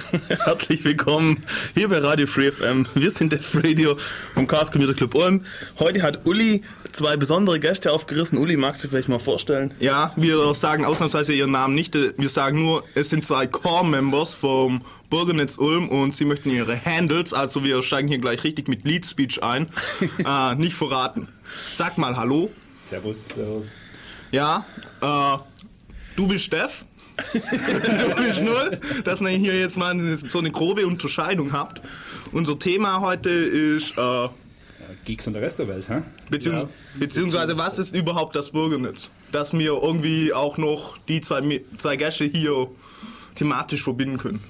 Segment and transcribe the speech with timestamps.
[0.28, 1.42] Herzlich willkommen
[1.74, 2.86] hier bei Radio Free FM.
[2.94, 3.96] Wir sind Def Radio
[4.34, 5.42] vom Chaos Computer Club Ulm.
[5.78, 8.38] Heute hat Uli zwei besondere Gäste aufgerissen.
[8.38, 9.74] Uli, magst du vielleicht mal vorstellen?
[9.80, 11.94] Ja, wir sagen ausnahmsweise ihren Namen nicht.
[11.94, 17.34] Wir sagen nur, es sind zwei Core-Members vom Bürgernetz Ulm und sie möchten ihre Handles,
[17.34, 19.66] also wir steigen hier gleich richtig mit Lead Speech ein,
[20.26, 21.28] äh, nicht verraten.
[21.72, 22.50] Sag mal Hallo.
[22.80, 23.66] Servus, servus.
[24.30, 24.64] Ja,
[25.02, 25.38] äh,
[26.16, 26.86] du bist Steff.
[27.32, 31.80] du bist null, dass ihr hier jetzt mal so eine grobe Unterscheidung habt.
[32.32, 34.28] Unser Thema heute ist äh,
[35.04, 36.02] Geeks und der Rest der Welt, hä?
[36.30, 36.68] Beziehungs ja.
[36.98, 39.10] Beziehungsweise, was ist überhaupt das Bürgernetz?
[39.32, 42.68] Dass wir irgendwie auch noch die zwei, zwei Gäste hier
[43.34, 44.40] thematisch verbinden können.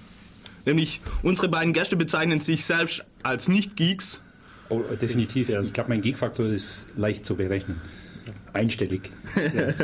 [0.64, 4.20] Nämlich, unsere beiden Gäste bezeichnen sich selbst als Nicht-Geeks.
[4.68, 5.48] Oh, definitiv.
[5.48, 5.62] Ja.
[5.62, 7.80] Ich glaube, mein Geek-Faktor ist leicht zu berechnen.
[8.52, 9.10] Einstellig.
[9.36, 9.74] Ja,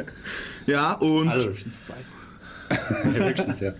[0.67, 1.29] ja und.
[1.29, 1.95] Also, zwei.
[2.71, 3.73] Höchstens, ja.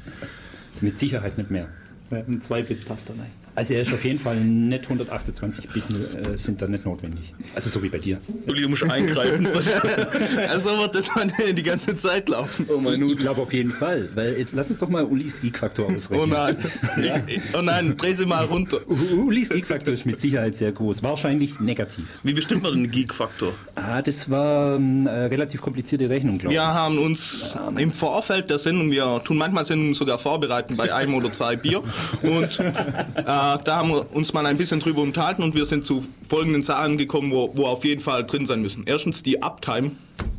[0.81, 1.67] Mit Sicherheit nicht mehr.
[2.11, 3.33] Ein 2-Bit passt da rein.
[3.59, 7.35] Also er ist auf jeden Fall nicht 128 Bit äh, sind da nicht notwendig.
[7.57, 8.19] Also so wie bei dir.
[8.47, 9.49] Uli, du musst eingreifen.
[10.49, 12.69] also wird das dann die ganze Zeit laufen.
[12.73, 14.11] Oh mein Ich glaube auf jeden Fall.
[14.15, 16.21] Weil jetzt lass uns doch mal Ulis Geek-Faktor ausrechnen.
[16.21, 16.57] Oh nein.
[17.03, 17.21] Ja.
[17.59, 18.79] oh nein, dreh sie mal runter.
[18.87, 21.03] Ulis Geek-Faktor ist mit Sicherheit sehr groß.
[21.03, 22.21] Wahrscheinlich negativ.
[22.23, 23.53] Wie bestimmt man den Geek-Faktor?
[23.75, 26.61] Ah, das war eine äh, relativ komplizierte Rechnung, glaube ich.
[26.61, 30.95] Wir haben uns ja, im Vorfeld der Sendung, wir tun manchmal Sendungen sogar vorbereiten bei
[30.95, 31.83] einem oder zwei Bier.
[32.23, 32.61] Und
[33.17, 36.63] äh, da haben wir uns mal ein bisschen drüber unterhalten und wir sind zu folgenden
[36.63, 38.85] Zahlen gekommen, wo, wo auf jeden Fall drin sein müssen.
[38.87, 39.93] Erstens die Uptime.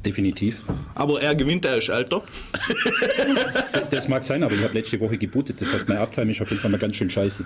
[0.05, 0.63] Definitiv.
[0.95, 2.21] Aber er gewinnt, er ist älter.
[3.91, 5.59] das mag sein, aber ich habe letzte Woche gebootet.
[5.59, 7.43] Das heißt, meine Uptime ist auf jeden Fall mal ganz schön scheiße.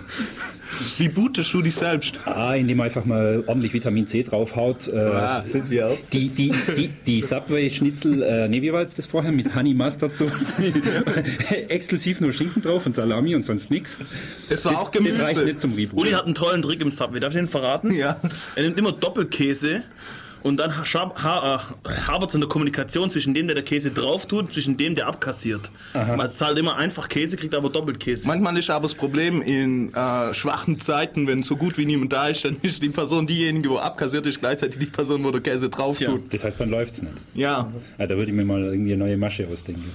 [0.98, 2.20] Wie bootest du dich selbst?
[2.26, 4.88] Ah, indem man einfach mal ordentlich Vitamin C draufhaut.
[4.88, 5.98] Äh, ah, sind wir auch.
[6.12, 9.32] Die, die, die, die Subway-Schnitzel, äh, nee, wie war jetzt das vorher?
[9.32, 10.54] Mit Honey Mustard Sauce.
[11.68, 13.98] Exklusiv nur Schinken drauf und Salami und sonst nichts.
[14.48, 15.53] Das war das, auch Gemüse.
[15.54, 16.00] Nicht zum Reboot.
[16.00, 17.20] Uli hat einen tollen Trick im Subway.
[17.20, 17.92] Darf ich den verraten?
[17.92, 18.16] Ja.
[18.56, 19.82] Er nimmt immer Doppelkäse
[20.44, 24.76] und dann hapert es in der Kommunikation zwischen dem, der der Käse drauf tut, zwischen
[24.76, 25.70] dem, der abkassiert.
[25.94, 26.16] Aha.
[26.16, 28.26] Man zahlt immer einfach Käse, kriegt aber doppelt Käse.
[28.26, 32.28] Manchmal ist aber das Problem in äh, schwachen Zeiten, wenn so gut wie niemand da
[32.28, 35.70] ist, dann ist die Person diejenige, wo abkassiert ist, gleichzeitig die Person, wo der Käse
[35.70, 36.08] drauf tut.
[36.08, 37.14] Ja, das heißt, dann läuft es nicht.
[37.32, 37.72] Ja.
[37.98, 38.06] ja.
[38.06, 39.90] Da würde ich mir mal irgendwie eine neue Masche ausdenken.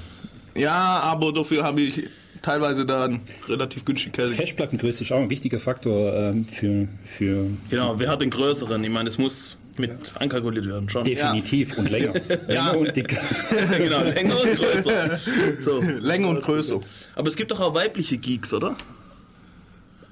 [0.55, 2.09] Ja, aber dafür habe ich
[2.41, 4.33] teilweise dann relativ günstig Käse.
[4.35, 7.47] Festplattengröße ist auch ein wichtiger Faktor ähm, für, für.
[7.69, 8.83] Genau, wer hat den größeren?
[8.83, 11.03] Ich meine, es muss mit einkalkuliert werden, schon.
[11.05, 11.78] Definitiv ja.
[11.78, 12.13] und länger.
[12.49, 12.72] ja.
[12.72, 13.22] und dicker.
[13.78, 15.19] genau, länger und größer.
[15.63, 15.81] So.
[16.01, 16.79] Länge und Größe.
[17.16, 18.75] Aber es gibt doch auch weibliche Geeks, oder?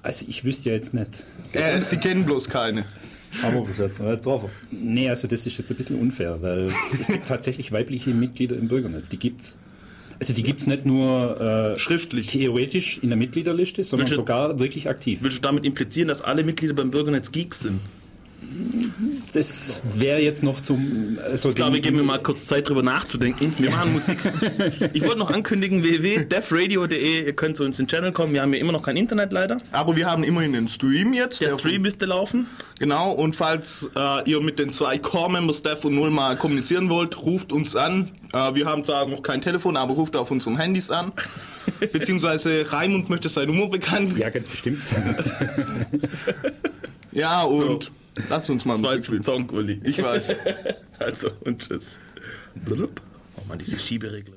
[0.03, 1.25] Also ich wüsste ja jetzt nicht.
[1.51, 2.85] Äh, sie kennen bloß keine.
[3.43, 4.49] Aber bis jetzt nicht drauf.
[4.71, 8.67] Nee, also das ist jetzt ein bisschen unfair, weil es gibt tatsächlich weibliche Mitglieder im
[8.67, 9.09] Bürgernetz.
[9.09, 9.57] Die gibt's.
[10.19, 14.59] Also die gibt es nicht nur äh, schriftlich, theoretisch in der Mitgliederliste, sondern willst sogar
[14.59, 15.19] wirklich aktiv.
[15.21, 17.79] Willst du damit implizieren, dass alle Mitglieder beim Bürgernetz Geeks sind?
[19.33, 21.19] Das wäre jetzt noch zum.
[21.23, 23.53] Also ich glaube, wir geben mir mal kurz Zeit, drüber nachzudenken.
[23.57, 24.17] Wir machen Musik.
[24.93, 27.25] ich wollte noch ankündigen: www.defradio.de.
[27.25, 28.33] Ihr könnt zu uns in den Channel kommen.
[28.33, 29.57] Wir haben ja immer noch kein Internet leider.
[29.71, 31.41] Aber wir haben immerhin den Stream jetzt.
[31.41, 32.47] Der, der Stream müsste laufen.
[32.79, 33.11] Genau.
[33.11, 37.51] Und falls äh, ihr mit den zwei Core-Members Def und Null mal kommunizieren wollt, ruft
[37.51, 38.11] uns an.
[38.33, 41.11] Äh, wir haben zwar noch kein Telefon, aber ruft auf unseren Handys an.
[41.91, 44.17] Beziehungsweise Raimund möchte seine Nummer bekannt.
[44.17, 44.79] Ja, ganz bestimmt.
[47.11, 47.83] ja, und.
[47.83, 47.89] So.
[48.29, 49.79] Lass uns mal das war jetzt ein Song, Uli.
[49.83, 50.35] Ich weiß.
[50.99, 51.99] also, und tschüss.
[52.55, 53.01] Blub.
[53.35, 54.36] Oh man, diese Schieberegler.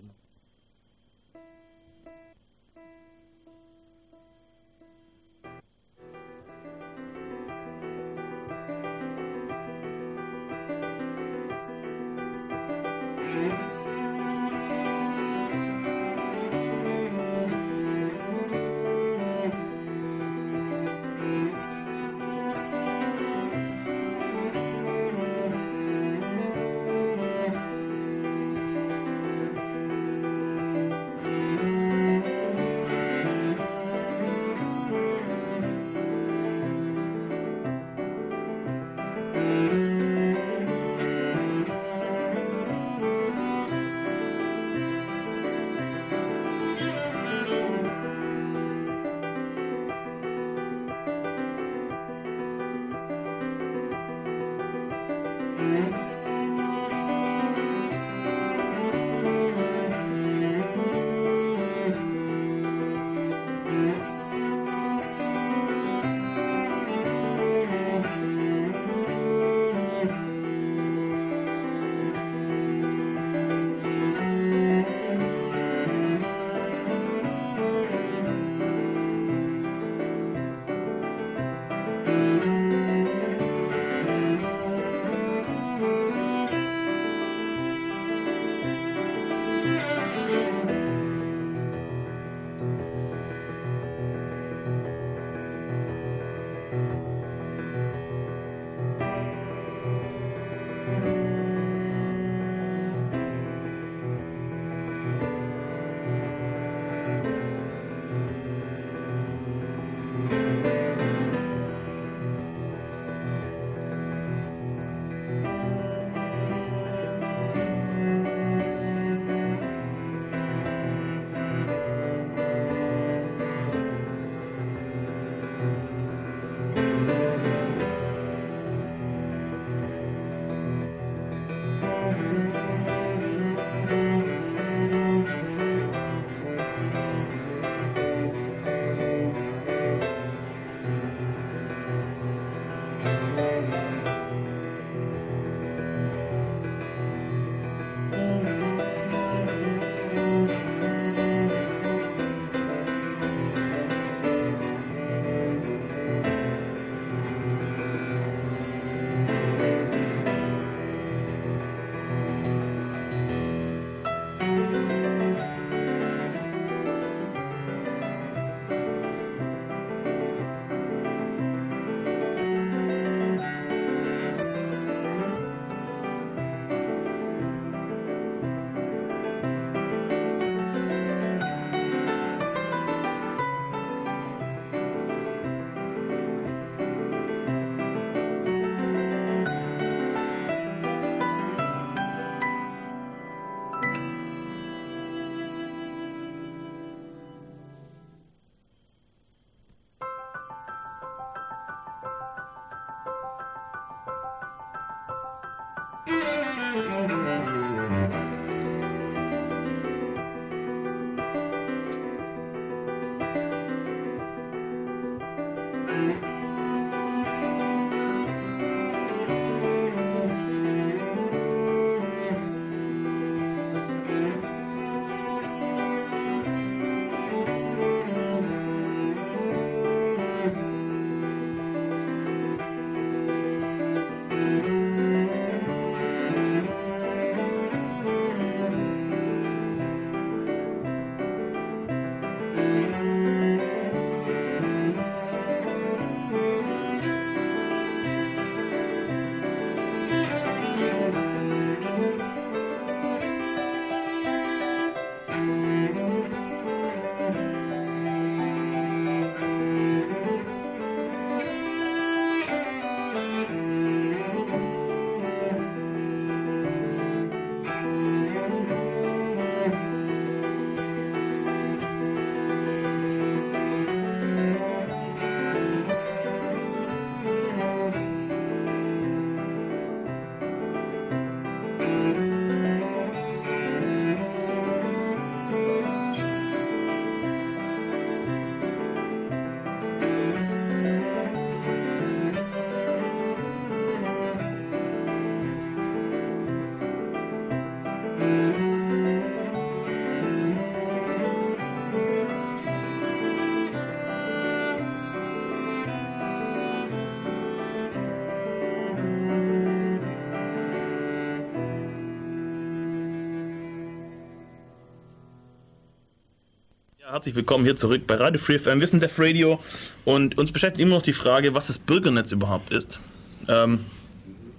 [317.11, 318.79] Herzlich willkommen hier zurück bei Radio Free FM.
[318.79, 319.59] Wir sind Def Radio
[320.05, 323.01] und uns beschäftigt immer noch die Frage, was das Bürgernetz überhaupt ist.
[323.49, 323.81] Ähm,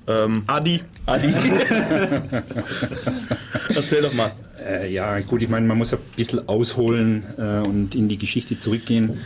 [0.05, 0.81] ähm, Adi.
[1.05, 1.27] Adi.
[3.73, 4.33] Erzähl doch mal.
[4.67, 8.57] Äh, ja, gut, ich meine, man muss ein bisschen ausholen äh, und in die Geschichte
[8.57, 9.21] zurückgehen.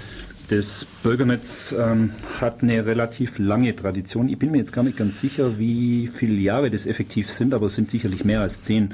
[0.50, 4.30] Das Bürgernetz ähm, hat eine relativ lange Tradition.
[4.30, 7.66] Ich bin mir jetzt gar nicht ganz sicher, wie viele Jahre das effektiv sind, aber
[7.66, 8.94] es sind sicherlich mehr als zehn.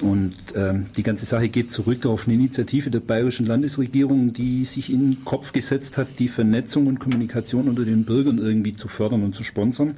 [0.00, 4.92] Und ähm, die ganze Sache geht zurück auf eine Initiative der bayerischen Landesregierung, die sich
[4.92, 9.22] in den Kopf gesetzt hat, die Vernetzung und Kommunikation unter den Bürgern irgendwie zu fördern
[9.22, 9.94] und zu sponsern.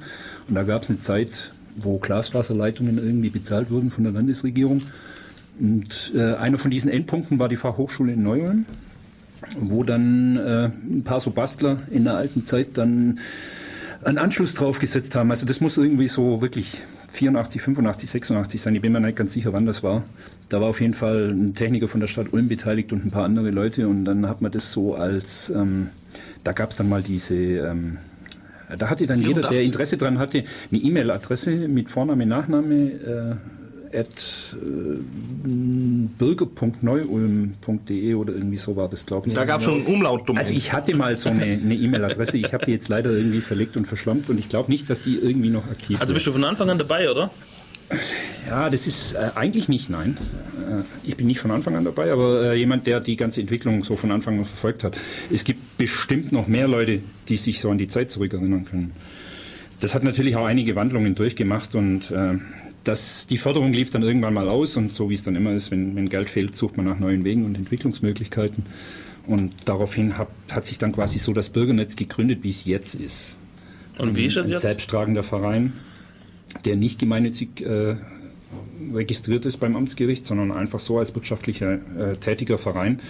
[0.47, 4.81] Und da gab es eine Zeit, wo Glasfaserleitungen irgendwie bezahlt wurden von der Landesregierung.
[5.59, 8.65] Und äh, einer von diesen Endpunkten war die Fachhochschule in Neu-Ulm,
[9.59, 13.19] wo dann äh, ein paar so Bastler in der alten Zeit dann
[14.03, 15.31] einen Anschluss draufgesetzt haben.
[15.31, 18.75] Also das muss irgendwie so wirklich 84, 85, 86 sein.
[18.75, 20.03] Ich bin mir nicht ganz sicher, wann das war.
[20.49, 23.23] Da war auf jeden Fall ein Techniker von der Stadt Ulm beteiligt und ein paar
[23.23, 23.87] andere Leute.
[23.87, 25.87] Und dann hat man das so als, ähm,
[26.43, 27.97] da gab es dann mal diese, ähm,
[28.77, 33.35] da hatte dann jeder, der Interesse dran hatte, eine E-Mail-Adresse mit Vorname, Nachname, äh,
[33.93, 34.07] at
[34.53, 35.01] äh,
[36.17, 39.33] bürger.neuulm.de oder irgendwie so war das, glaube ich.
[39.33, 40.29] Da gab es schon einen Umlaut.
[40.35, 43.85] Also ich hatte mal so eine E-Mail-Adresse, ich habe die jetzt leider irgendwie verlegt und
[43.85, 46.69] verschlammt und ich glaube nicht, dass die irgendwie noch aktiv Also bist du von Anfang
[46.69, 47.31] an dabei, oder?
[48.47, 50.17] Ja, das ist äh, eigentlich nicht, nein.
[50.69, 53.81] Äh, ich bin nicht von Anfang an dabei, aber äh, jemand, der die ganze Entwicklung
[53.83, 54.97] so von Anfang an verfolgt hat.
[55.31, 58.91] Es gibt bestimmt noch mehr Leute, die sich so an die Zeit zurückerinnern können.
[59.79, 62.35] Das hat natürlich auch einige Wandlungen durchgemacht und äh,
[62.87, 65.71] das, die Förderung lief dann irgendwann mal aus und so wie es dann immer ist,
[65.71, 68.63] wenn, wenn Geld fehlt, sucht man nach neuen Wegen und Entwicklungsmöglichkeiten.
[69.25, 73.37] Und daraufhin hat, hat sich dann quasi so das Bürgernetz gegründet, wie es jetzt ist.
[73.99, 74.61] Und wie ist das ein jetzt?
[74.61, 75.73] selbsttragender Verein,
[76.63, 77.95] der nicht gemeinnützig äh,
[78.93, 83.01] registriert ist beim Amtsgericht, sondern einfach so als wirtschaftlicher äh, tätiger Verein,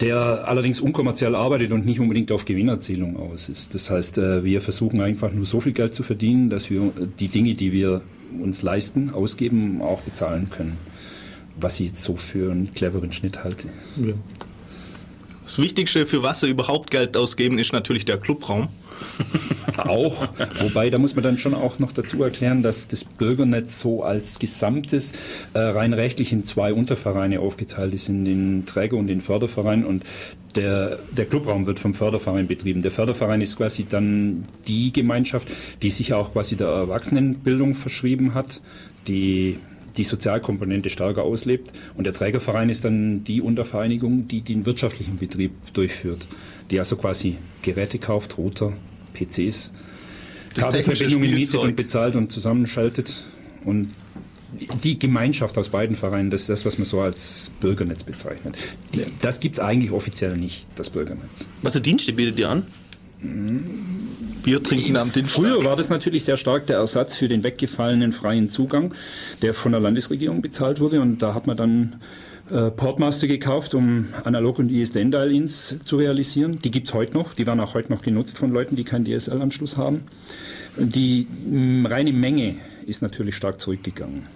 [0.00, 3.74] der allerdings unkommerziell arbeitet und nicht unbedingt auf Gewinnerzielung aus ist.
[3.74, 7.28] Das heißt, äh, wir versuchen einfach nur so viel Geld zu verdienen, dass wir die
[7.28, 8.02] Dinge, die wir
[8.40, 10.76] uns leisten, ausgeben, auch bezahlen können.
[11.58, 13.68] Was ich jetzt so für einen cleveren Schnitt halte.
[15.44, 18.68] Das Wichtigste, für was sie überhaupt Geld ausgeben, ist natürlich der Clubraum.
[19.76, 20.28] Auch,
[20.60, 24.38] wobei da muss man dann schon auch noch dazu erklären, dass das Bürgernetz so als
[24.38, 25.12] Gesamtes
[25.54, 30.04] äh, rein rechtlich in zwei Untervereine aufgeteilt ist, in den Träger- und den Förderverein und
[30.56, 32.82] der, der Clubraum wird vom Förderverein betrieben.
[32.82, 35.48] Der Förderverein ist quasi dann die Gemeinschaft,
[35.82, 38.60] die sich auch quasi der Erwachsenenbildung verschrieben hat,
[39.06, 39.58] die
[39.96, 41.72] die Sozialkomponente stärker auslebt.
[41.96, 46.26] Und der Trägerverein ist dann die Untervereinigung, die den wirtschaftlichen Betrieb durchführt,
[46.70, 48.72] die also quasi Geräte kauft, Router,
[49.24, 49.70] PCs,
[50.54, 53.24] Das Kabelverbindungen mietet und bezahlt und zusammenschaltet.
[53.64, 53.90] Und
[54.82, 58.56] die Gemeinschaft aus beiden Vereinen, das ist das, was man so als Bürgernetz bezeichnet.
[58.94, 61.46] Die, das gibt es eigentlich offiziell nicht, das Bürgernetz.
[61.62, 62.66] Was für Dienste bietet ihr an?
[64.42, 65.34] Bier trinken am Dienstag.
[65.34, 68.94] Früher war das natürlich sehr stark der Ersatz für den weggefallenen freien Zugang,
[69.42, 71.00] der von der Landesregierung bezahlt wurde.
[71.00, 71.96] Und da hat man dann
[72.50, 76.58] äh, Portmaster gekauft, um Analog- und ISDN-Dial-Ins zu realisieren.
[76.62, 77.34] Die gibt's heute noch.
[77.34, 80.00] Die werden auch heute noch genutzt von Leuten, die keinen DSL-Anschluss haben.
[80.76, 84.26] Die mh, reine Menge ist natürlich stark zurückgegangen.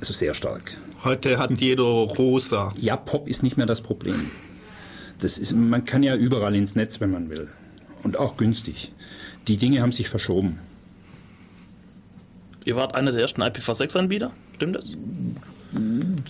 [0.00, 0.76] Also sehr stark.
[1.02, 2.72] Heute hat jeder rosa.
[2.80, 4.30] Ja, Pop ist nicht mehr das Problem.
[5.18, 7.48] Das ist, man kann ja überall ins Netz, wenn man will.
[8.02, 8.92] Und auch günstig.
[9.48, 10.58] Die Dinge haben sich verschoben.
[12.64, 14.96] Ihr wart einer der ersten IPv6-Anbieter, stimmt das?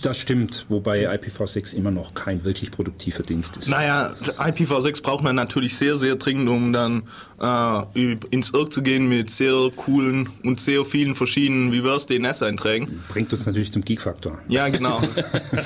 [0.01, 3.69] Das stimmt, wobei IPv6 immer noch kein wirklich produktiver Dienst ist.
[3.69, 7.03] Naja, IPv6 braucht man natürlich sehr, sehr dringend, um dann
[7.41, 13.03] äh, ins Irk zu gehen mit sehr coolen und sehr vielen verschiedenen Reverse DNS-Einträgen.
[13.09, 14.39] Bringt uns natürlich zum Geek-Faktor.
[14.47, 15.01] Ja, genau.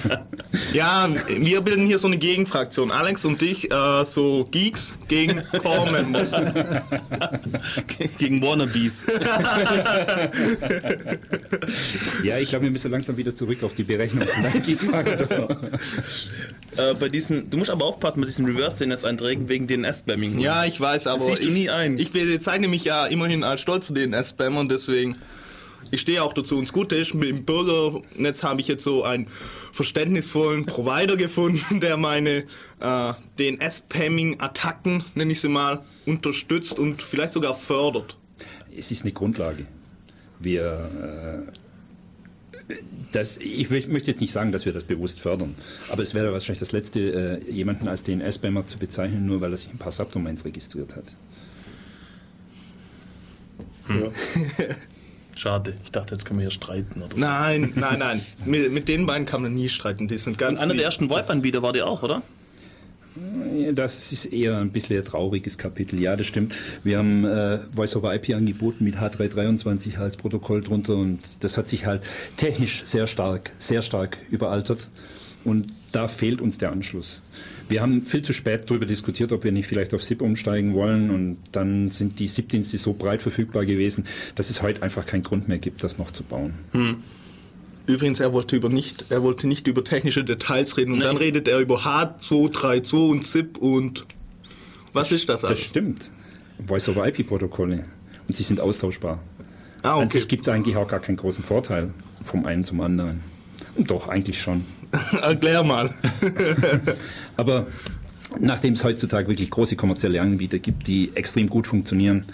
[0.74, 2.92] ja, wir bilden hier so eine Gegenfraktion.
[2.92, 6.32] Alex und ich, äh, so Geeks gegen Core-Members.
[8.18, 9.06] Gegen Wannabes.
[12.24, 15.58] Ja, ich glaube, wir müssen langsam wieder zurück auf die Berechnung von Geek-Faktor.
[16.78, 20.40] äh, bei diesen, du musst aber aufpassen mit diesen Reverse-DNS-Einträgen wegen DNS-Spamming.
[20.40, 21.98] Ja, ich weiß, aber siehst du ich, nie ein.
[21.98, 25.16] ich bezeichne mich ja immerhin als stolzer DNS-Spammer und deswegen
[25.92, 26.56] ich stehe auch dazu.
[26.58, 29.28] Und das Gute ist, mit dem Bürgernetz habe ich jetzt so einen
[29.72, 32.44] verständnisvollen Provider gefunden, der meine
[32.80, 38.18] äh, DNS-Spamming-Attacken, nenne ich sie mal, unterstützt und vielleicht sogar fördert.
[38.76, 39.66] Es ist eine Grundlage.
[40.40, 41.46] Wir,
[42.68, 42.76] äh,
[43.12, 45.56] das, ich möchte jetzt nicht sagen, dass wir das bewusst fördern,
[45.90, 49.58] aber es wäre wahrscheinlich das Letzte, äh, jemanden als DNS-Spammer zu bezeichnen, nur weil er
[49.58, 51.06] sich ein paar Subdomains registriert hat.
[55.36, 55.76] Schade.
[55.84, 57.18] Ich dachte, jetzt können wir hier streiten oder so.
[57.20, 58.22] Nein, nein, nein.
[58.46, 60.08] mit, mit den beiden kann man nie streiten.
[60.08, 60.80] Die sind ganz Einer lieb.
[60.80, 62.22] der ersten VoIP-Anbieter war ihr auch, oder?
[63.74, 66.00] Das ist eher ein bisschen ein trauriges Kapitel.
[66.00, 66.56] Ja, das stimmt.
[66.84, 72.04] Wir haben äh, Voice-over-IP angeboten mit H323 als Protokoll drunter und das hat sich halt
[72.38, 74.90] technisch sehr stark, sehr stark überaltert
[75.44, 77.22] und da fehlt uns der Anschluss.
[77.70, 81.12] Wir haben viel zu spät darüber diskutiert, ob wir nicht vielleicht auf SIP umsteigen wollen
[81.12, 85.48] und dann sind die SIP-Dienste so breit verfügbar gewesen, dass es heute einfach keinen Grund
[85.48, 86.54] mehr gibt, das noch zu bauen.
[87.86, 91.06] Übrigens, er wollte, über nicht, er wollte nicht über technische Details reden und Nee.
[91.06, 94.06] dann redet er über H232 und ZIP und
[94.94, 95.64] was ist das Das alles?
[95.64, 96.10] stimmt.
[96.66, 97.86] Voice-over-IP-Protokolle
[98.28, 99.20] und sie sind austauschbar.
[99.84, 100.18] Ah, An okay.
[100.20, 101.90] sich gibt es eigentlich auch gar keinen großen Vorteil
[102.24, 103.22] vom einen zum anderen.
[103.76, 104.66] Und doch, eigentlich schon.
[105.22, 105.90] Erklär mal.
[107.38, 107.68] Aber
[108.40, 112.26] nachdem es heutzutage wirklich große kommerzielle Anbieter gibt, die extrem gut funktionieren,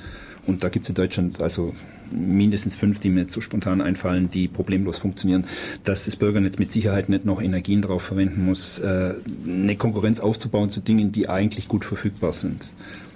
[0.48, 1.74] und da gibt es in Deutschland also
[2.12, 5.46] mindestens fünf, die mir jetzt so spontan einfallen, die problemlos funktionieren,
[5.84, 9.16] dass das Bürgernetz mit Sicherheit nicht noch Energien darauf verwenden muss, äh,
[9.48, 12.64] eine Konkurrenz aufzubauen zu Dingen, die eigentlich gut verfügbar sind.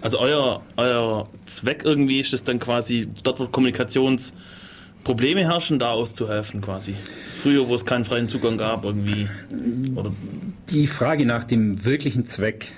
[0.01, 3.47] Also euer, euer Zweck irgendwie ist es dann quasi, dort wo
[5.03, 6.93] Kommunikationsprobleme herrschen, da auszuhelfen quasi.
[7.41, 9.27] Früher, wo es keinen freien Zugang gab irgendwie.
[9.95, 10.11] Oder
[10.69, 12.71] Die Frage nach dem wirklichen Zweck,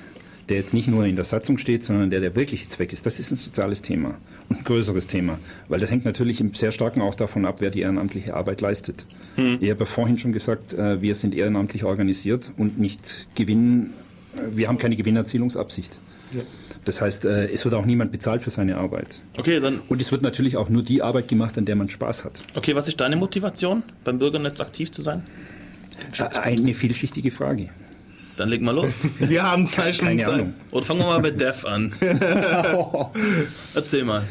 [0.49, 3.19] der jetzt nicht nur in der Satzung steht, sondern der der wirkliche Zweck ist, das
[3.19, 4.17] ist ein soziales Thema
[4.49, 7.69] und ein größeres Thema, weil das hängt natürlich im sehr starken auch davon ab, wer
[7.69, 9.05] die ehrenamtliche Arbeit leistet.
[9.37, 13.93] Ich habe ja vorhin schon gesagt, äh, wir sind ehrenamtlich organisiert und nicht gewinnen,
[14.35, 15.97] äh, wir haben keine Gewinnerzielungsabsicht.
[16.85, 19.21] Das heißt, äh, es wird auch niemand bezahlt für seine Arbeit.
[19.37, 22.25] okay, dann Und es wird natürlich auch nur die Arbeit gemacht, an der man Spaß
[22.25, 22.41] hat.
[22.55, 25.23] okay, was ist deine Motivation, beim Bürgernetz aktiv zu sein?
[26.17, 27.69] Äh, Eine vielschichtige Frage.
[28.37, 29.05] Dann leg mal los.
[29.19, 30.33] Wir haben zwei Stunden Keine Zeit.
[30.33, 30.53] Ahnung.
[30.71, 31.93] Oder fangen wir mal mit Dev an.
[33.75, 34.23] Erzähl mal.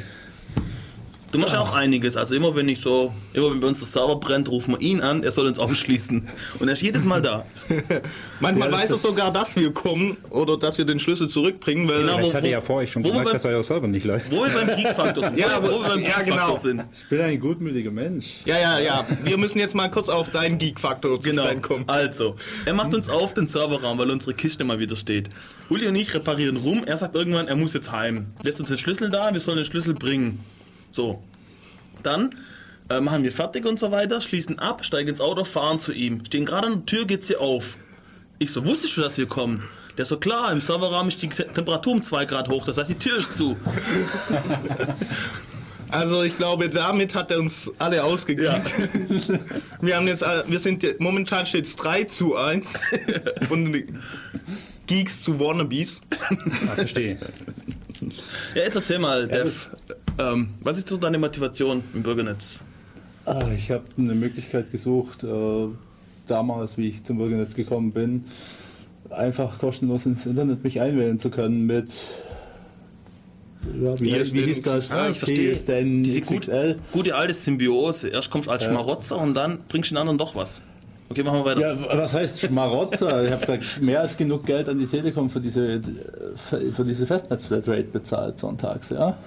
[1.32, 2.16] Du machst ja auch einiges.
[2.16, 5.00] Also immer wenn ich so, immer wenn bei uns der Server brennt, rufen wir ihn
[5.00, 6.26] an, er soll uns aufschließen.
[6.58, 7.44] Und er ist jedes Mal da.
[8.40, 12.00] Manchmal Ja, weiß er soll dass wir kommen oder dass wir den Schlüssel zurückbringen, weil
[12.00, 12.20] Genau.
[12.22, 14.32] Wo- hat er ja vor euch schon gemerkt, beim- dass euer Server nicht läuft.
[14.32, 15.38] Wo wir beim Geek-Faktor sind.
[15.38, 16.58] Ja, wo, wo wir beim ja, Geek-Faktor genau.
[16.58, 16.84] sind.
[16.92, 18.34] Ich bin ein gutmütiger Mensch.
[18.44, 19.06] Ja, ja, ja.
[19.22, 21.46] Wir müssen jetzt mal kurz auf deinen Geek-Faktor Genau.
[21.62, 21.84] kommen.
[21.88, 22.34] Also,
[22.66, 25.28] er macht uns auf den Serverraum, weil unsere Kiste mal wieder steht.
[25.68, 26.82] Uli und ich reparieren rum.
[26.86, 28.26] Er sagt irgendwann, er muss jetzt heim.
[28.42, 30.40] Lässt uns den Schlüssel da, wir sollen den Schlüssel bringen.
[30.90, 31.22] So.
[32.02, 32.30] Dann
[32.88, 36.24] äh, machen wir fertig und so weiter, schließen ab, steigen ins Auto, fahren zu ihm.
[36.24, 37.76] Stehen gerade an der Tür, geht sie auf.
[38.38, 39.62] Ich so, wusstest du, dass wir kommen?
[39.98, 42.88] Der so, klar, im Serverraum ist die Te- Temperatur um 2 Grad hoch, das heißt,
[42.90, 43.56] die Tür ist zu.
[45.92, 48.62] Also ich glaube, damit hat er uns alle ausgegeben.
[49.80, 52.74] Wir haben jetzt, wir sind momentan steht es 3 zu 1
[53.48, 53.98] von den
[54.86, 56.00] Geeks zu Wannabes.
[56.68, 57.18] Ah, verstehe.
[58.54, 59.68] Ja, jetzt erzähl mal, Dev,
[60.20, 62.64] ähm, was ist so deine Motivation im Bürgernetz?
[63.24, 65.66] Ah, ich habe eine Möglichkeit gesucht, äh,
[66.26, 68.24] damals, wie ich zum Bürgernetz gekommen bin,
[69.10, 71.90] einfach kostenlos ins Internet mich einwählen zu können mit.
[73.78, 74.90] Ja, wie, wie hieß das?
[74.90, 75.52] Ah, ich verstehe.
[75.52, 76.50] ISDN Diese gut,
[76.92, 78.08] gute alte Symbiose.
[78.08, 80.62] Erst kommst du als Schmarotzer und dann bringst du den anderen doch was.
[81.10, 81.60] Okay, machen wir weiter.
[81.60, 83.24] Ja, was heißt Schmarotzer?
[83.24, 85.80] Ich habe da mehr als genug Geld an die Telekom für diese,
[86.36, 89.18] für diese Festnetz-Flatrate bezahlt sonntags, ja?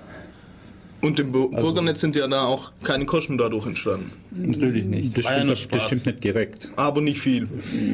[1.04, 4.10] Und im Bu Bürgernetz sind ja da auch keine Kosten dadurch entstanden.
[4.32, 5.18] Natürlich nicht.
[5.18, 5.84] Das stimmt, das Spaß.
[5.84, 6.72] stimmt nicht direkt.
[6.78, 7.50] Aber nicht viel.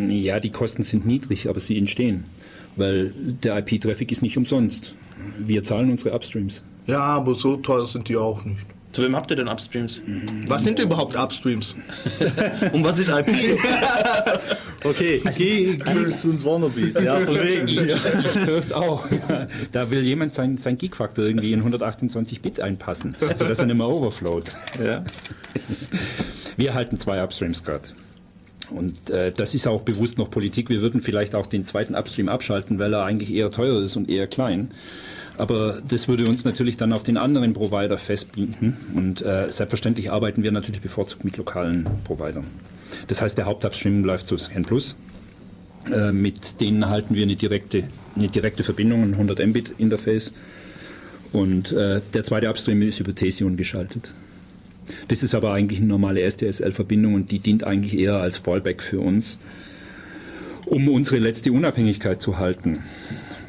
[0.10, 2.26] Ja, die Kosten sind niedrig, aber sie entstehen.
[2.76, 3.12] Weil
[3.44, 4.94] der IP-Traffic ist nicht umsonst.
[5.40, 6.62] Wir zahlen unsere Upstreams.
[6.86, 8.60] Ja, aber so teuer sind die auch nicht.
[8.92, 10.02] Zu wem habt ihr denn Upstreams?
[10.48, 11.76] Was sind überhaupt Upstreams?
[12.74, 13.28] Und was ist IP?
[14.82, 17.68] Okay, Gegners und Wannabes, ja, von wegen.
[17.68, 19.06] Ich fürchte auch.
[19.74, 23.90] Da will jemand sein, sein Gig-Faktor irgendwie in 128 Bit einpassen, sodass er nicht mehr
[23.90, 24.56] overflowt.
[24.82, 25.04] Ja.
[26.56, 27.90] Wir halten zwei Upstreams gerade.
[28.70, 30.70] Und äh, das ist auch bewusst noch Politik.
[30.70, 34.10] Wir würden vielleicht auch den zweiten Upstream abschalten, weil er eigentlich eher teuer ist und
[34.10, 34.70] eher klein.
[35.40, 38.76] Aber das würde uns natürlich dann auf den anderen Provider festbinden.
[38.94, 42.46] Und äh, selbstverständlich arbeiten wir natürlich bevorzugt mit lokalen Providern.
[43.08, 44.98] Das heißt, der Hauptupstream läuft zu Scan Plus.
[45.94, 47.86] Äh, mit denen halten wir eine direkte,
[48.18, 50.34] eine direkte Verbindung, ein 100 Mbit Interface.
[51.32, 54.12] Und äh, der zweite Upstream ist über Tesium geschaltet.
[55.08, 59.00] Das ist aber eigentlich eine normale SDSL-Verbindung und die dient eigentlich eher als Fallback für
[59.00, 59.38] uns,
[60.66, 62.80] um unsere letzte Unabhängigkeit zu halten.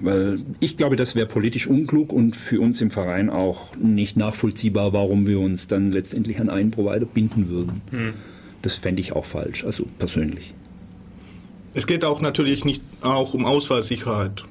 [0.00, 4.92] Weil ich glaube, das wäre politisch unklug und für uns im Verein auch nicht nachvollziehbar,
[4.92, 7.82] warum wir uns dann letztendlich an einen Provider binden würden.
[8.62, 10.54] Das fände ich auch falsch, also persönlich.
[11.74, 14.44] Es geht auch natürlich nicht auch um Ausfallsicherheit.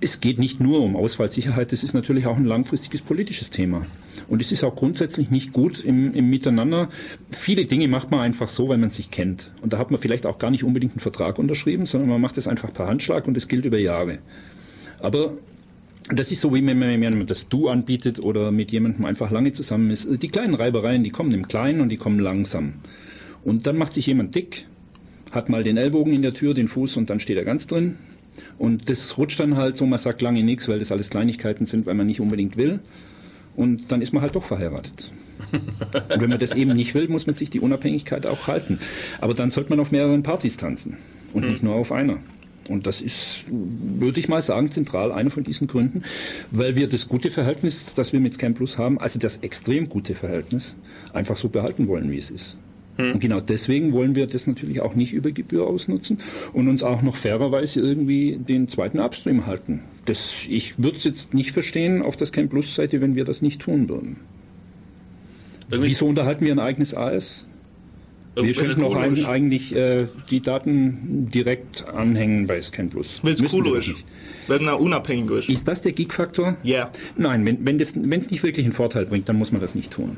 [0.00, 3.86] Es geht nicht nur um Ausfallsicherheit, es ist natürlich auch ein langfristiges politisches Thema.
[4.28, 6.88] Und es ist auch grundsätzlich nicht gut im, im Miteinander.
[7.30, 9.50] Viele Dinge macht man einfach so, weil man sich kennt.
[9.62, 12.38] Und da hat man vielleicht auch gar nicht unbedingt einen Vertrag unterschrieben, sondern man macht
[12.38, 14.18] es einfach per Handschlag und es gilt über Jahre.
[15.02, 15.34] Aber
[16.08, 19.52] das ist so, wie wenn man jemandem das Du anbietet oder mit jemandem einfach lange
[19.52, 20.22] zusammen ist.
[20.22, 22.74] Die kleinen Reibereien, die kommen im Kleinen und die kommen langsam.
[23.44, 24.66] Und dann macht sich jemand dick,
[25.32, 27.96] hat mal den Ellbogen in der Tür, den Fuß und dann steht er ganz drin.
[28.58, 31.86] Und das rutscht dann halt so, man sagt lange nichts, weil das alles Kleinigkeiten sind,
[31.86, 32.80] weil man nicht unbedingt will.
[33.56, 35.10] Und dann ist man halt doch verheiratet.
[35.52, 38.78] Und wenn man das eben nicht will, muss man sich die Unabhängigkeit auch halten.
[39.20, 40.96] Aber dann sollte man auf mehreren Partys tanzen
[41.32, 42.18] und nicht nur auf einer.
[42.68, 46.02] Und das ist, würde ich mal sagen, zentral einer von diesen Gründen,
[46.50, 50.14] weil wir das gute Verhältnis, das wir mit Scam Plus haben, also das extrem gute
[50.14, 50.74] Verhältnis,
[51.12, 52.56] einfach so behalten wollen, wie es ist.
[52.98, 56.18] Und genau deswegen wollen wir das natürlich auch nicht über Gebühr ausnutzen
[56.52, 59.80] und uns auch noch fairerweise irgendwie den zweiten Upstream halten.
[60.04, 63.40] Das, ich würde es jetzt nicht verstehen auf der Scam Plus Seite, wenn wir das
[63.40, 64.16] nicht tun würden.
[65.70, 67.46] Irgendwie- Wieso unterhalten wir ein eigenes AS?
[68.34, 73.20] Wir könnten auch ein, eigentlich äh, die Daten direkt anhängen bei Scan Plus.
[73.22, 73.92] Weil es cool ist.
[74.48, 75.48] Wenn er unabhängig ist.
[75.50, 76.56] Ist das der Gig-Faktor?
[76.62, 76.90] Ja.
[77.16, 79.74] Nein, wenn wenn das- wenn es nicht wirklich einen Vorteil bringt, dann muss man das
[79.74, 80.16] nicht tun.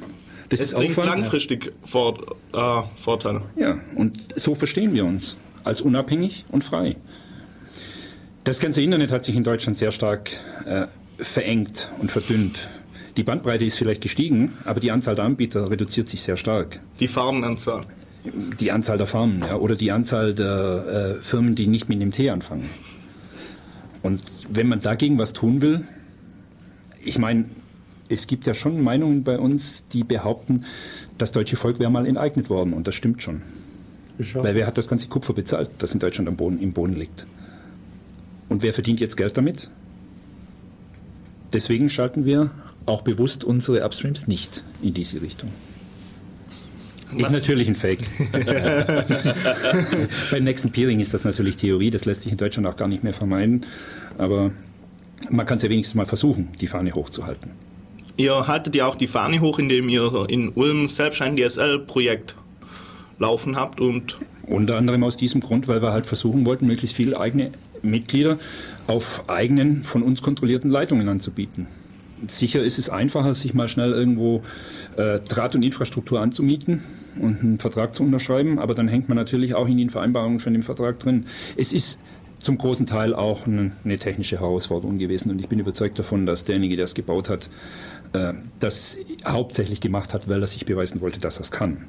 [0.48, 1.09] Das Es ist bringt Aufwand.
[1.20, 2.18] langfristig Vor
[2.53, 3.42] äh, Vorteile.
[3.57, 5.37] Ja, und so verstehen wir uns.
[5.64, 6.96] Als unabhängig und frei.
[8.44, 10.31] Das ganze Internet hat sich in Deutschland sehr stark
[10.66, 10.87] äh,
[11.18, 12.68] verengt und verdünnt.
[13.16, 16.81] Die Bandbreite ist vielleicht gestiegen, aber die Anzahl der Anbieter reduziert sich sehr stark.
[17.00, 17.83] Die Farbenanzahl.
[18.59, 22.11] Die Anzahl der Farmen ja, oder die Anzahl der äh, Firmen, die nicht mit dem
[22.11, 22.69] T anfangen.
[24.03, 25.87] Und wenn man dagegen was tun will,
[27.03, 27.47] ich meine,
[28.09, 30.65] es gibt ja schon Meinungen bei uns, die behaupten,
[31.19, 32.73] das deutsche Volk wäre mal enteignet worden.
[32.73, 33.43] Und das stimmt schon.
[34.19, 37.27] Weil wer hat das ganze Kupfer bezahlt, das in Deutschland am Boden, im Boden liegt?
[38.49, 39.71] Und wer verdient jetzt Geld damit?
[41.53, 42.51] Deswegen schalten wir
[42.87, 45.51] auch bewusst unsere Upstreams nicht in diese Richtung.
[47.16, 48.00] Ist natürlich ein Fake.
[50.31, 53.05] Beim nächsten Peering ist das natürlich Theorie, das lässt sich in Deutschland auch gar nicht
[53.05, 53.66] mehr vermeiden.
[54.18, 54.50] Aber
[55.31, 57.53] man kann es ja wenigstens mal versuchen, die Fahne hochzuhalten.
[58.16, 62.37] Ihr haltet ja auch die Fahne hoch, indem ihr in Ulm selbst ein DSL-Projekt
[63.18, 67.18] laufen habt und Unter anderem aus diesem Grund, weil wir halt versuchen wollten, möglichst viele
[67.18, 67.50] eigene
[67.83, 68.38] Mitglieder
[68.87, 71.66] auf eigenen, von uns kontrollierten Leitungen anzubieten.
[72.29, 74.43] Sicher ist es einfacher, sich mal schnell irgendwo
[74.97, 76.83] äh, Draht und Infrastruktur anzumieten
[77.21, 80.53] und einen Vertrag zu unterschreiben, aber dann hängt man natürlich auch in den Vereinbarungen von
[80.53, 81.27] dem Vertrag drin.
[81.57, 81.99] Es ist
[82.39, 86.45] zum großen Teil auch eine, eine technische Herausforderung gewesen und ich bin überzeugt davon, dass
[86.45, 87.49] derjenige, der es gebaut hat,
[88.13, 91.87] äh, das hauptsächlich gemacht hat, weil er sich beweisen wollte, dass er es kann.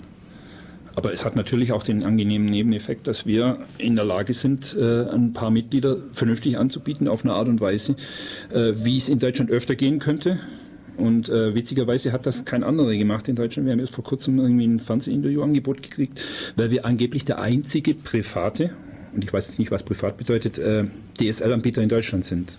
[0.96, 5.10] Aber es hat natürlich auch den angenehmen Nebeneffekt, dass wir in der Lage sind, äh,
[5.10, 7.96] ein paar Mitglieder vernünftig anzubieten auf eine Art und Weise,
[8.50, 10.40] äh, wie es in Deutschland öfter gehen könnte.
[10.98, 13.66] Und äh, witzigerweise hat das kein anderer gemacht in Deutschland.
[13.66, 16.22] Wir haben jetzt vor kurzem irgendwie ein Fernsehinterview-Angebot gekriegt,
[16.56, 18.70] weil wir angeblich der einzige private,
[19.14, 20.86] und ich weiß jetzt nicht, was privat bedeutet, äh,
[21.20, 22.58] DSL-Anbieter in Deutschland sind.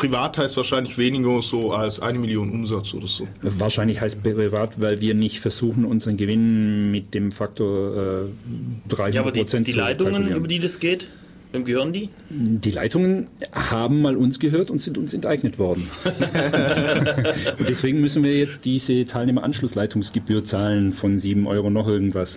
[0.00, 3.28] Privat heißt wahrscheinlich weniger so als eine Million Umsatz oder so.
[3.42, 9.20] Wahrscheinlich heißt privat, weil wir nicht versuchen, unseren Gewinn mit dem Faktor äh, 300 Ja,
[9.20, 11.06] aber die, Prozent die zu Leitungen, über die das geht,
[11.52, 12.08] wem gehören die?
[12.30, 15.86] Die Leitungen haben mal uns gehört und sind uns enteignet worden.
[17.58, 22.36] und deswegen müssen wir jetzt diese Teilnehmeranschlussleitungsgebühr zahlen von 7 Euro noch irgendwas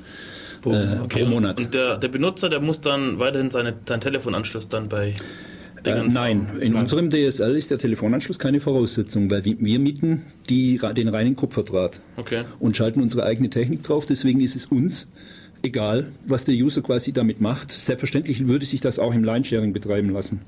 [0.65, 1.60] äh, pro Monat.
[1.60, 5.15] Und der, der Benutzer, der muss dann weiterhin seine, seinen Telefonanschluss dann bei
[5.85, 11.07] Äh, nein, in unserem DSL ist der Telefonanschluss keine Voraussetzung, weil wir, mieten die, den
[11.07, 12.43] reinen Kupferdraht Okay.
[12.59, 14.05] und schalten unsere eigene Technik drauf.
[14.05, 15.07] Deswegen ist es uns
[15.61, 17.71] egal, was der User quasi damit macht.
[17.71, 20.41] Selbstverständlich würde sich das auch im Line-Sharing betreiben lassen.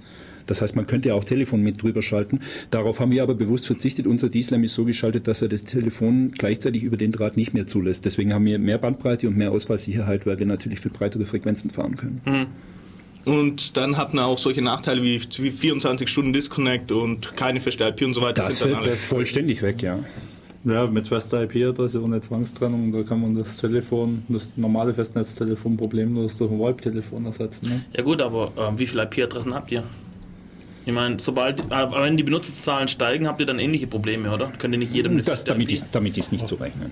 [0.48, 2.40] Das heißt, man könnte auch Telefon mit drüber schalten.
[2.70, 4.06] Darauf haben wir aber bewusst verzichtet.
[4.06, 7.66] Unser D-Slam ist so geschaltet, dass er das Telefon gleichzeitig über den Draht nicht mehr
[7.66, 8.06] zulässt.
[8.06, 11.96] Deswegen haben wir mehr Bandbreite und mehr Ausfallsicherheit, weil wir natürlich für breitere Frequenzen fahren
[11.96, 12.22] können.
[13.26, 17.84] Und dann hat man auch solche Nachteile wie, wie 24 Stunden Disconnect und keine feste
[17.86, 18.44] IP und so weiter.
[18.46, 20.00] Das sind dann fällt vollständig weg, ja.
[20.64, 26.38] Ja, mit fester IP-Adresse ohne Zwangstrennung, da kann man das Telefon, das normale Festnetztelefon problemlos
[26.38, 27.70] durch ein VoIP-Telefon ersetzen.
[27.70, 27.86] Ne?
[27.96, 29.84] Ja gut, aber ähm, wie viele IP-Adressen habt ihr?
[30.88, 34.52] Ich meine, sobald, äh, wenn die Benutzerzahlen steigen, habt ihr dann ähnliche Probleme, oder?
[34.58, 36.92] Könnt ihr nicht jedem eine Das, damit, ist, damit ist nicht zu rechnen.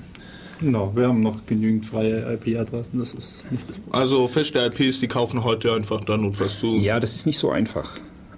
[0.59, 4.01] Genau, wir haben noch genügend freie IP-Adressen, das ist nicht das Problem.
[4.01, 6.75] Also feste IPs, die kaufen heute einfach dann notfalls zu.
[6.77, 7.89] Ja, das ist nicht so einfach.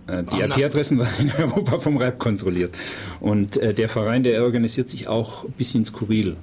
[0.08, 0.58] Äh, Die na.
[0.58, 2.76] IP-Adressen werden in Europa vom RAP kontrolliert.
[3.20, 6.36] Und äh, der Verein, der organisiert sich auch ein bisschen skurril.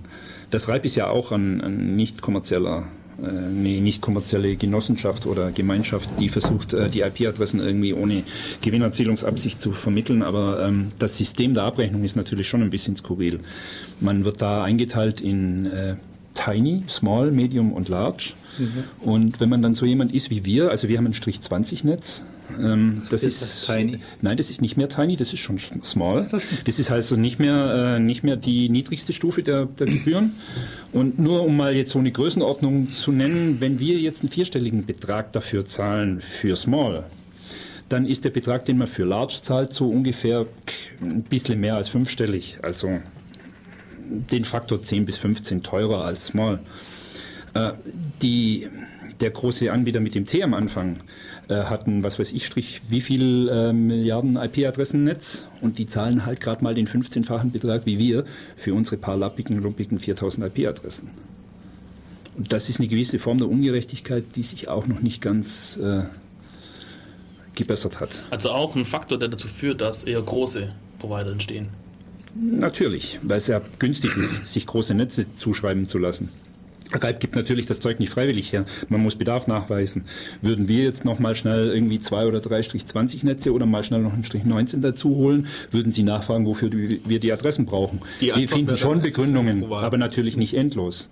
[0.50, 2.86] Das RAP ist ja auch ein, ein nicht kommerzieller
[3.22, 8.22] eine nicht kommerzielle Genossenschaft oder Gemeinschaft, die versucht, äh, die IP-Adressen irgendwie ohne
[8.60, 10.22] Gewinnerzielungsabsicht zu vermitteln.
[10.22, 13.40] Aber ähm, das System der Abrechnung ist natürlich schon ein bisschen skurril.
[14.00, 15.96] Man wird da eingeteilt in äh,
[16.34, 18.34] Tiny, Small, Medium und Large.
[19.00, 21.84] Und wenn man dann so jemand ist wie wir, also wir haben ein Strich 20
[21.84, 22.24] Netz,
[22.60, 23.98] ähm, das ist ist das Tiny?
[24.20, 26.20] Nein, das ist nicht mehr Tiny, das ist schon Small.
[26.20, 26.58] ist das schon?
[26.64, 30.34] Das ist also nicht mehr, äh, nicht mehr die niedrigste Stufe der, der Gebühren.
[30.92, 34.84] Und nur um mal jetzt so eine Größenordnung zu nennen, wenn wir jetzt einen vierstelligen
[34.84, 37.04] Betrag dafür zahlen für Small,
[37.88, 40.46] dann ist der Betrag, den man für Large zahlt, so ungefähr
[41.00, 42.58] ein bisschen mehr als fünfstellig.
[42.62, 43.00] Also
[44.08, 46.60] den Faktor 10 bis 15 teurer als Small.
[47.54, 47.72] Äh,
[48.22, 48.68] die,
[49.20, 50.96] der große Anbieter mit dem T am Anfang
[51.48, 56.40] äh, hatten, was weiß ich, Strich, wie viel äh, Milliarden IP-Adressennetz und die zahlen halt
[56.40, 58.24] gerade mal den 15-fachen Betrag wie wir
[58.56, 61.08] für unsere paar lappigen, lumpigen 4000 IP-Adressen.
[62.36, 66.02] Und das ist eine gewisse Form der Ungerechtigkeit, die sich auch noch nicht ganz äh,
[67.54, 68.22] gebessert hat.
[68.30, 71.68] Also auch ein Faktor, der dazu führt, dass eher große Provider entstehen.
[72.34, 76.30] Natürlich, weil es ja günstig ist, sich große Netze zuschreiben zu lassen.
[77.00, 78.64] Reib gibt natürlich das Zeug nicht freiwillig her.
[78.88, 80.04] Man muss Bedarf nachweisen.
[80.40, 83.84] Würden wir jetzt noch mal schnell irgendwie zwei oder drei Strich 20 Netze oder mal
[83.84, 87.66] schnell noch einen Strich 19 dazu holen, würden sie nachfragen, wofür die, wir die Adressen
[87.66, 88.00] brauchen.
[88.20, 91.08] Die wir finden schon Begründungen, aber natürlich nicht endlos.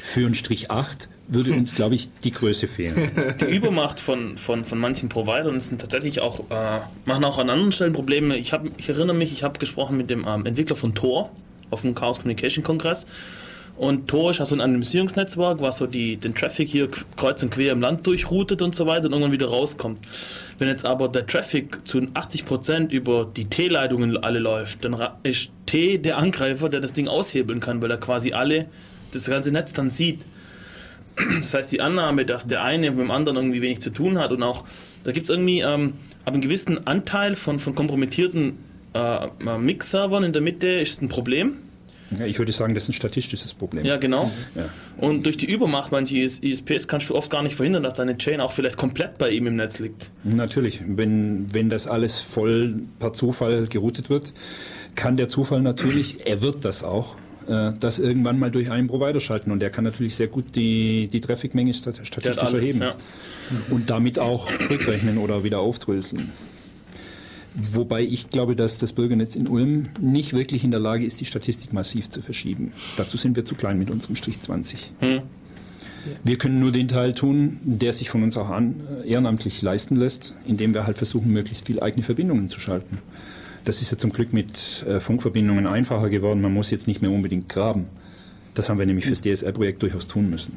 [0.00, 2.94] Für einen Strich 8 würde uns, glaube ich, die Größe fehlen.
[3.40, 7.72] Die Übermacht von, von, von manchen Providern ist tatsächlich auch, äh, machen auch an anderen
[7.72, 8.36] Stellen Probleme.
[8.36, 11.30] Ich, hab, ich erinnere mich, ich habe gesprochen mit dem ähm, Entwickler von Tor
[11.70, 13.06] auf dem Chaos Communication Kongress.
[13.76, 17.50] Und Tor ist ja so ein Anonymisierungsnetzwerk, was so die, den Traffic hier kreuz und
[17.50, 20.00] quer im Land durchroutet und so weiter und irgendwann wieder rauskommt.
[20.58, 25.98] Wenn jetzt aber der Traffic zu 80% über die T-Leitungen alle läuft, dann ist T
[25.98, 28.66] der Angreifer, der das Ding aushebeln kann, weil er quasi alle
[29.12, 30.20] das ganze Netz dann sieht.
[31.42, 34.32] Das heißt, die Annahme, dass der eine mit dem anderen irgendwie wenig zu tun hat
[34.32, 34.64] und auch,
[35.04, 38.58] da gibt es irgendwie ähm, ab einem gewissen Anteil von, von kompromittierten
[38.94, 41.56] äh, äh, Mix-Servern in der Mitte ist ein Problem.
[42.18, 43.84] Ja, ich würde sagen, das ist ein statistisches Problem.
[43.84, 44.30] Ja, genau.
[44.54, 44.68] Ja.
[44.96, 48.16] Und durch die Übermacht mancher IS ISPs kannst du oft gar nicht verhindern, dass deine
[48.18, 50.10] Chain auch vielleicht komplett bei ihm im Netz liegt.
[50.24, 54.32] Natürlich, wenn, wenn das alles voll per Zufall geroutet wird,
[54.94, 57.16] kann der Zufall natürlich, er wird das auch,
[57.48, 61.08] äh, das irgendwann mal durch einen Provider schalten und der kann natürlich sehr gut die,
[61.08, 62.94] die Trafficmenge statistisch alles, erheben ja.
[63.70, 66.30] und damit auch rückrechnen oder wieder aufdröseln.
[67.54, 71.26] Wobei ich glaube, dass das Bürgernetz in Ulm nicht wirklich in der Lage ist, die
[71.26, 72.72] Statistik massiv zu verschieben.
[72.96, 74.92] Dazu sind wir zu klein mit unserem Strich 20.
[76.24, 79.96] Wir können nur den Teil tun, der sich von uns auch an, äh, ehrenamtlich leisten
[79.96, 82.98] lässt, indem wir halt versuchen, möglichst viel eigene Verbindungen zu schalten.
[83.64, 86.40] Das ist ja zum Glück mit äh, Funkverbindungen einfacher geworden.
[86.40, 87.86] Man muss jetzt nicht mehr unbedingt graben.
[88.54, 90.56] Das haben wir nämlich fürs DSL-Projekt durchaus tun müssen.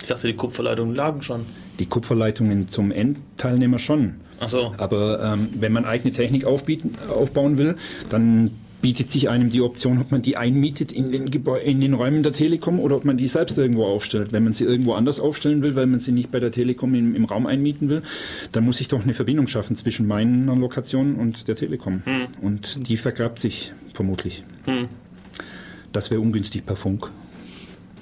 [0.00, 1.46] Ich dachte, die Kupferleitungen lagen schon.
[1.78, 4.16] Die Kupferleitungen zum Endteilnehmer schon.
[4.42, 4.74] Achso.
[4.76, 7.76] Aber ähm, wenn man eigene Technik aufbieten, aufbauen will,
[8.08, 8.50] dann
[8.82, 12.24] bietet sich einem die Option, ob man die einmietet in den, Gebäu in den Räumen
[12.24, 14.32] der Telekom oder ob man die selbst irgendwo aufstellt.
[14.32, 17.14] Wenn man sie irgendwo anders aufstellen will, weil man sie nicht bei der Telekom im,
[17.14, 18.02] im Raum einmieten will,
[18.50, 22.02] dann muss ich doch eine Verbindung schaffen zwischen meiner Lokation und der Telekom.
[22.04, 22.26] Hm.
[22.42, 24.42] Und die vergrabt sich vermutlich.
[25.92, 27.10] Das wäre ungünstig per Funk.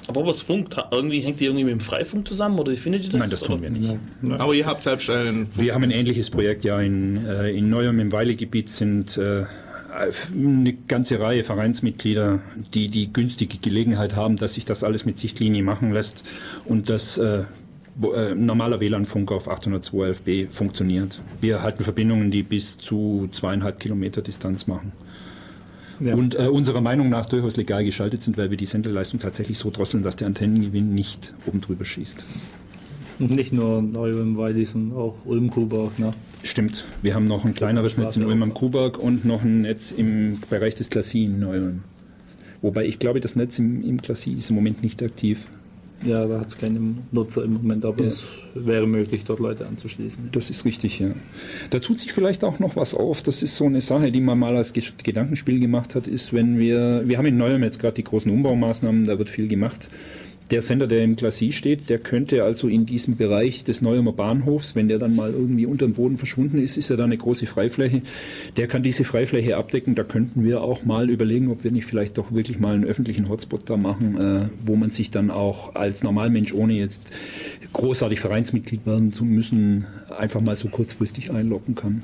[0.08, 3.04] Aber was funkt, ha- irgendwie hängt die irgendwie mit dem Freifunk zusammen oder wie findet
[3.04, 3.20] ihr das?
[3.20, 3.94] Nein, das tun wir nicht.
[4.40, 5.46] Aber ihr habt selbst einen.
[5.56, 9.44] Wir haben ein ähnliches Projekt ja in, äh, in Neuem im Weilegebiet sind äh,
[10.32, 12.40] eine ganze Reihe Vereinsmitglieder,
[12.74, 16.24] die die günstige Gelegenheit haben, dass sich das alles mit Sichtlinie machen lässt
[16.64, 17.42] und dass äh,
[18.02, 21.20] äh, normaler WLAN-Funk auf 802.11b funktioniert.
[21.40, 24.92] Wir erhalten Verbindungen, die bis zu zweieinhalb Kilometer Distanz machen.
[26.00, 26.14] Ja.
[26.14, 29.70] Und äh, unserer Meinung nach durchaus legal geschaltet sind, weil wir die Sendeleistung tatsächlich so
[29.70, 32.24] drosseln, dass der Antennengewinn nicht oben drüber schießt.
[33.18, 35.98] Nicht nur Neuem Weili, sondern auch Ulm-Kuhberg.
[35.98, 36.12] Ne?
[36.42, 36.86] Stimmt.
[37.02, 40.40] Wir haben noch ein kleineres Netz in Ulm am Kuhberg und noch ein Netz im
[40.48, 41.82] Bereich des Klassie in Neu-Ulm.
[42.62, 45.50] Wobei ich glaube, das Netz im, im Klassie ist im Moment nicht aktiv.
[46.04, 48.08] Ja, da hat es keinen Nutzer im Moment, aber Ja.
[48.08, 48.22] es
[48.54, 50.30] wäre möglich, dort Leute anzuschließen.
[50.32, 51.10] Das ist richtig, ja.
[51.68, 53.22] Da tut sich vielleicht auch noch was auf.
[53.22, 57.02] Das ist so eine Sache, die man mal als Gedankenspiel gemacht hat, ist, wenn wir,
[57.04, 59.88] wir haben in Neuem jetzt gerade die großen Umbaumaßnahmen, da wird viel gemacht.
[60.50, 64.74] Der Sender, der im Klassie steht, der könnte also in diesem Bereich des Neuemer Bahnhofs,
[64.74, 67.46] wenn der dann mal irgendwie unter dem Boden verschwunden ist, ist ja da eine große
[67.46, 68.02] Freifläche.
[68.56, 69.94] Der kann diese Freifläche abdecken.
[69.94, 73.28] Da könnten wir auch mal überlegen, ob wir nicht vielleicht doch wirklich mal einen öffentlichen
[73.28, 77.12] Hotspot da machen, äh, wo man sich dann auch als Normalmensch, ohne jetzt
[77.72, 79.86] großartig Vereinsmitglied werden zu müssen,
[80.18, 82.02] einfach mal so kurzfristig einloggen kann.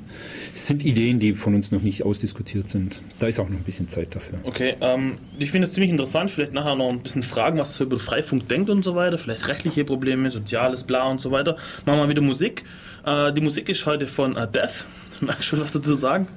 [0.54, 3.00] Es sind Ideen, die von uns noch nicht ausdiskutiert sind.
[3.18, 4.38] Da ist auch noch ein bisschen Zeit dafür.
[4.44, 6.30] Okay, ähm, ich finde es ziemlich interessant.
[6.30, 9.18] Vielleicht nachher noch ein bisschen fragen, was ihr über Freifunk denkt und so weiter.
[9.18, 11.57] Vielleicht rechtliche Probleme, soziales, bla und so weiter.
[11.85, 12.64] Machen wir wieder Musik.
[13.05, 14.85] Äh, die Musik ist heute von äh, Def.
[15.20, 16.29] Magst du schon was dazu sagen?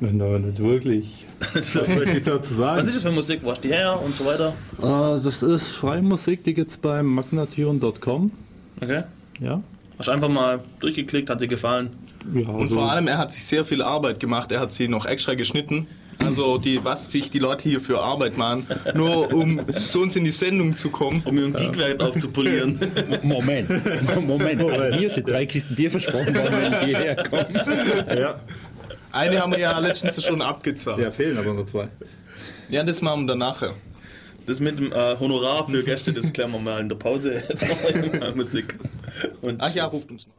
[0.00, 1.26] Nein, nicht wirklich.
[1.54, 2.80] was Was möchte ich dazu sagen?
[2.86, 3.40] ist das für Musik?
[3.42, 4.52] Wo hast du die her und so weiter?
[4.80, 8.30] Äh, das ist freie Musik, die gibt es beim magnatune.com.
[8.80, 9.02] Okay.
[9.40, 9.62] Ja.
[9.98, 11.90] Hast du einfach mal durchgeklickt, hat dir gefallen?
[12.34, 14.50] ja Und also- vor allem, er hat sich sehr viel Arbeit gemacht.
[14.52, 15.86] Er hat sie noch extra geschnitten.
[16.18, 20.24] Also, die, was sich die Leute hier für Arbeit machen, nur um zu uns in
[20.24, 21.22] die Sendung zu kommen.
[21.24, 22.78] Um mir ein Geekwert aufzupolieren.
[23.22, 23.70] Moment,
[24.20, 24.62] Moment.
[24.62, 28.18] Also mir sind drei Kisten Bier versprochen worden, wenn ich hierher komme.
[28.18, 28.36] ja.
[29.10, 30.98] Eine haben wir ja letztens schon abgezahlt.
[30.98, 31.88] ja, fehlen aber nur zwei.
[32.70, 33.74] Ja, das machen wir dann nachher.
[34.46, 37.34] Das mit dem äh, Honorar für Gäste, das klären wir mal in der Pause.
[37.48, 38.78] Jetzt machen wir mal Musik.
[39.40, 40.34] Und Ach ja, ruft uns mal.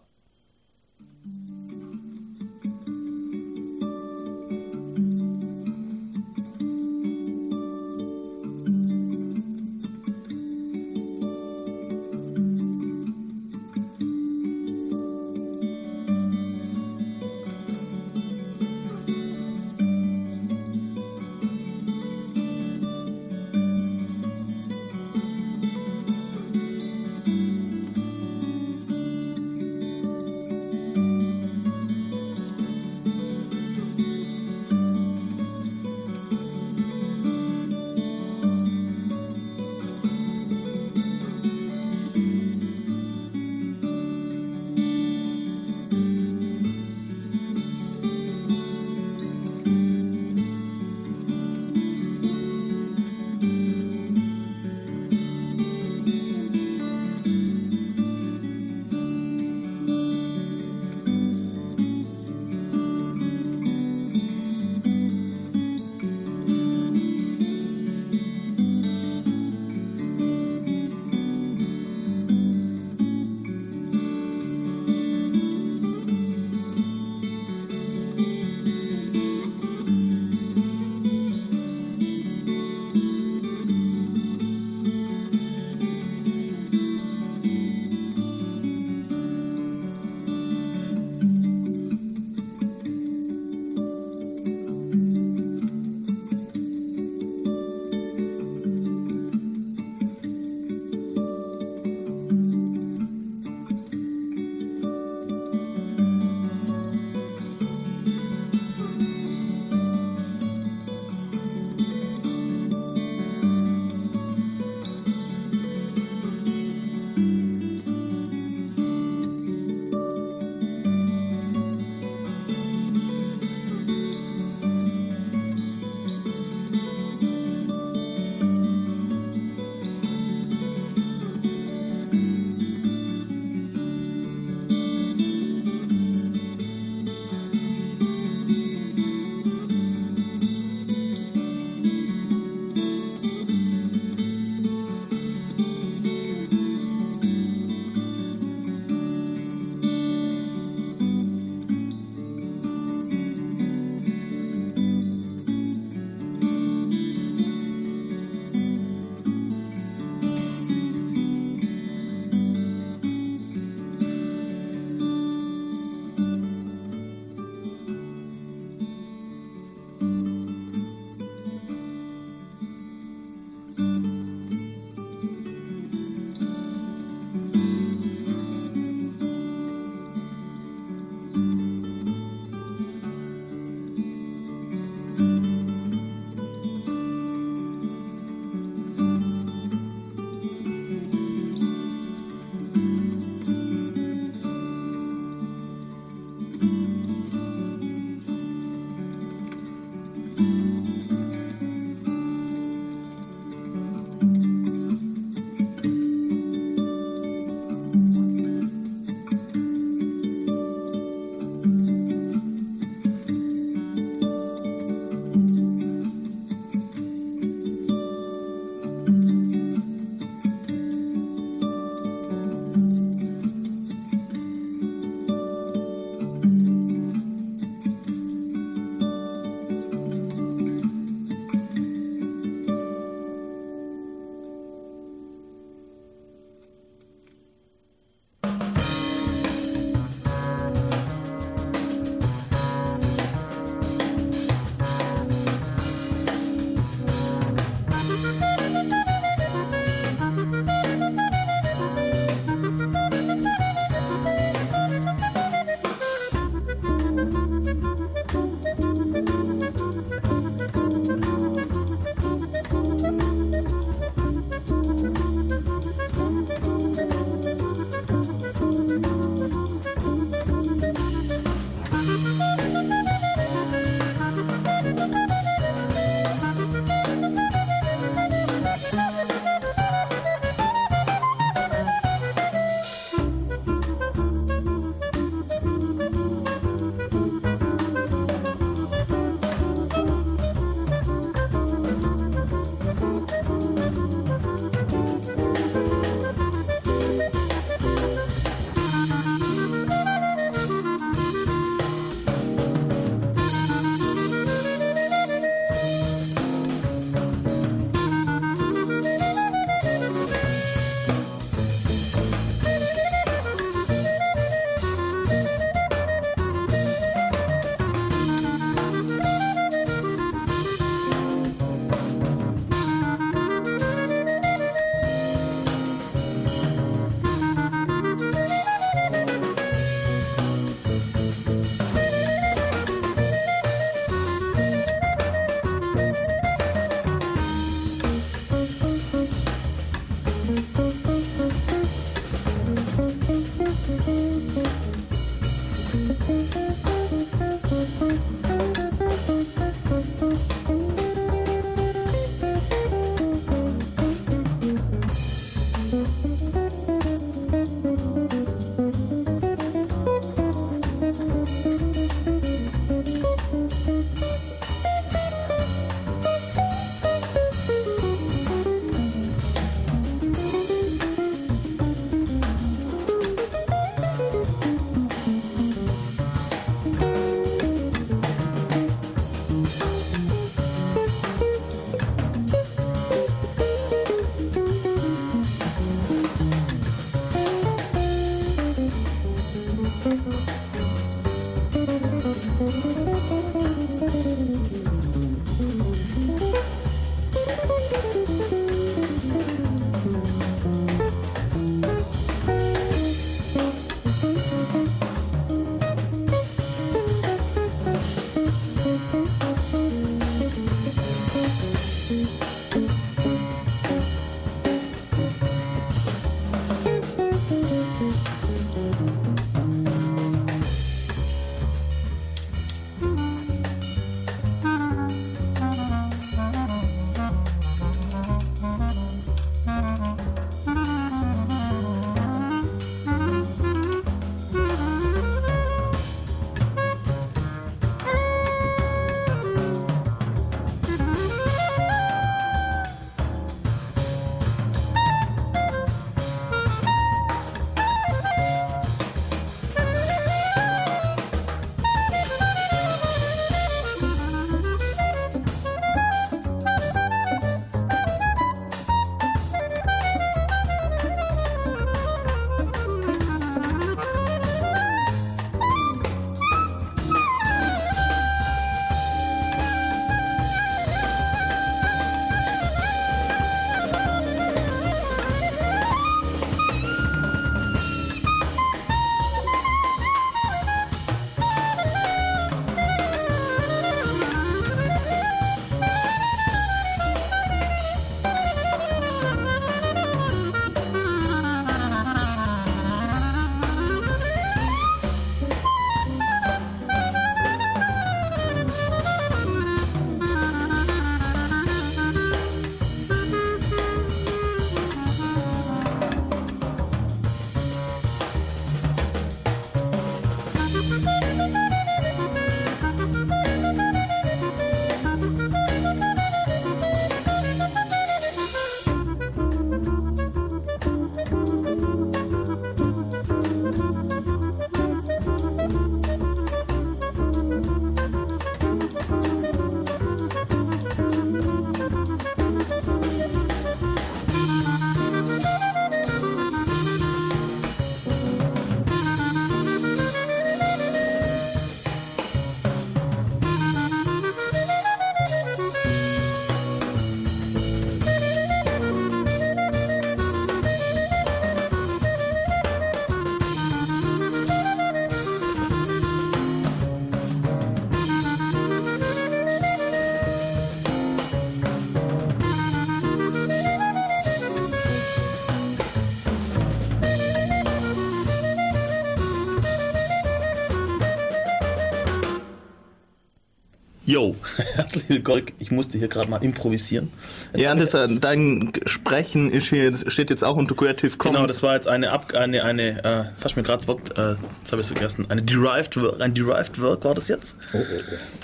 [574.13, 574.35] Yo,
[574.75, 575.47] herzlich willkommen.
[575.57, 577.11] Ich musste hier gerade mal improvisieren.
[577.55, 581.37] Ja, das, äh, dein Sprechen ist hier, steht jetzt auch unter Creative Commons.
[581.37, 583.87] Genau, das war jetzt eine, Ab eine, eine äh, das hast du mir gerade das
[583.87, 587.55] Wort, äh, das habe ich vergessen, eine Derived Work, ein Derived Work war das jetzt?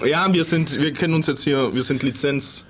[0.04, 2.66] ja, wir sind, wir kennen uns jetzt hier, wir sind Lizenz.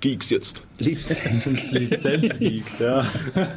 [0.00, 0.62] Geeks jetzt.
[0.78, 1.44] Lizenz.
[1.72, 3.04] Lizenzgeeks, ja.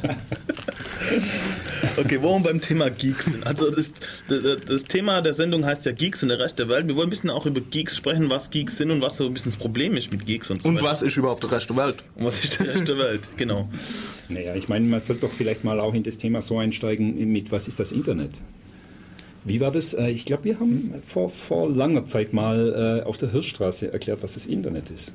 [1.96, 3.46] Okay, wo wir beim Thema Geeks sind.
[3.46, 3.92] Also das,
[4.28, 6.86] das, das Thema der Sendung heißt ja Geeks und der Rest der Welt.
[6.88, 9.34] Wir wollen ein bisschen auch über Geeks sprechen, was Geeks sind und was so ein
[9.34, 10.86] bisschen das Problem ist mit Geeks und so Und weiter.
[10.86, 11.96] was ist überhaupt der Rest der Welt?
[12.16, 13.68] Und was ist der Rest der Welt, genau.
[14.28, 17.52] Naja, ich meine, man sollte doch vielleicht mal auch in das Thema so einsteigen mit,
[17.52, 18.30] was ist das Internet?
[19.44, 19.92] Wie war das?
[19.94, 24.22] Äh, Ich glaube, wir haben vor, vor langer Zeit mal äh, auf der Hirschstraße erklärt,
[24.22, 25.12] was das Internet ist.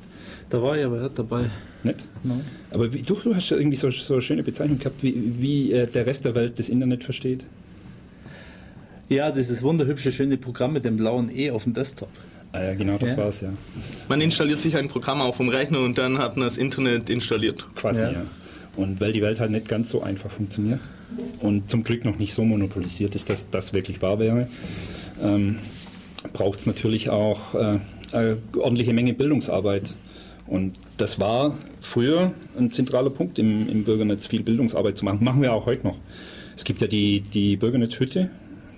[0.50, 1.50] Da war ich aber nicht dabei.
[1.84, 2.06] Nicht?
[2.24, 2.42] Nein.
[2.72, 5.72] Aber wie, du, du hast ja irgendwie so, so eine schöne Bezeichnung gehabt, wie, wie
[5.72, 7.46] äh, der Rest der Welt das Internet versteht.
[9.10, 12.10] Ja, dieses wunderhübsche, schöne Programm mit dem blauen E auf dem Desktop.
[12.52, 13.18] Ah ja, genau, das Ja.
[13.18, 13.50] war's ja.
[14.08, 17.66] Man installiert sich ein Programm auf dem Rechner und dann hat man das Internet installiert.
[17.76, 18.12] Quasi, Ja.
[18.12, 18.24] ja.
[18.76, 20.80] Und weil die Welt halt nicht ganz so einfach funktioniert
[21.42, 24.48] und zum Glück noch nicht so monopolisiert ist, dass das wirklich wahr wäre,
[25.22, 25.58] ähm,
[26.34, 27.80] braucht es natürlich auch äh,
[28.12, 29.94] eine ordentliche Menge Bildungsarbeit.
[30.50, 35.24] Und das war früher ein zentraler Punkt im, im Bürgernetz, viel Bildungsarbeit zu machen.
[35.24, 36.00] Machen wir auch heute noch.
[36.58, 38.30] Es gibt ja die, die Bürgernetzhütte,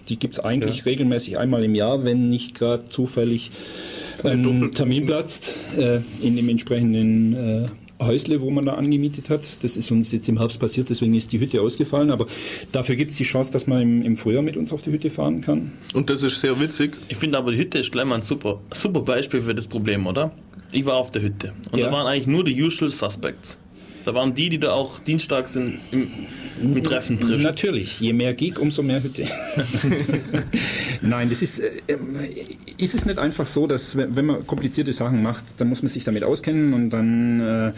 [0.09, 3.51] die gibt es eigentlich regelmäßig einmal im Jahr, wenn nicht gerade zufällig
[4.23, 4.71] ein.
[4.73, 7.65] Termin platzt äh, in dem entsprechenden äh,
[8.01, 9.41] Häusle, wo man da angemietet hat.
[9.63, 12.11] Das ist uns jetzt im Herbst passiert, deswegen ist die Hütte ausgefallen.
[12.11, 12.25] Aber
[12.71, 15.09] dafür gibt es die Chance, dass man im, im Frühjahr mit uns auf die Hütte
[15.09, 15.71] fahren kann.
[15.93, 16.97] Und das ist sehr witzig.
[17.07, 20.07] Ich finde aber, die Hütte ist gleich mal ein super, super Beispiel für das Problem,
[20.07, 20.31] oder?
[20.71, 21.87] Ich war auf der Hütte und Ja.
[21.87, 23.59] da waren eigentlich nur die usual suspects.
[24.03, 26.07] Da waren die, die da auch dienstags in, im,
[26.61, 27.43] im Treffen trifft.
[27.43, 29.25] Natürlich, je mehr Geek, umso mehr Hütte.
[31.01, 31.71] Nein, das ist, äh,
[32.77, 35.89] ist es nicht einfach so, dass wenn wenn man komplizierte Sachen macht, dann muss man
[35.89, 37.73] sich damit auskennen und dann äh,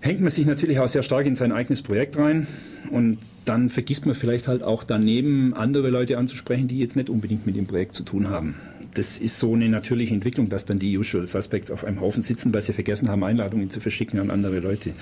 [0.00, 2.46] hängt man sich natürlich auch sehr stark in sein eigenes Projekt rein
[2.90, 7.46] und dann vergisst man vielleicht halt auch daneben andere Leute anzusprechen, die jetzt nicht unbedingt
[7.46, 8.56] mit dem Projekt zu tun haben.
[8.94, 12.54] Das ist so eine natürliche Entwicklung, dass dann die Usual Suspects auf einem Haufen sitzen,
[12.54, 14.92] weil sie vergessen haben, Einladungen zu verschicken an andere Leute.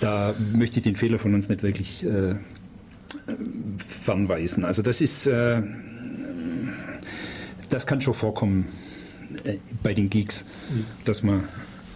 [0.00, 2.36] Da möchte ich den Fehler von uns nicht wirklich äh,
[3.76, 4.64] fernweisen.
[4.64, 5.62] Also das ist, äh,
[7.70, 8.66] das kann schon vorkommen
[9.44, 10.44] äh, bei den Geeks,
[11.04, 11.44] dass man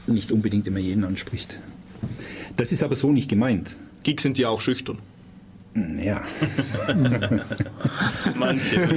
[0.07, 1.61] nicht unbedingt immer jeden anspricht.
[2.57, 3.77] Das ist aber so nicht gemeint.
[4.05, 4.99] Geeks sind ja auch schüchtern.
[6.03, 6.23] Ja,
[8.39, 8.89] Manche,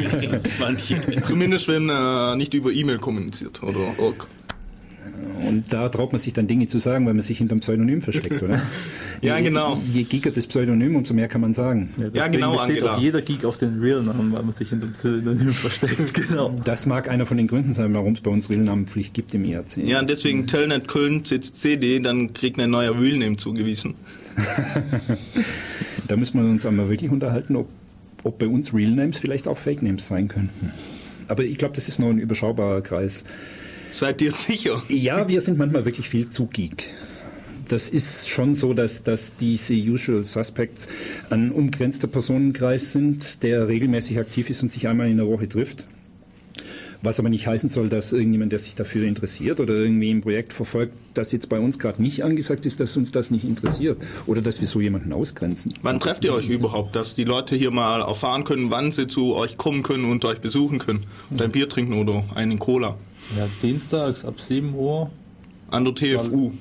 [0.59, 0.95] manche.
[1.25, 4.27] Zumindest wenn äh, nicht über E-Mail kommuniziert oder org.
[5.47, 8.41] und da traut man sich dann Dinge zu sagen, weil man sich hinterm Pseudonym versteckt,
[8.43, 8.61] oder?
[9.21, 9.81] Ja, je, genau.
[9.93, 11.89] Je geeker das Pseudonym, umso mehr kann man sagen.
[11.97, 12.95] Ja, deswegen genau, Angela.
[12.95, 16.13] auch jeder Geek auf den Real-Namen, weil man sich hinter dem Pseudonym versteckt.
[16.29, 16.57] Genau.
[16.63, 19.75] Das mag einer von den Gründen sein, warum es bei uns Realnamenpflicht gibt im IRC.
[19.85, 23.95] Ja, und deswegen Telnet Köln sitzt CD, dann kriegt ein neuer Realname zugewiesen.
[26.09, 27.69] Da müssen wir uns einmal wirklich unterhalten, ob,
[28.23, 30.71] ob bei uns Real Names vielleicht auch Fake Names sein könnten.
[31.27, 33.23] Aber ich glaube, das ist nur ein überschaubarer Kreis.
[33.91, 34.81] Seid ihr sicher?
[34.89, 36.87] Ja, wir sind manchmal wirklich viel zu geek.
[37.67, 40.87] Das ist schon so, dass, dass diese Usual Suspects
[41.29, 45.85] ein umgrenzter Personenkreis sind, der regelmäßig aktiv ist und sich einmal in der Woche trifft.
[47.01, 50.51] Was aber nicht heißen soll, dass irgendjemand, der sich dafür interessiert oder irgendwie ein Projekt
[50.51, 54.41] verfolgt, das jetzt bei uns gerade nicht angesagt ist, dass uns das nicht interessiert oder
[54.41, 55.73] dass wir so jemanden ausgrenzen.
[55.81, 59.35] Wann trefft ihr euch überhaupt, dass die Leute hier mal erfahren können, wann sie zu
[59.35, 61.05] euch kommen können und euch besuchen können?
[61.29, 62.97] Und ein Bier trinken oder einen Cola?
[63.37, 65.09] Ja, dienstags ab 7 Uhr,
[65.71, 66.51] An der TFU.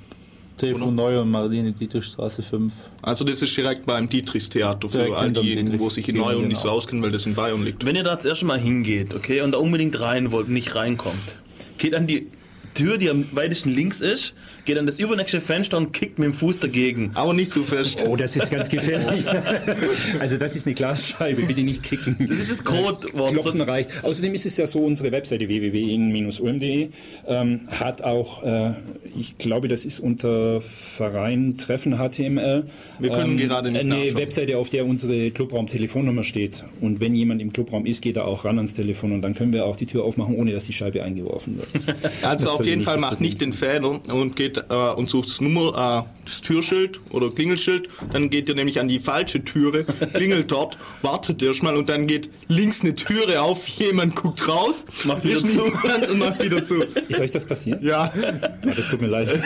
[0.58, 2.72] TV Neu und Marlene Dietrichstraße 5.
[3.02, 6.58] Also das ist direkt beim Dietrichstheater für all diejenigen, wo sich in Neu und nicht
[6.58, 6.74] so genau.
[6.74, 7.86] auskennen, weil das in Bayern liegt.
[7.86, 11.36] Wenn ihr da das erste Mal hingeht, okay, und da unbedingt rein wollt, nicht reinkommt,
[11.78, 12.26] geht an die
[12.78, 16.32] Tür, die am weitesten links ist, geht an das übernächste Fenster und kickt mit dem
[16.32, 17.10] Fuß dagegen.
[17.14, 18.04] Aber nicht zu fest.
[18.06, 19.24] Oh, das ist ganz gefährlich.
[20.20, 22.16] also das ist eine Glasscheibe, bitte nicht kicken.
[22.28, 23.32] Das ist das Codewort.
[23.32, 24.04] Klopfen reicht.
[24.04, 26.88] Außerdem ist es ja so, unsere Webseite www.in-ulm.de
[27.26, 28.74] ähm, hat auch, äh,
[29.18, 32.64] ich glaube, das ist unter Verein Treffen HTML.
[33.00, 34.16] Wir können gerade nicht Eine nachschauen.
[34.16, 36.64] Webseite, auf der unsere Clubraum-Telefonnummer steht.
[36.80, 39.52] Und wenn jemand im Clubraum ist, geht er auch ran ans Telefon und dann können
[39.52, 41.68] wir auch die Tür aufmachen, ohne dass die Scheibe eingeworfen wird.
[42.22, 45.28] Also Das auf jeden nicht Fall macht nicht den Fehler und geht äh, und sucht
[45.28, 47.88] das Nummer, äh, das Türschild oder Klingelschild.
[48.12, 52.30] Dann geht ihr nämlich an die falsche Türe, klingelt dort, wartet erstmal und dann geht
[52.48, 55.64] links eine Türe auf, jemand guckt raus, Macht wieder zu.
[56.10, 56.82] und macht wieder zu.
[57.08, 57.82] Ist euch das passiert?
[57.82, 58.12] Ja, Ja,
[58.62, 59.28] das tut mir leid.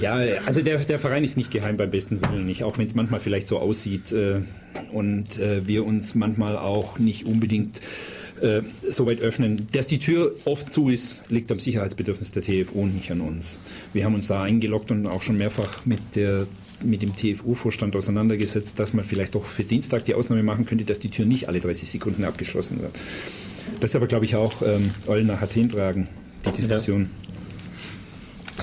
[0.00, 0.14] ja,
[0.46, 3.20] also der, der Verein ist nicht geheim beim besten Willen nicht, auch wenn es manchmal
[3.20, 4.40] vielleicht so aussieht äh,
[4.92, 7.80] und äh, wir uns manchmal auch nicht unbedingt
[8.40, 9.66] äh, soweit öffnen.
[9.72, 13.58] Dass die Tür oft zu ist, liegt am Sicherheitsbedürfnis der TFO, nicht an uns.
[13.92, 16.46] Wir haben uns da eingeloggt und auch schon mehrfach mit, der,
[16.84, 20.98] mit dem TFO-Vorstand auseinandergesetzt, dass man vielleicht doch für Dienstag die Ausnahme machen könnte, dass
[20.98, 22.98] die Tür nicht alle 30 Sekunden abgeschlossen wird.
[23.80, 24.90] Das ist aber, glaube ich, auch ähm,
[25.26, 26.08] nach Athen tragen,
[26.44, 27.08] die Diskussion.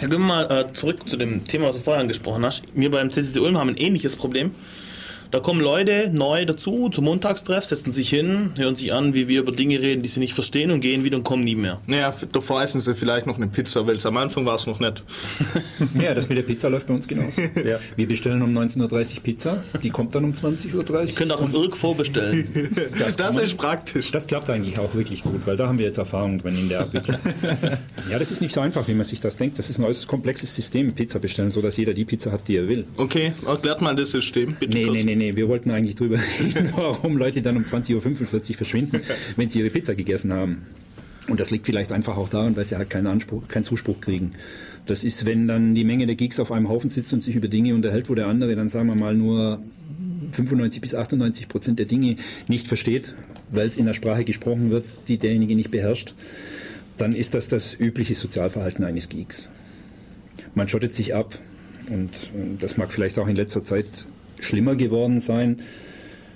[0.01, 2.63] Ja, wir mal äh, zurück zu dem Thema, was du vorher angesprochen hast.
[2.73, 4.51] Wir beim CCC Ulm haben ein ähnliches Problem.
[5.33, 9.39] Da kommen Leute neu dazu zum Montagstreff, setzen sich hin, hören sich an, wie wir
[9.39, 11.81] über Dinge reden, die sie nicht verstehen und gehen wieder und kommen nie mehr.
[11.87, 14.79] Naja, davor essen sie vielleicht noch eine Pizza, weil es am Anfang war es noch
[14.79, 15.03] nicht.
[15.99, 17.41] Ja, das mit der Pizza läuft bei uns genauso.
[17.95, 21.01] Wir bestellen um 19.30 Uhr Pizza, die kommt dann um 20.30 Uhr.
[21.03, 22.47] Ihr könnt auch im Irk vorbestellen.
[23.17, 24.11] Das, ist praktisch.
[24.11, 26.81] Das klappt eigentlich auch wirklich gut, weil da haben wir jetzt Erfahrung drin in der
[26.81, 27.17] Abwicklung.
[28.09, 29.57] ja, das ist nicht so einfach, wie man sich das denkt.
[29.57, 32.57] Das ist ein äußerst komplexes System, Pizza bestellen, so dass jeder die Pizza hat, die
[32.57, 32.85] er will.
[32.97, 34.95] Okay, erklärt mal das System, bitte Nee, kurz.
[34.95, 39.01] nee, nee, nee, wir wollten eigentlich drüber reden, warum Leute dann um 20.45 Uhr verschwinden,
[39.35, 40.63] wenn sie ihre Pizza gegessen haben.
[41.27, 44.31] Und das liegt vielleicht einfach auch daran, weil sie halt keinen Anspruch, keinen Zuspruch kriegen.
[44.85, 47.47] Das ist, wenn dann die Menge der Geeks auf einem Haufen sitzt und sich über
[47.47, 49.61] Dinge unterhält, wo der andere dann sagen wir mal nur
[50.33, 52.17] 95 bis 98 Prozent der Dinge
[52.47, 53.13] nicht versteht,
[53.51, 56.15] weil es in der Sprache gesprochen wird, die derjenige nicht beherrscht,
[56.97, 59.49] dann ist das das übliche Sozialverhalten eines Geeks.
[60.55, 61.37] Man schottet sich ab
[61.89, 63.87] und äh, das mag vielleicht auch in letzter Zeit
[64.43, 65.59] schlimmer geworden sein.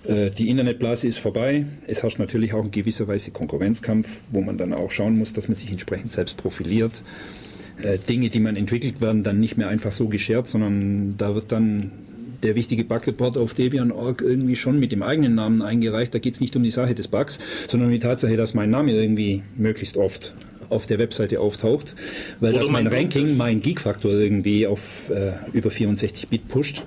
[0.06, 1.66] Äh, Die Internetblase ist vorbei.
[1.88, 5.48] Es herrscht natürlich auch in gewisser Weise Konkurrenzkampf, wo man dann auch schauen muss, dass
[5.48, 7.02] man sich entsprechend selbst profiliert.
[7.82, 11.52] Äh, Dinge, die man entwickelt, werden dann nicht mehr einfach so geschert, sondern da wird
[11.52, 11.92] dann
[12.44, 16.14] der wichtige Bug-Report auf Debian.org irgendwie schon mit dem eigenen Namen eingereicht.
[16.14, 18.70] Da geht es nicht um die Sache des Bugs, sondern um die Tatsache, dass mein
[18.70, 20.34] Name irgendwie möglichst oft
[20.70, 21.96] auf der Webseite auftaucht,
[22.40, 26.84] weil Oder das mein Ranking, mein Geek-Faktor irgendwie auf äh, über 64 Bit pusht.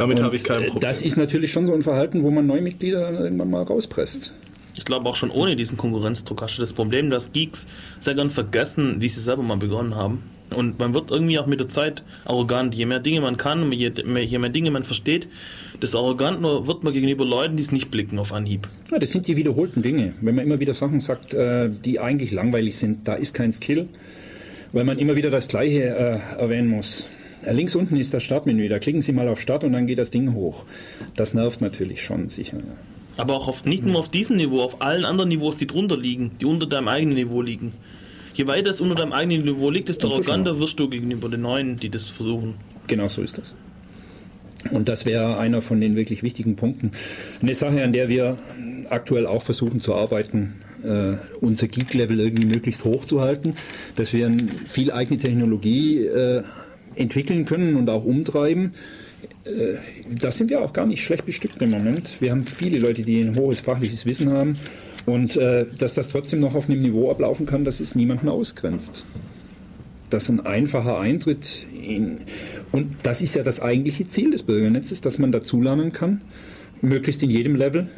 [0.00, 0.80] Damit habe ich kein äh, Problem.
[0.80, 4.32] Das ist natürlich schon so ein Verhalten, wo man Neumitglieder dann irgendwann mal rauspresst.
[4.76, 7.66] Ich glaube auch schon ohne diesen Konkurrenzdruck hast du das Problem, dass Geeks
[7.98, 10.22] sehr gern vergessen, wie sie selber mal begonnen haben.
[10.54, 12.74] Und man wird irgendwie auch mit der Zeit arrogant.
[12.74, 15.28] Je mehr Dinge man kann, je mehr, je mehr Dinge man versteht,
[15.82, 18.68] desto arroganter wird man gegenüber Leuten, die es nicht blicken auf Anhieb.
[18.90, 20.14] Ja, das sind die wiederholten Dinge.
[20.22, 23.86] Wenn man immer wieder Sachen sagt, äh, die eigentlich langweilig sind, da ist kein Skill,
[24.72, 27.06] weil man immer wieder das Gleiche äh, erwähnen muss.
[27.42, 29.98] Äh, Links unten ist das Startmenü, da klicken Sie mal auf Start und dann geht
[29.98, 30.64] das Ding hoch.
[31.16, 32.58] Das nervt natürlich schon sicher.
[33.16, 36.32] Aber auch auf, nicht nur auf diesem Niveau, auf allen anderen Niveaus, die drunter liegen,
[36.40, 37.72] die unter deinem eigenen Niveau liegen.
[38.34, 40.28] Je weiter es unter deinem eigenen Niveau liegt, desto schlimmer.
[40.28, 42.54] arroganter wirst du gegenüber den Neuen, die das versuchen.
[42.86, 43.54] Genau so ist das.
[44.70, 46.92] Und das wäre einer von den wirklich wichtigen Punkten.
[47.42, 48.38] Eine Sache, an der wir
[48.88, 53.54] aktuell auch versuchen zu arbeiten, äh, unser Geek-Level irgendwie möglichst hoch zu halten,
[53.96, 54.30] dass wir
[54.66, 56.42] viel eigene Technologie äh,
[56.94, 58.74] entwickeln können und auch umtreiben.
[59.44, 59.76] Äh,
[60.20, 62.20] da sind wir auch gar nicht schlecht bestückt im Moment.
[62.20, 64.56] Wir haben viele Leute, die ein hohes fachliches Wissen haben.
[65.06, 69.04] Und äh, dass das trotzdem noch auf einem Niveau ablaufen kann, dass es niemanden ausgrenzt
[70.10, 72.18] dass ein einfacher Eintritt in,
[72.72, 76.20] und das ist ja das eigentliche Ziel des Bürgernetzes, dass man dazulernen kann,
[76.82, 77.88] möglichst in jedem Level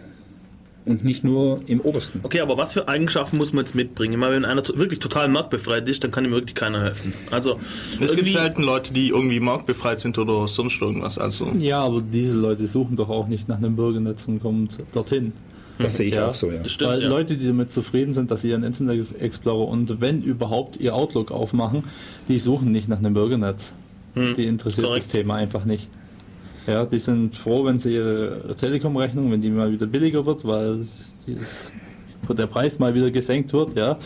[0.85, 2.21] und nicht nur im obersten.
[2.23, 4.15] Okay, aber was für Eigenschaften muss man jetzt mitbringen?
[4.15, 7.13] Ich meine, wenn einer wirklich total marktbefreit ist, dann kann ihm wirklich keiner helfen.
[7.31, 11.19] Also es gibt irgendwie, selten Leute, die irgendwie marktbefreit sind oder sonst irgendwas.
[11.19, 15.33] Also Ja, aber diese Leute suchen doch auch nicht nach einem Bürgernetz und kommen dorthin.
[15.79, 16.29] Das sehe ich Ja.
[16.29, 16.65] auch so, ja.
[16.65, 17.09] stimmt, Weil ja.
[17.09, 21.31] Leute, die damit zufrieden sind, dass sie ihren Internet Explorer und wenn überhaupt ihr Outlook
[21.33, 21.85] aufmachen,
[22.29, 23.73] die suchen nicht nach einem Bürgernetz.
[24.15, 25.07] Die interessiert korrekt.
[25.07, 25.89] das Thema einfach nicht.
[26.67, 30.87] Ja, die sind froh, wenn sie ihre Telekom-Rechnung, wenn die mal wieder billiger wird, weil
[31.27, 31.73] dieses,
[32.29, 33.99] der Preis mal wieder gesenkt wird, ja.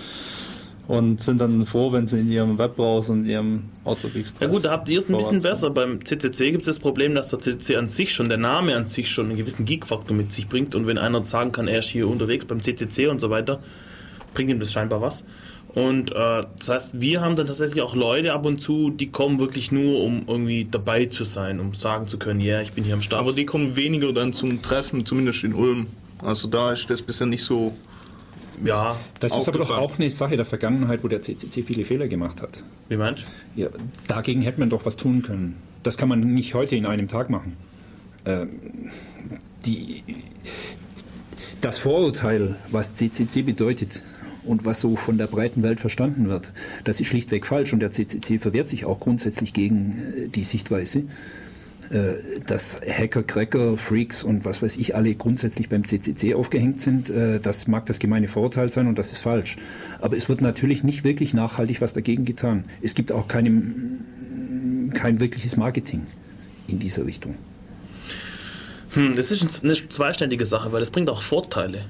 [0.88, 4.46] Und sind dann froh, wenn sie in ihrem Webbrowser und ihrem Outlook Express.
[4.46, 5.70] Ja gut, da habt ihr es ein bisschen besser.
[5.70, 8.84] Beim CCC gibt es das Problem, dass der CCC an sich schon, der Name an
[8.84, 10.76] sich schon einen gewissen Geek-Faktor mit sich bringt.
[10.76, 13.58] Und wenn einer sagen kann, er ist hier unterwegs beim CCC und so weiter,
[14.32, 15.24] bringt ihm das scheinbar was.
[15.76, 19.38] Und äh, das heißt, wir haben dann tatsächlich auch Leute ab und zu, die kommen
[19.38, 22.94] wirklich nur, um irgendwie dabei zu sein, um sagen zu können, ja, ich bin hier
[22.94, 23.20] am Start.
[23.20, 25.88] Aber die kommen weniger dann zum Treffen, zumindest in Ulm.
[26.24, 27.74] Also da ist das bisher nicht so.
[28.64, 32.08] ja, Das ist aber doch auch eine Sache der Vergangenheit, wo der CCC viele Fehler
[32.08, 32.62] gemacht hat.
[32.88, 33.60] wie meinst du?
[33.60, 33.68] Ja,
[34.08, 35.58] dagegen hätte man doch was tun können.
[35.82, 37.54] Das kann man nicht heute in einem Tag machen.
[38.24, 38.48] Ähm,
[39.66, 40.02] die,
[41.60, 44.02] das Vorurteil, was CCC bedeutet
[44.46, 46.52] und was so von der breiten Welt verstanden wird,
[46.84, 51.04] das ist schlichtweg falsch und der CCC verwehrt sich auch grundsätzlich gegen äh, die Sichtweise,
[51.90, 52.14] äh,
[52.46, 57.10] dass Hacker, Cracker, Freaks und was weiß ich alle grundsätzlich beim CCC aufgehängt sind.
[57.10, 59.56] Äh, das mag das gemeine Vorurteil sein und das ist falsch.
[60.00, 62.64] Aber es wird natürlich nicht wirklich nachhaltig was dagegen getan.
[62.82, 63.62] Es gibt auch keine,
[64.94, 66.06] kein wirkliches Marketing
[66.66, 67.36] in dieser Richtung.
[68.94, 71.84] Hm, das ist eine zweiständige Sache, weil das bringt auch Vorteile.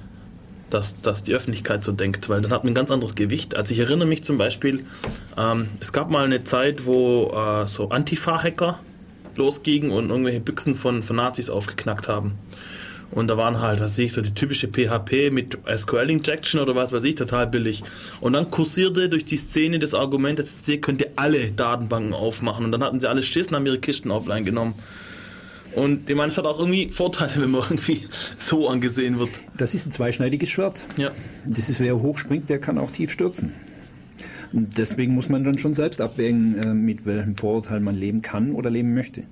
[0.70, 3.56] Dass, dass die Öffentlichkeit so denkt, weil dann hat man ein ganz anderes Gewicht.
[3.56, 4.84] Also ich erinnere mich zum Beispiel,
[5.38, 8.78] ähm, es gab mal eine Zeit, wo äh, so Antifa-Hacker
[9.36, 12.34] losgingen und irgendwelche Büchsen von, von Nazis aufgeknackt haben.
[13.12, 16.92] Und da waren halt, was weiß ich, so die typische PHP mit SQL-Injection oder was
[16.92, 17.84] weiß ich, total billig.
[18.20, 22.64] Und dann kursierte durch die Szene das Argument, dass CC könnte alle Datenbanken aufmachen.
[22.64, 24.74] Und dann hatten sie alle Schiss und haben ihre Kisten offline genommen.
[25.76, 28.00] Und ich meine, es hat auch irgendwie Vorteile, wenn man irgendwie
[28.38, 29.30] so angesehen wird.
[29.56, 30.80] Das ist ein zweischneidiges Schwert.
[30.96, 31.10] Ja.
[31.44, 33.52] Das ist, wer hochspringt, der kann auch tief stürzen.
[34.52, 38.52] Und deswegen muss man dann schon selbst abwägen, äh, mit welchem Vorurteil man leben kann
[38.52, 39.24] oder leben möchte.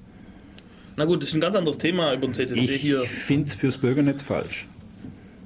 [0.96, 3.00] Na gut, das ist ein ganz anderes Thema über den CCC Ich hier.
[3.00, 4.66] finde es fürs Bürgernetz falsch.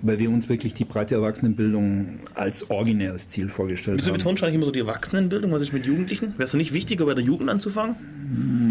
[0.00, 4.18] Weil wir uns wirklich die breite Erwachsenenbildung als originäres Ziel vorgestellt Wieso haben.
[4.18, 5.50] betonst du eigentlich immer so die Erwachsenenbildung?
[5.50, 6.34] Was ist mit Jugendlichen?
[6.36, 7.96] Wäre es nicht wichtiger, bei der Jugend anzufangen?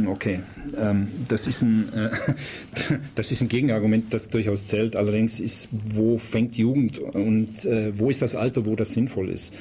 [0.08, 0.42] Okay,
[0.78, 2.10] ähm, das, ist ein, äh,
[3.16, 4.96] das ist ein Gegenargument, das durchaus zählt.
[4.96, 9.54] Allerdings ist, wo fängt Jugend und äh, wo ist das Alter, wo das sinnvoll ist?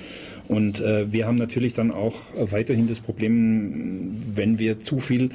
[0.48, 5.30] Und äh, wir haben natürlich dann auch weiterhin das Problem, wenn wir zu viel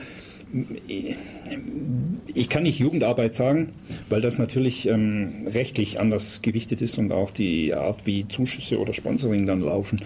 [2.34, 3.72] ich kann nicht Jugendarbeit sagen,
[4.10, 8.94] weil das natürlich ähm, rechtlich anders gewichtet ist und auch die Art, wie Zuschüsse oder
[8.94, 10.02] Sponsoring dann laufen,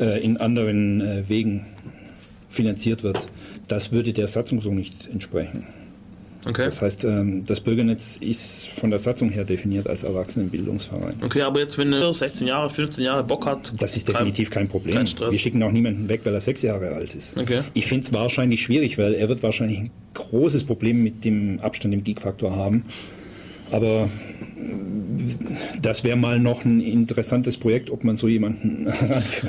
[0.00, 1.66] äh, in anderen äh, Wegen
[2.48, 3.28] finanziert wird.
[3.68, 5.66] Das würde der Satzung so nicht entsprechen.
[6.46, 6.64] Okay.
[6.64, 11.14] Das heißt, ähm, das Bürgernetz ist von der Satzung her definiert als Erwachsenenbildungsverein.
[11.24, 13.72] Okay, aber jetzt, wenn er 16 Jahre, 15 Jahre Bock hat.
[13.78, 14.94] Das ist definitiv kein Problem.
[14.94, 15.32] kein Stress.
[15.32, 17.36] Wir schicken auch niemanden weg, weil er sechs Jahre alt ist.
[17.36, 17.62] Okay.
[17.74, 21.94] Ich finde es wahrscheinlich schwierig, weil er wird wahrscheinlich ein großes Problem mit dem Abstand
[21.94, 22.84] im Geek-Faktor haben.
[23.72, 24.08] Aber äh,
[25.82, 28.86] das wäre mal noch ein interessantes Projekt, ob man so jemanden.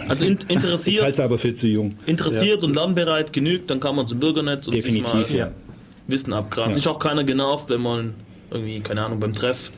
[0.08, 1.94] Also in, ich interessiert, halte es aber für zu jung.
[2.06, 5.52] interessiert und lernbereit genügt, dann kann man zum Bürgernetz und Definitiv, sich mal ja.
[6.08, 6.72] Wissen abgrasen.
[6.72, 6.78] Ja.
[6.78, 8.16] Ist auch keiner genervt, wenn man
[8.50, 9.72] irgendwie, keine Ahnung, beim Treff.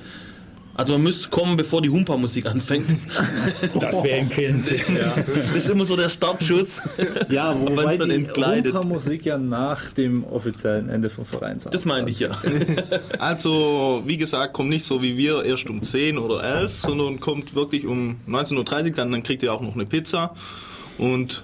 [0.79, 2.87] Also man müsste kommen, bevor die Humpa-Musik anfängt.
[3.81, 5.27] Das wäre empfehlenswert.
[5.27, 6.97] Das ist immer so der Startschuss.
[7.29, 8.81] Ja, wobei dann die entkleidet.
[8.85, 12.29] Musik ja nach dem offiziellen Ende vom Verein Das meine ich ja.
[13.19, 17.55] Also, wie gesagt, kommt nicht so wie wir erst um 10 oder 11, sondern kommt
[17.55, 20.33] wirklich um 19.30 Uhr, dann, dann kriegt ihr auch noch eine Pizza.
[20.97, 21.43] Und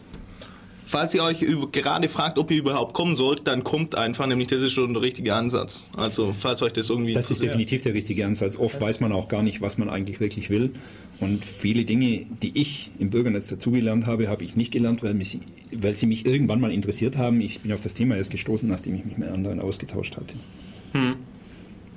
[0.85, 4.47] falls ihr euch über, gerade fragt, ob ihr überhaupt kommen sollt, dann kommt einfach, nämlich
[4.49, 5.87] das ist schon der richtige Ansatz.
[5.97, 8.57] Also, falls euch das irgendwie Das ist definitiv der richtige Ansatz.
[8.57, 10.71] Oft weiß man auch gar nicht, was man eigentlich wirklich will.
[11.19, 15.39] Und viele Dinge, die ich im Bürgernetz dazugelernt habe, habe ich nicht gelernt, weil, mich,
[15.75, 17.39] weil sie mich irgendwann mal interessiert haben.
[17.41, 20.35] Ich bin auf das Thema erst gestoßen, nachdem ich mich mit anderen ausgetauscht hatte.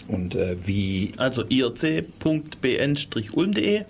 [0.09, 3.83] Und äh, wie Also irc.bn-ulm.de.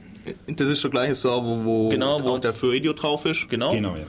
[0.49, 3.49] Das ist der gleiche Server, wo, Genau, wo- auch der für Radio drauf ist.
[3.49, 3.71] Genau.
[3.73, 4.07] genau ja.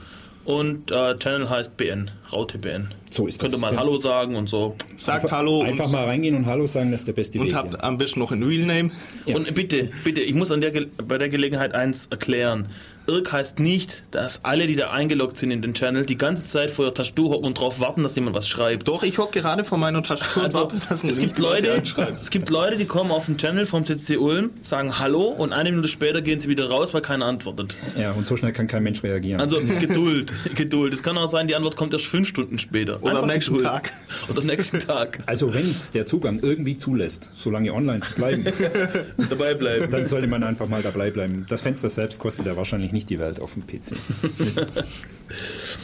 [0.50, 2.88] Und äh, Channel heißt BN, Raute BN.
[3.12, 3.78] So ist Könnt ihr das, mal ja.
[3.78, 4.74] Hallo sagen und so.
[4.96, 7.54] Sagt Hallo Einfach und, mal reingehen und Hallo sagen, das ist der beste und Weg.
[7.54, 7.80] habt ja.
[7.82, 8.90] am besten noch ein Real Name.
[9.26, 9.36] Ja.
[9.36, 10.72] Und bitte, bitte, ich muss an der,
[11.06, 12.68] bei der Gelegenheit eins erklären.
[13.10, 16.70] Irk heißt nicht, dass alle, die da eingeloggt sind in den Channel, die ganze Zeit
[16.70, 18.86] vor ihrer Tastatur hocken und darauf warten, dass jemand was schreibt.
[18.88, 21.38] Doch, ich hocke gerade vor meiner Tastatur und Also, warte, dass mir es gibt nicht
[21.38, 21.82] Leute
[22.20, 25.70] es gibt Leute, die kommen auf den Channel vom CCC Ulm, sagen Hallo und eine
[25.70, 27.74] Minute später gehen sie wieder raus, weil keiner antwortet.
[27.98, 29.40] ja, und so schnell kann kein Mensch reagieren.
[29.40, 30.92] Also Geduld, Geduld.
[30.94, 33.02] Es kann auch sein, die Antwort kommt erst fünf Stunden später.
[33.02, 33.70] Oder am Einfach nächsten Geduld.
[33.70, 33.90] Tag.
[34.30, 35.18] Oder am nächsten Tag.
[35.26, 38.44] Also wenn es der Zugang irgendwie zulässt, so lange online zu bleiben,
[39.30, 39.90] Dabei bleiben.
[39.90, 41.46] dann sollte man einfach mal dabei bleiben.
[41.48, 43.96] Das Fenster selbst kostet ja wahrscheinlich nicht die Welt auf dem PC.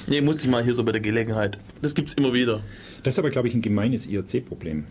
[0.09, 1.59] Nee, musste ich mal hier so bei der Gelegenheit.
[1.83, 2.61] Das gibt's immer wieder.
[3.03, 4.85] Das ist aber, glaube ich, ein gemeines IRC-Problem.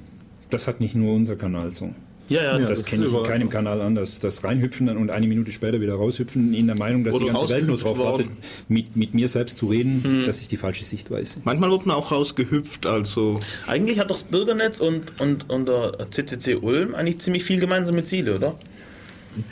[0.50, 1.94] Das hat nicht nur unser Kanal so.
[2.28, 3.50] Ja, ja, Das, das kenne ich in keinem.
[3.50, 4.20] Kanal anders.
[4.20, 7.54] Das reinhüpfen und eine Minute später wieder raushüpfen, in der Meinung, dass Oder die ganze
[7.54, 8.28] Welt nur drauf wartet,
[8.68, 11.40] mit, mit mir selbst zu reden, das ist die falsche Sichtweise.
[11.44, 16.08] Manchmal wird man auch rausgehüpft, also Eigentlich hat doch das Bürgernetz und, und, und der
[16.10, 18.58] CCC Ulm eigentlich ziemlich viel gemeinsame Ziele, oder?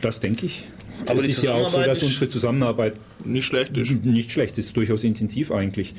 [0.01, 0.63] Das denke ich.
[1.05, 2.93] Aber es ist ja auch so, dass unsere Zusammenarbeit
[3.25, 4.05] nicht schlecht ist.
[4.05, 5.93] nicht schlecht ist, durchaus intensiv eigentlich.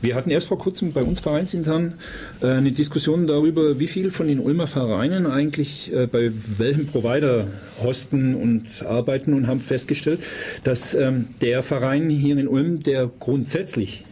[0.00, 1.94] Wir hatten erst vor kurzem bei uns vereinsintern
[2.40, 7.48] äh, eine Diskussion darüber, wie viel von den Ulmer Vereinen eigentlich äh, bei welchem Provider
[7.82, 10.20] hosten und arbeiten und haben festgestellt,
[10.64, 14.04] dass ähm, der Verein hier in Ulm, der grundsätzlich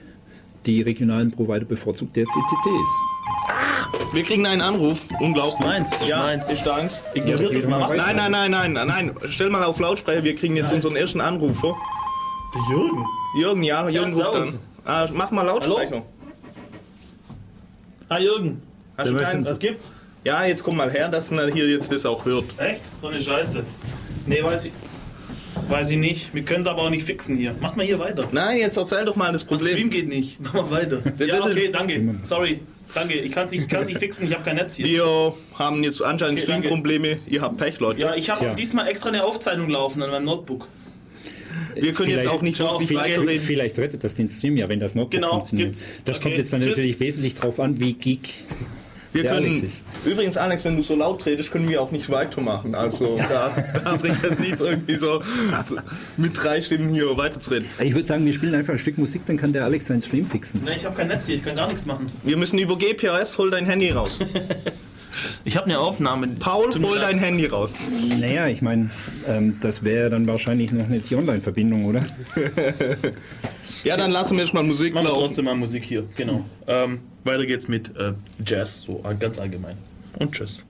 [0.67, 3.16] die regionalen Provider bevorzugt, der CCC ist.
[4.13, 5.67] Wir kriegen einen Anruf, unglaublich.
[5.67, 6.51] Meins, ist ja, meins.
[6.51, 7.03] Ist deins.
[7.15, 7.97] Ignoriert das mal.
[7.97, 9.15] Nein, nein, nein, nein, nein.
[9.29, 11.77] Stell mal auf Lautsprecher, wir kriegen jetzt unseren ersten Anrufer.
[12.55, 13.05] Der Jürgen.
[13.39, 14.59] Jürgen, ja, Jürgen ruft an.
[14.85, 15.91] Ah, mach mal Lautsprecher.
[15.91, 16.07] Hallo?
[18.09, 18.63] Ah, Jürgen.
[18.97, 19.45] Hast du keinen?
[19.45, 19.93] Was gibt's?
[20.25, 22.47] Ja, jetzt komm mal her, dass man hier jetzt das auch hört.
[22.59, 22.81] Echt?
[22.97, 23.65] So eine Scheiße.
[24.27, 24.73] Nee, weiß ich.
[25.69, 26.35] Weiß ich nicht.
[26.35, 27.55] Wir können es aber auch nicht fixen hier.
[27.61, 28.27] Macht mal hier weiter.
[28.33, 29.91] Nein, jetzt erzähl doch mal das Stream Problem.
[29.91, 30.41] geht nicht.
[30.41, 30.99] Mach mal weiter.
[31.17, 32.17] Das ja, okay, danke.
[32.25, 32.61] Sorry.
[32.95, 34.87] Danke, ich kann es nicht, kann's nicht fixen, ich habe kein Netz hier.
[34.87, 36.53] Wir haben jetzt anscheinend Okay.
[36.59, 37.19] Streamprobleme.
[37.27, 38.01] Ihr habt Pech, Leute.
[38.01, 38.55] Ja, ich habe Tja.
[38.55, 40.69] diesmal extra eine Aufzeichnung laufen an meinem Notebook.
[41.75, 43.43] wir können jetzt Vielleicht- auch nicht wirklich Vielleicht, weiterreden.
[43.45, 45.69] vielleicht rettet das den Stream ja, wenn das Notebook Genau, funktioniert.
[45.75, 45.89] gibt's.
[46.07, 46.71] Das kommt Okay, jetzt dann tschüss.
[46.77, 48.31] natürlich wesentlich drauf an, wie geek
[49.17, 52.11] Wir der können, Alex übrigens, Alex, wenn du so laut redest, können wir auch nicht
[52.11, 52.75] weitermachen.
[52.75, 53.55] Also da,
[53.85, 55.21] da bringt es nichts, irgendwie so,
[56.17, 57.67] mit drei Stimmen hier weiterzureden.
[57.81, 60.27] Ich würde sagen, wir spielen einfach ein Stück Musik, dann kann der Alex seinen Stream
[60.27, 60.65] fixen.
[60.65, 62.11] Ne, ich habe kein Netz hier, ich kann gar nichts machen.
[62.23, 64.19] Wir müssen über GPS, hol dein Handy raus.
[65.45, 66.29] Ich habe eine Aufnahme.
[66.39, 67.79] Paul, hol dein Handy raus.
[68.21, 68.91] Naja, ich meine,
[69.27, 72.05] ähm, das wäre dann wahrscheinlich noch nicht die Online-Verbindung, oder?
[73.87, 75.27] Ja, dann lassen wir jetzt mal Musik Machen wir laufen.
[75.27, 76.45] trotzdem mal Musik hier, genau.
[76.67, 78.13] Ähm, weiter geht's mit äh,
[78.45, 79.77] Jazz, so ganz allgemein.
[80.19, 80.65] Und tschüss.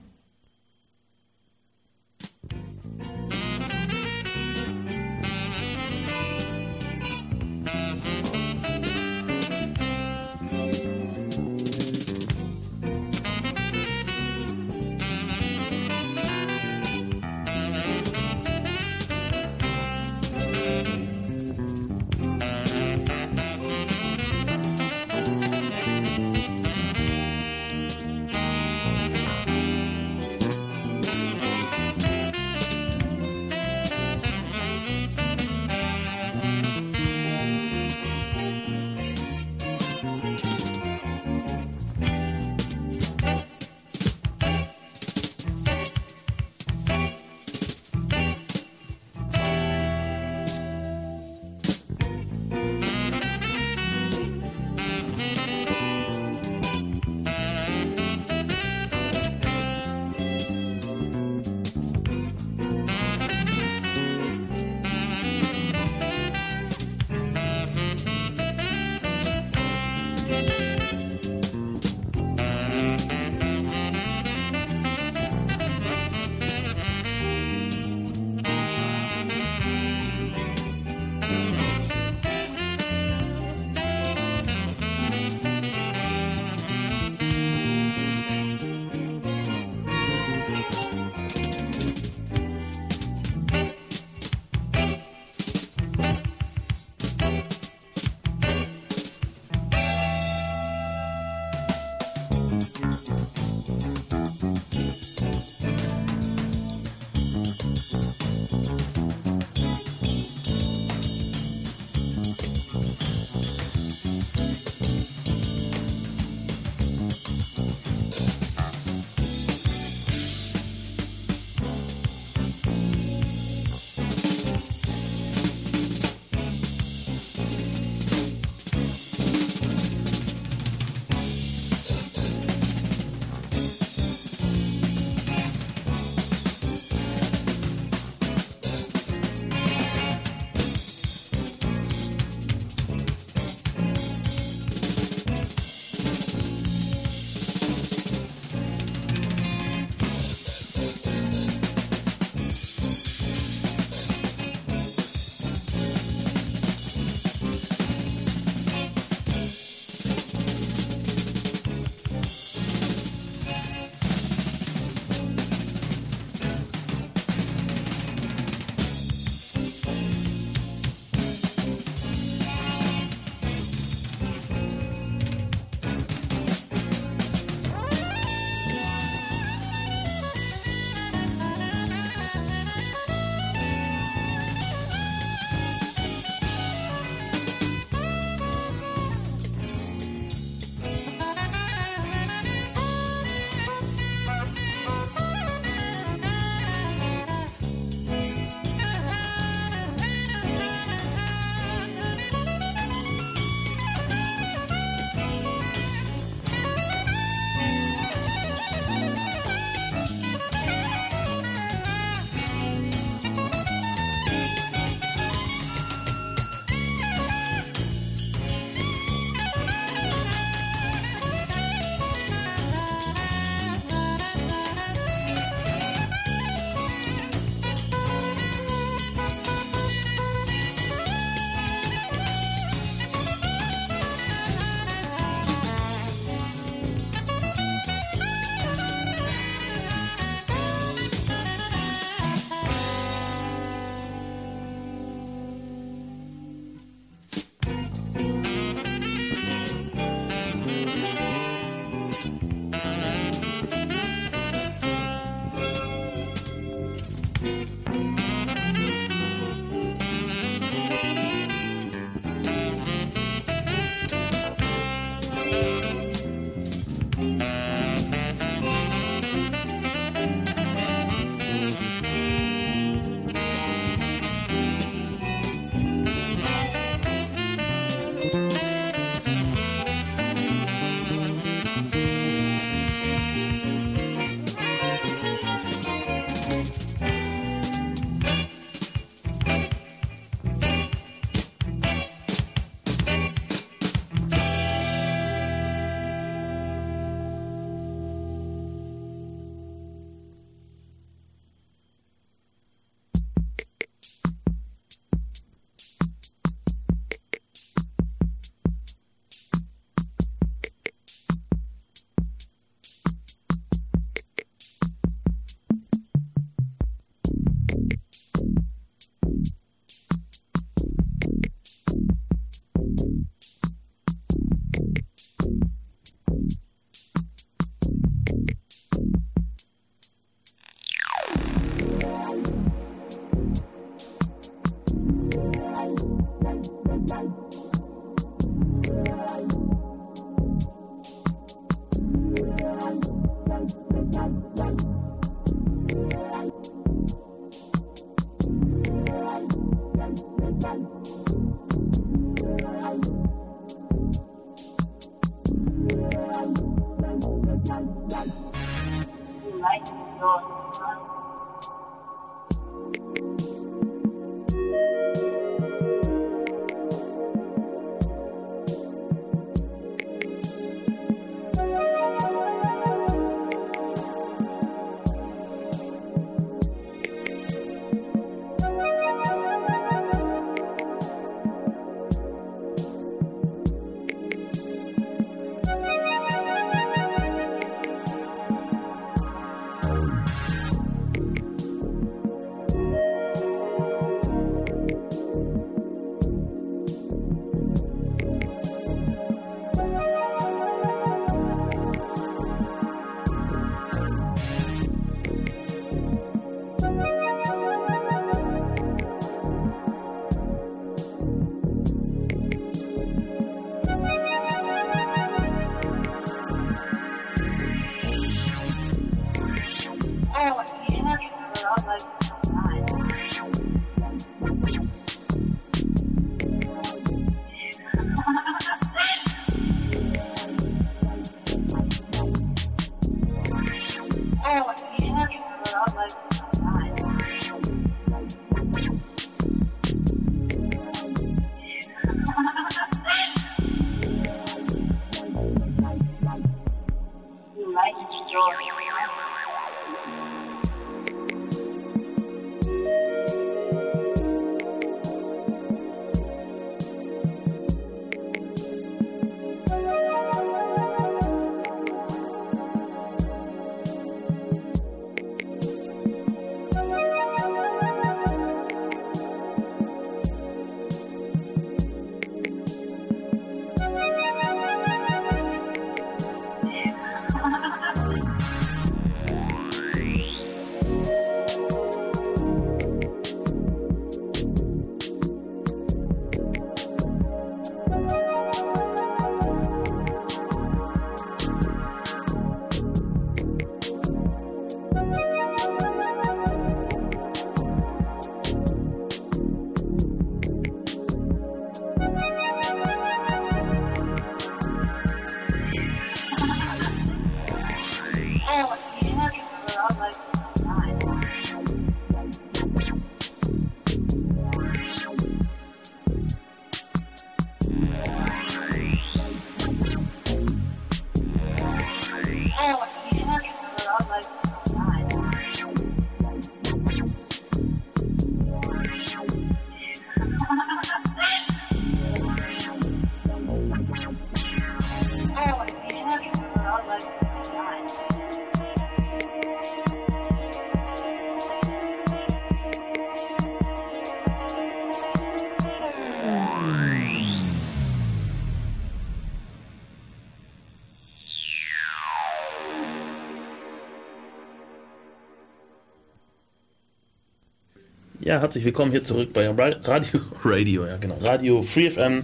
[558.37, 562.21] Ja, herzlich willkommen hier zurück bei Ra- Radio, Radio, ja genau, Radio Free FM.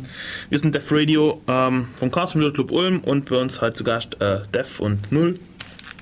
[0.48, 3.84] Wir sind Def Radio ähm, vom Chaos Computer Club Ulm und bei uns halt zu
[3.84, 5.40] Gast äh, Def und Null.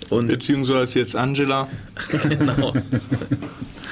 [0.09, 1.69] Und Beziehungsweise jetzt Angela.
[2.27, 2.73] genau.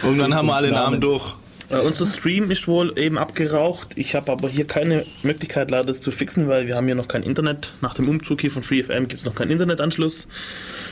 [0.03, 1.35] Und dann haben wir alle Namen durch.
[1.69, 3.89] Äh, unser Stream ist wohl eben abgeraucht.
[3.95, 7.07] Ich habe aber hier keine Möglichkeit, leider das zu fixen, weil wir haben hier noch
[7.07, 7.71] kein Internet.
[7.81, 10.27] Nach dem Umzug hier von FreeFM gibt es noch keinen Internetanschluss.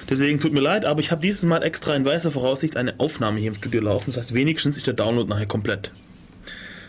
[0.09, 3.39] Deswegen tut mir leid, aber ich habe dieses Mal extra in weißer Voraussicht eine Aufnahme
[3.39, 4.05] hier im Studio laufen.
[4.07, 5.91] Das heißt, wenigstens ist der Download nachher komplett.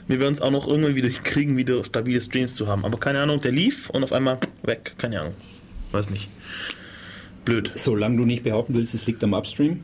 [0.07, 2.85] Wir werden es auch noch irgendwann wieder kriegen, wieder stabile Streams zu haben.
[2.85, 4.95] Aber keine Ahnung, der lief und auf einmal weg.
[4.97, 5.35] Keine Ahnung.
[5.93, 6.29] Weiß nicht.
[7.45, 7.73] Blöd.
[7.75, 9.81] Solange du nicht behaupten willst, es liegt am Upstream.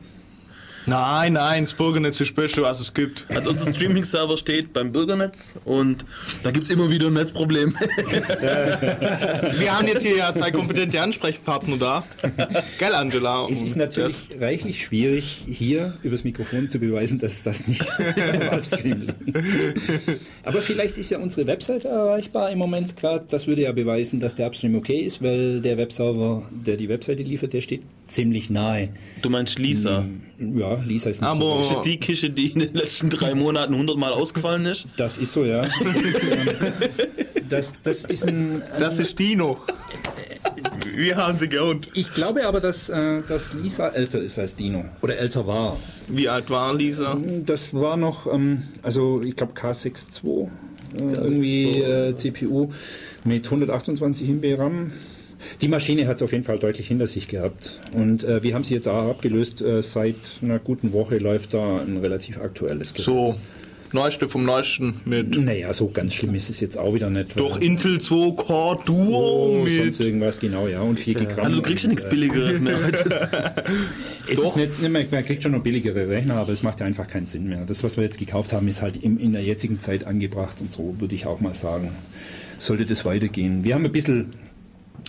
[0.87, 3.25] Nein, nein, das Bürgernetz ist das Beste, was es gibt.
[3.29, 6.05] Also unser Streaming-Server steht beim Bürgernetz und
[6.43, 7.75] da gibt es immer wieder ein Netzproblem.
[7.79, 12.03] Wir haben jetzt hier ja zwei kompetente Ansprechpartner da.
[12.77, 13.47] Gell, Angela?
[13.49, 17.85] Es ist natürlich reichlich schwierig, hier übers Mikrofon zu beweisen, dass das nicht
[18.49, 19.15] am Upstream liegt.
[20.43, 23.25] Aber vielleicht ist ja unsere Webseite erreichbar im Moment gerade.
[23.29, 27.23] Das würde ja beweisen, dass der Upstream okay ist, weil der Webserver, der die Webseite
[27.23, 28.89] liefert, der steht ziemlich nahe.
[29.21, 30.05] Du meinst Lisa.
[30.39, 33.33] Ja, Lisa ist nicht Aber- so Das ist die Kische, die in den letzten drei
[33.35, 34.87] Monaten hundertmal ausgefallen ist.
[34.97, 35.61] Das ist so, ja.
[37.49, 38.61] das, das ist ein.
[38.79, 39.57] Das ist Dino.
[40.95, 41.89] Wir haben sie geohnt.
[41.93, 44.85] Ich glaube aber, dass, äh, dass Lisa älter ist als Dino.
[45.01, 45.77] Oder älter war.
[46.07, 47.17] Wie alt war Lisa?
[47.45, 50.47] Das war noch, ähm, also ich glaube K62,
[50.97, 52.69] äh, irgendwie äh, CPU
[53.25, 54.91] mit 128 MB RAM.
[55.61, 57.79] Die Maschine hat es auf jeden Fall deutlich hinter sich gehabt.
[57.93, 59.61] Und äh, wir haben sie jetzt auch abgelöst.
[59.61, 63.05] Äh, seit einer guten Woche läuft da ein relativ aktuelles Gerät.
[63.05, 63.35] So,
[63.91, 65.37] Neueste vom Neuesten mit.
[65.37, 67.37] Naja, so ganz schlimm ist es jetzt auch wieder nicht.
[67.39, 70.07] Durch Intel 2 Core Duo Oh, sonst mit.
[70.07, 70.81] irgendwas, genau, ja.
[70.81, 71.45] Und 4 Gramm.
[71.45, 72.77] Also du kriegst ja nichts Billigeres mehr.
[74.27, 77.07] Es ist nicht, man man kriegt schon noch billigere Rechner, aber es macht ja einfach
[77.07, 77.63] keinen Sinn mehr.
[77.65, 80.71] Das, was wir jetzt gekauft haben, ist halt im, in der jetzigen Zeit angebracht und
[80.71, 81.91] so würde ich auch mal sagen,
[82.57, 83.63] sollte das weitergehen.
[83.63, 84.29] Wir haben ein bisschen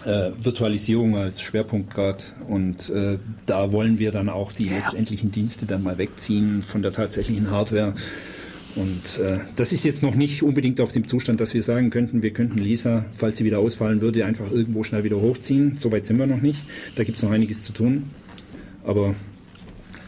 [0.05, 5.67] äh, Virtualisierung als Schwerpunkt gerade und äh, da wollen wir dann auch die letztendlichen Dienste
[5.67, 7.95] dann mal wegziehen von der tatsächlichen Hardware.
[8.77, 12.23] Und äh, das ist jetzt noch nicht unbedingt auf dem Zustand, dass wir sagen könnten,
[12.23, 15.79] wir könnten Lisa, falls sie wieder ausfallen würde, einfach irgendwo schnell wieder hochziehen.
[15.79, 16.67] Soweit sind wir noch nicht.
[16.95, 18.11] Da gibt es noch einiges zu tun.
[18.85, 19.15] Aber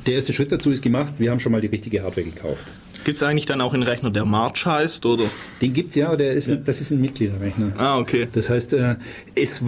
[0.06, 1.14] der erste Schritt dazu ist gemacht.
[1.16, 2.66] Wir haben schon mal die richtige Hardware gekauft.
[3.08, 5.24] Gibt es eigentlich dann auch einen Rechner, der March heißt, oder?
[5.62, 7.72] Den gibt's ja, der ist, das ist ein Mitgliederrechner.
[7.78, 8.28] Ah, okay.
[8.30, 8.96] Das heißt, äh,
[9.34, 9.62] es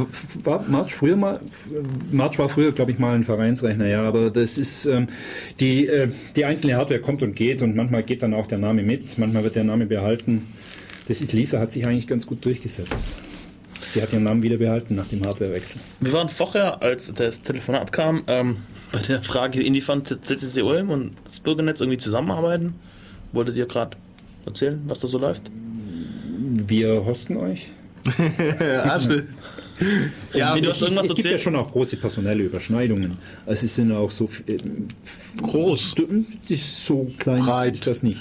[0.45, 1.41] war March früher mal,
[2.13, 5.09] March war früher, glaube ich, mal ein Vereinsrechner, ja, aber das ist, ähm,
[5.59, 8.83] die, äh, die einzelne Hardware kommt und geht und manchmal geht dann auch der Name
[8.83, 10.47] mit, manchmal wird der Name behalten.
[11.09, 12.93] Das ist Lisa, hat sich eigentlich ganz gut durchgesetzt.
[13.87, 15.81] Sie hat ihren Namen wieder behalten nach dem Hardwarewechsel.
[16.01, 18.59] Wir waren vorher, als das Telefonat kam, ähm,
[18.93, 22.75] bei der Frage, inwiefern CCC Ulm und das Bürgernetz irgendwie zusammenarbeiten.
[23.33, 23.97] Wolltet ihr gerade
[24.47, 25.51] erzählen, was da so läuft?
[26.39, 27.73] Wir hosten euch.
[28.61, 29.25] Ja, stimmt.
[30.35, 33.19] ja, Wie du Es, hast irgendwas es gibt ja schon auch große personelle Überschneidungen.
[33.47, 34.57] Also es sind auch so äh,
[35.43, 35.95] groß.
[36.57, 37.75] So klein Breit.
[37.75, 38.21] ist das nicht.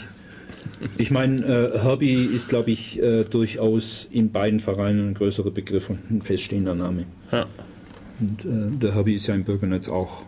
[0.97, 5.89] Ich meine, äh, Herbie ist, glaube ich, äh, durchaus in beiden Vereinen ein größerer Begriff
[5.89, 7.05] und ein feststehender Name.
[7.31, 7.45] Ja.
[8.19, 10.25] Und äh, der Herbie ist ja im Bürgernetz auch Auch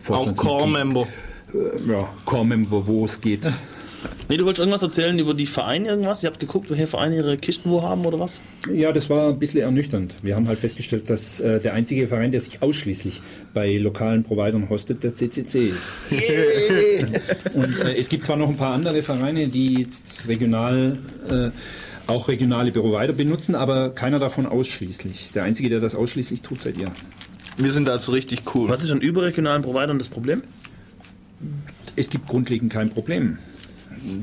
[0.00, 0.50] Vorstandsmitglied.
[0.50, 1.06] Core-Member.
[1.54, 3.40] Äh, ja, Core-Member, wo es geht.
[4.28, 6.22] Nee, du wolltest irgendwas erzählen über die Vereine irgendwas?
[6.22, 8.42] Ihr habt geguckt, welche Vereine ihre Kisten wo haben oder was?
[8.72, 10.16] Ja, das war ein bisschen ernüchternd.
[10.22, 13.22] Wir haben halt festgestellt, dass äh, der einzige Verein, der sich ausschließlich
[13.54, 15.92] bei lokalen Providern hostet, der CCC ist.
[17.54, 20.98] Und äh, es gibt zwar noch ein paar andere Vereine, die jetzt regional
[21.30, 21.50] äh,
[22.06, 25.32] auch regionale Provider benutzen, aber keiner davon ausschließlich.
[25.34, 26.90] Der einzige, der das ausschließlich tut, seid ihr.
[27.56, 28.68] Wir sind also richtig cool.
[28.68, 30.42] Was ist an überregionalen Providern das Problem?
[31.96, 33.38] Es gibt grundlegend kein Problem.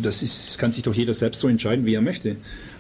[0.02, 2.36] Das ist, kann sich doch jeder selbst so entscheiden, wie er möchte.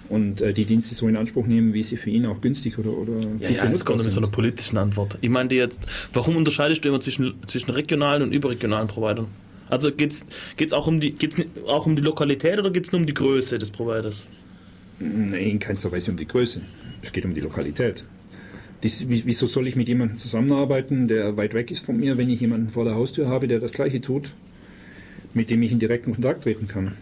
[0.07, 2.91] Und äh, die Dienste so in Anspruch nehmen, wie sie für ihn auch günstig oder,
[2.91, 5.17] oder Ja, ja, jetzt kommt er mit so einer politischen Antwort.
[5.21, 5.79] Ich meinte jetzt,
[6.13, 9.27] warum unterscheidest du immer zwischen, zwischen regionalen und überregionalen Providern?
[9.67, 10.27] Also geht's
[10.57, 11.37] geht's auch um die geht's
[11.67, 14.27] auch um die Lokalität oder geht's nur um die Größe des Providers?
[14.99, 16.61] Nee, in keinster Weise um die Größe.
[17.01, 18.05] Es geht um die Lokalität.
[18.83, 22.39] Wie- wieso soll ich mit jemandem zusammenarbeiten, der weit weg ist von mir, wenn ich
[22.41, 24.33] jemanden vor der Haustür habe, der das Gleiche tut,
[25.35, 26.93] mit dem ich in direkten Kontakt treten kann?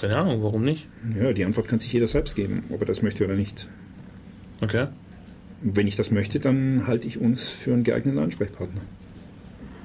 [0.00, 0.88] Keine Ahnung, warum nicht?
[1.20, 3.68] Ja, die Antwort kann sich jeder selbst geben, ob er das möchte oder nicht.
[4.60, 4.86] Okay.
[5.60, 8.80] Wenn ich das möchte, dann halte ich uns für einen geeigneten Ansprechpartner.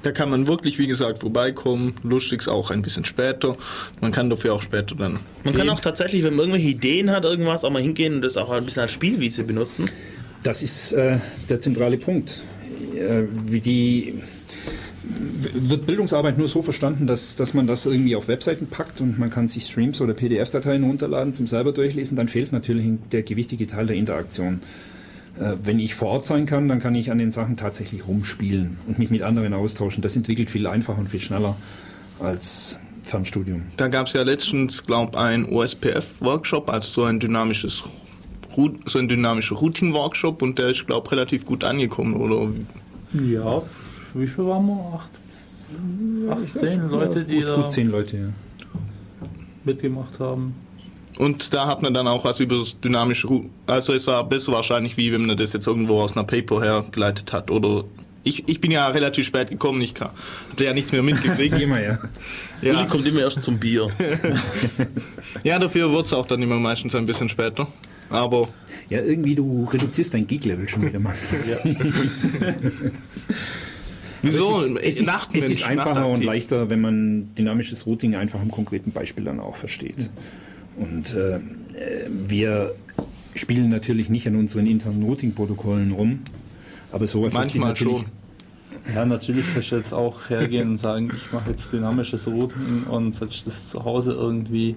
[0.04, 1.94] Da kann man wirklich, wie gesagt, vorbeikommen.
[2.04, 3.58] Lustig ist auch ein bisschen später.
[4.00, 5.20] Man kann dafür auch später dann.
[5.44, 5.70] Man kann gehen.
[5.70, 8.64] auch tatsächlich, wenn man irgendwelche Ideen hat, irgendwas, auch mal hingehen und das auch ein
[8.64, 9.90] bisschen als Spielwiese benutzen.
[10.44, 11.18] Das ist äh,
[11.50, 12.42] der zentrale Punkt.
[12.96, 14.22] Äh, wie die
[15.10, 19.30] wird Bildungsarbeit nur so verstanden, dass, dass man das irgendwie auf Webseiten packt und man
[19.30, 23.88] kann sich Streams oder PDF-Dateien runterladen zum selber durchlesen, dann fehlt natürlich der gewichtige Teil
[23.88, 24.62] der Interaktion.
[25.40, 28.78] Äh, wenn ich vor Ort sein kann, dann kann ich an den Sachen tatsächlich rumspielen
[28.88, 30.04] und mich mit anderen austauschen.
[30.04, 31.56] Das entwickelt viel einfacher und viel schneller
[32.20, 33.64] als Fernstudium.
[33.78, 37.84] Da gab es ja letztens, glaube ich, ein OSPF-Workshop, also so ein dynamisches
[38.86, 42.50] so ein dynamischer Routing-Workshop und der ist, glaube ich, relativ gut angekommen, oder?
[43.14, 43.64] Ja,
[44.14, 44.94] wie viel waren wir?
[44.96, 45.66] Acht bis
[46.30, 48.30] acht, zehn Leute, die gut, da gut zehn Leute, ja.
[49.64, 50.56] mitgemacht haben.
[51.18, 54.52] Und da hat man dann auch was über das dynamische Ru- Also es war besser
[54.54, 57.52] wahrscheinlich, wie wenn man das jetzt irgendwo aus einer Paper hergeleitet hat.
[57.52, 57.84] Oder
[58.24, 60.12] ich, ich bin ja relativ spät gekommen, ich kann-
[60.52, 61.60] hatte ja nichts mehr mitgekriegt.
[61.62, 62.00] Immer, ja.
[62.62, 62.86] Ja.
[62.86, 63.88] kommt immer erst zum Bier.
[65.46, 67.68] ja, dafür wird es auch dann immer meistens ein bisschen später.
[68.10, 68.50] Aber
[68.90, 71.16] Ja, irgendwie du reduzierst dein Geek-Level schon wieder mal.
[74.22, 74.62] Wieso?
[74.62, 78.42] Es ist, es ist, Nachtmensch, es ist einfacher und leichter, wenn man dynamisches Routing einfach
[78.42, 80.10] im konkreten Beispiel dann auch versteht.
[80.78, 81.40] Und äh, äh,
[82.10, 82.74] wir
[83.36, 86.20] spielen natürlich nicht an unseren internen Routing-Protokollen rum,
[86.92, 88.08] aber sowas lässt sich Manchmal natürlich,
[88.86, 88.96] schon.
[88.96, 93.14] Ja, natürlich kannst du jetzt auch hergehen und sagen, ich mache jetzt dynamisches Routing und
[93.16, 94.76] setze das zu Hause irgendwie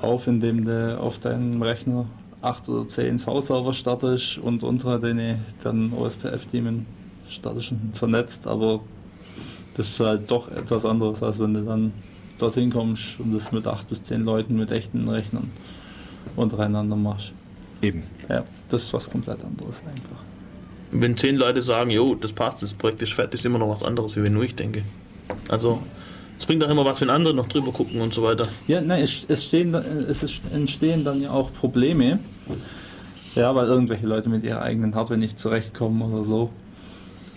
[0.00, 2.06] auf, indem du auf deinem Rechner
[2.40, 6.86] 8 oder 10 V-Server startest und unter denen dann OSPF-Daemon
[7.44, 8.80] und vernetzt, aber
[9.74, 11.92] das ist halt doch etwas anderes, als wenn du dann
[12.38, 15.50] dorthin kommst und das mit 8 bis 10 Leuten mit echten Rechnern
[16.36, 17.32] untereinander machst.
[17.80, 18.02] Eben.
[18.28, 20.22] Ja, das ist was komplett anderes einfach.
[20.92, 23.82] Wenn zehn Leute sagen, jo, das passt, das Projekt ist fertig, ist immer noch was
[23.82, 24.82] anderes, wie wenn nur ich denke.
[25.48, 25.82] Also,
[26.38, 28.48] es bringt auch immer was, wenn andere noch drüber gucken und so weiter.
[28.68, 32.18] Ja, nein, es, es, stehen, es entstehen dann ja auch Probleme.
[33.34, 36.50] Ja, weil irgendwelche Leute mit ihrer eigenen Hardware nicht zurechtkommen oder so.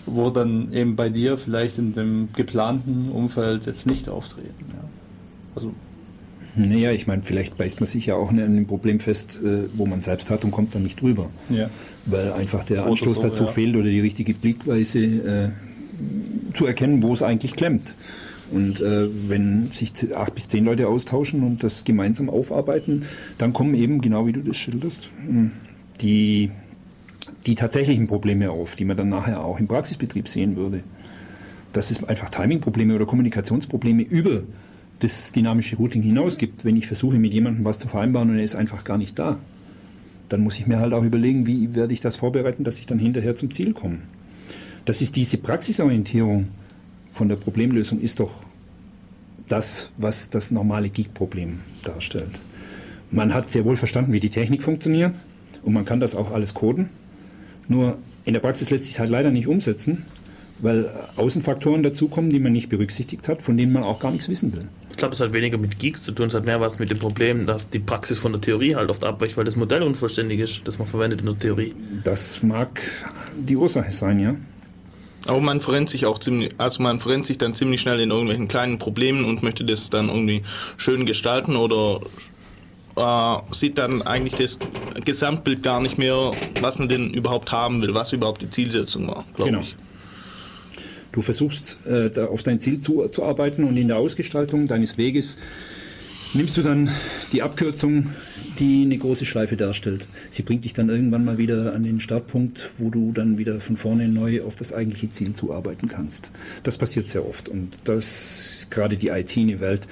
[0.06, 4.64] Wo dann eben bei dir vielleicht in dem geplanten Umfeld jetzt nicht auftreten.
[4.68, 4.84] Ja.
[5.54, 5.72] Also,
[6.54, 9.84] Naja, ich meine, vielleicht beißt man sich ja auch an einem Problem fest, äh, wo
[9.84, 11.28] man selbst hat und kommt dann nicht drüber.
[11.50, 11.68] ja.
[12.06, 13.48] Weil einfach der Oder Anstoß so, dazu ja.
[13.50, 15.48] fehlt oder die richtige Blickweise äh,
[16.54, 17.94] zu erkennen, wo es eigentlich klemmt.
[18.52, 23.04] Und äh, wenn sich acht bis zehn Leute austauschen und das gemeinsam aufarbeiten,
[23.38, 25.50] dann kommen eben, genau wie du das schilderst, mh,
[26.00, 26.50] die,
[27.46, 30.82] die tatsächlichen Probleme auf, die man dann nachher auch im Praxisbetrieb sehen würde.
[31.72, 34.42] Dass es einfach Timing-Probleme oder Kommunikationsprobleme über
[35.00, 38.44] das dynamische Routing hinaus gibt, wenn ich versuche, mit jemandem was zu vereinbaren und er
[38.44, 39.38] ist einfach gar nicht da
[40.28, 42.98] dann muss ich mir halt auch überlegen, wie werde ich das vorbereiten, dass ich dann
[42.98, 43.98] hinterher zum Ziel komme.
[44.84, 46.48] Das ist diese Praxisorientierung
[47.10, 48.32] von der Problemlösung ist doch
[49.48, 52.40] das, was das normale Geek-Problem darstellt.
[53.10, 55.14] Man hat sehr wohl verstanden, wie die Technik funktioniert
[55.62, 56.90] und man kann das auch alles coden.
[57.68, 60.04] Nur in der Praxis lässt sich es halt leider nicht umsetzen,
[60.60, 64.54] weil Außenfaktoren dazukommen, die man nicht berücksichtigt hat, von denen man auch gar nichts wissen
[64.54, 64.68] will.
[64.90, 66.98] Ich glaube, es hat weniger mit Geeks zu tun, es hat mehr was mit dem
[66.98, 70.62] Problem, dass die Praxis von der Theorie halt oft abweicht, weil das Modell unvollständig ist,
[70.64, 71.74] das man verwendet in der Theorie.
[72.02, 72.80] Das mag
[73.38, 74.34] die Ursache sein, ja.
[75.26, 78.48] Aber man verrennt sich auch ziemlich, also man verrennt sich dann ziemlich schnell in irgendwelchen
[78.48, 80.42] kleinen Problemen und möchte das dann irgendwie
[80.76, 82.00] schön gestalten oder
[82.96, 84.58] äh, sieht dann eigentlich das
[85.04, 89.24] Gesamtbild gar nicht mehr, was man denn überhaupt haben will, was überhaupt die Zielsetzung war,
[89.34, 89.62] glaube Genau.
[89.62, 89.76] ich.
[91.12, 95.38] Du versuchst äh, auf dein Ziel zu, zu arbeiten und in der Ausgestaltung deines Weges
[96.34, 96.90] nimmst du dann
[97.32, 98.10] die Abkürzung,
[98.58, 100.06] die eine große Schleife darstellt.
[100.30, 103.78] Sie bringt dich dann irgendwann mal wieder an den Startpunkt, wo du dann wieder von
[103.78, 106.32] vorne neu auf das eigentliche Ziel zuarbeiten kannst.
[106.64, 109.88] Das passiert sehr oft und das ist gerade die IT eine Welt,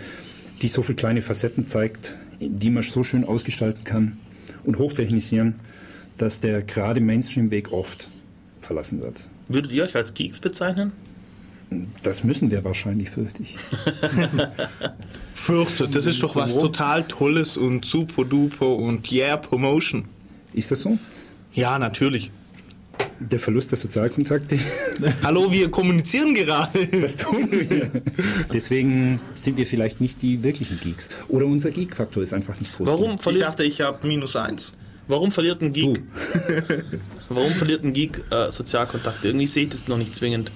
[0.60, 4.19] die so viele kleine Facetten zeigt, die man so schön ausgestalten kann
[4.65, 5.56] und hochtechnisieren,
[6.16, 8.11] dass der gerade Mainstream-Weg oft
[8.59, 9.27] verlassen wird.
[9.48, 10.93] Würdet ihr euch als Geeks bezeichnen?
[12.02, 13.56] Das müssen wir wahrscheinlich, fürchte ich.
[15.35, 20.05] Fürchte, das ist doch was total Tolles und super duper und yeah, Promotion.
[20.52, 20.98] Ist das so?
[21.52, 22.31] Ja, natürlich.
[23.20, 24.58] Der Verlust der Sozialkontakte,
[25.22, 26.86] Hallo, wir kommunizieren gerade.
[27.00, 27.90] das tun wir.
[28.52, 31.08] Deswegen sind wir vielleicht nicht die wirklichen Geeks.
[31.28, 32.88] Oder unser Geek-Faktor ist einfach nicht groß.
[32.88, 34.74] Warum Ich verliert, dachte, ich habe minus eins.
[35.06, 36.02] warum verliert ein Geek?
[37.28, 39.28] warum verliert ein Geek äh, Sozialkontakte?
[39.28, 40.50] Irgendwie sehe ich das noch nicht zwingend.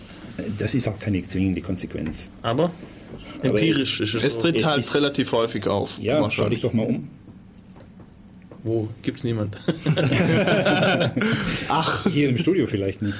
[0.58, 2.30] Das ist auch keine zwingende Konsequenz.
[2.42, 2.70] Aber
[3.42, 4.40] empirisch ist es, Es so.
[4.42, 5.98] tritt Es halt ist- relativ häufig auf.
[6.00, 7.08] Ja, schau dich doch mal um.
[8.64, 9.56] Wo gibt's niemand?
[11.68, 13.16] Ach, Hier im Studio vielleicht nicht.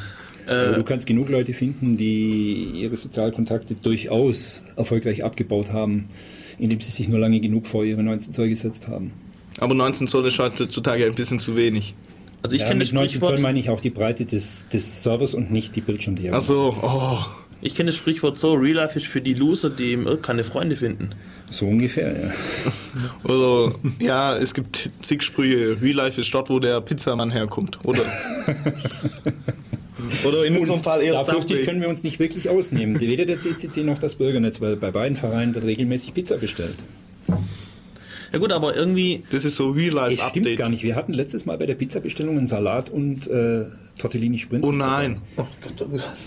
[0.46, 6.08] Aber du kannst genug Leute finden, die ihre Sozialkontakte durchaus erfolgreich abgebaut haben,
[6.58, 9.12] indem sie sich nur lange genug vor ihre 19 Zoll gesetzt haben.
[9.60, 11.94] Aber 19 Zoll ist heutzutage ein bisschen zu wenig.
[12.42, 15.02] Also ich ja, kenne mit das 19 Zoll meine ich auch die Breite des, des
[15.02, 16.40] Servers und nicht die Bildschirmdiagonale.
[16.40, 17.18] Also, oh.
[17.60, 20.44] ich kenne das Sprichwort so, Real Life ist für die Loser, die im Irk keine
[20.44, 21.10] Freunde finden.
[21.50, 22.30] So ungefähr, ja.
[23.32, 25.80] Oder, ja, es gibt zig Sprüche.
[25.80, 27.78] Real Life ist dort, wo der Pizzamann herkommt.
[27.84, 28.02] Oder,
[30.26, 31.64] oder in unserem Fall eher Da fürchte ich, Subway.
[31.64, 32.98] können wir uns nicht wirklich ausnehmen.
[33.00, 36.76] Weder der CCC noch das Bürgernetz, weil bei beiden Vereinen wird regelmäßig Pizza bestellt.
[38.30, 40.58] Ja gut, aber irgendwie, Das ist so Real Es Life stimmt Update.
[40.58, 40.82] gar nicht.
[40.82, 43.64] Wir hatten letztes Mal bei der Pizzabestellung einen Salat und äh,
[43.98, 44.64] Tortellini Sprint.
[44.64, 45.22] Oh nein.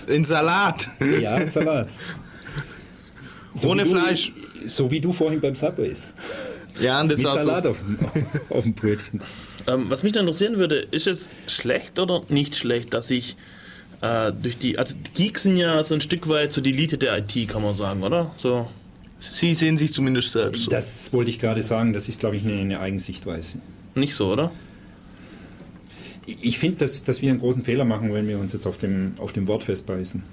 [0.08, 0.88] In Salat.
[1.22, 1.90] Ja, Salat.
[3.64, 4.32] Ohne wie du- Fleisch.
[4.66, 6.14] So wie du vorhin beim Subways.
[6.80, 7.70] Ja, und das Mit war Salat so.
[7.72, 7.98] auf, dem,
[8.50, 9.22] auf dem Brötchen.
[9.68, 13.36] ähm, was mich da interessieren würde, ist es schlecht oder nicht schlecht, dass ich
[14.02, 16.98] äh, durch die, also die Geeks sind ja so ein Stück weit so die Elite
[16.98, 18.32] der IT, kann man sagen, oder?
[18.38, 18.68] So,
[19.20, 20.72] Sie sehen sich zumindest selbst so.
[20.72, 21.94] Das wollte ich gerade sagen.
[21.94, 23.60] Das ist, glaube ich, eine, eine Eigensichtweise.
[23.94, 24.52] nicht so, oder?
[26.26, 29.14] Ich finde, dass, dass wir einen großen Fehler machen, wenn wir uns jetzt auf dem,
[29.18, 30.24] auf dem Wort festbeißen.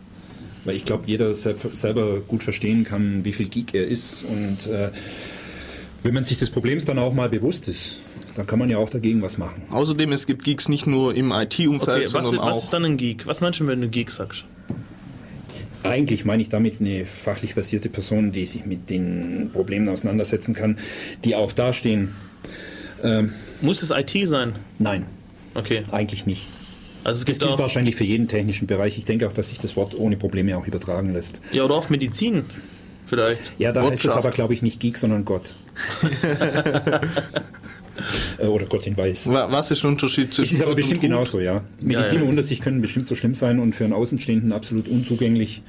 [0.69, 4.23] Weil ich glaube, jeder sel- selber gut verstehen kann, wie viel Geek er ist.
[4.23, 4.91] Und äh,
[6.03, 8.01] wenn man sich des Problems dann auch mal bewusst ist,
[8.37, 9.63] dann kann man ja auch dagegen was machen.
[9.71, 12.65] Außerdem, es gibt Geeks nicht nur im IT-Umfeld, Okay, was, sondern was auch.
[12.65, 13.27] ist dann ein Geek?
[13.27, 14.45] Was meinst du, wenn du Geek sagst?
[15.85, 20.77] Eigentlich meine ich damit eine fachlich versierte Person, die sich mit den Problemen auseinandersetzen kann,
[21.25, 22.15] die auch dastehen.
[23.03, 23.33] Ähm,
[23.63, 24.53] Muss es IT sein?
[24.79, 25.07] nein,
[25.55, 25.85] Okay.
[25.93, 26.47] eigentlich nicht.
[27.09, 28.99] Also es Das gibt gilt auch, wahrscheinlich für jeden technischen Bereich.
[28.99, 31.41] Ich denke auch, dass sich das Wort ohne Probleme auch übertragen lässt.
[31.53, 32.45] ja, oder auf Medizin
[33.07, 33.41] vielleicht.
[33.59, 35.55] Ja, da heißt es aber, glaube ich, nicht Geek, sondern Gott.
[38.39, 39.27] Äh, Oder Gott in Weiß.
[39.29, 41.63] Wa- Was ist der Unterschied Es zwischen ist aber Gott bestimmt genauso, ja.
[41.81, 42.29] Mediziner ja.
[42.29, 45.63] unter sich können bestimmt so schlimm sein und für einen Außenstehenden absolut unzugänglich.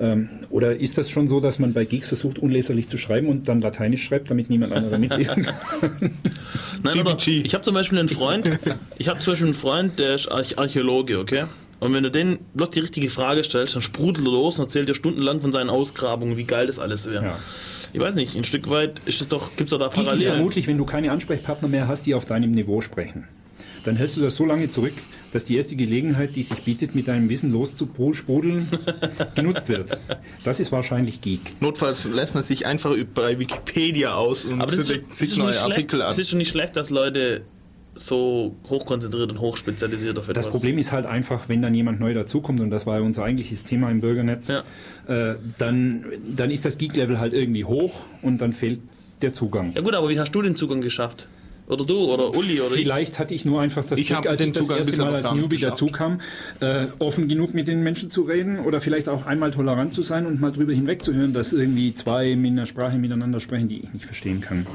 [0.00, 3.48] Ähm, oder ist das schon so, dass man bei Geeks versucht, unleserlich zu schreiben und
[3.48, 5.44] dann Lateinisch schreibt, damit niemand anderer mitlesen
[5.80, 6.10] kann?
[6.82, 7.42] Nein, GBG.
[7.44, 8.48] ich habe zum Beispiel einen Freund,
[8.98, 11.44] ich habe zum Beispiel einen Freund, der ist Arch Archäologe, okay?
[11.80, 14.88] Und wenn du den bloß die richtige Frage stellst, dann sprudelt er los und erzählt
[14.88, 17.24] dir stundenlang von seinen Ausgrabungen, wie geil das alles wäre.
[17.24, 17.38] Ja.
[17.92, 20.32] Ich weiß nicht, ein Stück weit ist es doch, gibt es doch da ist Parallelen.
[20.32, 23.28] vermutlich, wenn du keine Ansprechpartner mehr hast, die auf deinem Niveau sprechen.
[23.84, 24.94] Dann hältst du das so lange zurück,
[25.32, 28.66] dass die erste Gelegenheit, die sich bietet, mit deinem Wissen loszusprudeln,
[29.34, 29.98] genutzt wird.
[30.42, 31.40] Das ist wahrscheinlich Geek.
[31.60, 36.10] Notfalls lässt man sich einfach bei Wikipedia aus und das sich neue Artikel an.
[36.10, 37.42] es ist schon nicht schlecht, dass Leute
[37.96, 42.12] so hochkonzentriert und hochspezialisiert auf etwas Das Problem ist halt einfach, wenn dann jemand neu
[42.12, 44.64] dazukommt, und das war ja unser eigentliches Thema im Bürgernetz, Ja.
[45.06, 48.80] äh, dann, dann ist das Geek-Level halt irgendwie hoch und dann fehlt
[49.22, 49.72] der Zugang.
[49.74, 51.28] Ja gut, aber wie hast du den Zugang geschafft?
[51.66, 52.82] Oder du oder Uli oder ich?
[52.82, 55.14] Vielleicht hatte ich nur einfach das Ich Glück, als den ich das Zugang erste Mal
[55.14, 55.72] als Newbie geschafft.
[55.72, 56.20] dazu kam,
[56.60, 60.26] äh, offen genug mit den Menschen zu reden oder vielleicht auch einmal tolerant zu sein
[60.26, 64.04] und mal drüber hinwegzuhören, dass irgendwie zwei mit einer Sprache miteinander sprechen, die ich nicht
[64.04, 64.66] verstehen kann.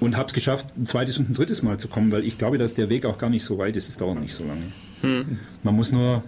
[0.00, 2.58] Und habe es geschafft, ein zweites und ein drittes Mal zu kommen, weil ich glaube,
[2.58, 3.88] dass der Weg auch gar nicht so weit ist.
[3.88, 4.72] Es dauert nicht so lange.
[5.02, 5.38] Hm.
[5.62, 6.24] Man muss nur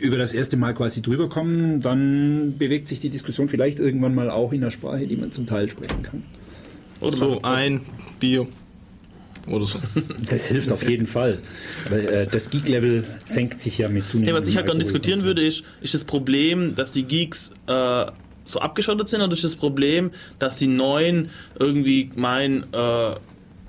[0.00, 4.30] über das erste Mal quasi drüber kommen, dann bewegt sich die Diskussion vielleicht irgendwann mal
[4.30, 6.22] auch in einer Sprache, die man zum Teil sprechen kann.
[7.00, 7.80] Oder So ein
[8.18, 8.46] Bier
[9.48, 9.78] oder so.
[10.30, 11.38] Das hilft auf jeden Fall.
[11.86, 15.22] Aber äh, das Geek-Level senkt sich ja mit zunehmendem Nee, was ich halt gerne diskutieren
[15.24, 18.06] würde, ist, ist das Problem, dass die Geeks äh,
[18.44, 23.18] so abgeschottet sind oder ist das Problem, dass die Neuen irgendwie meinen, äh, also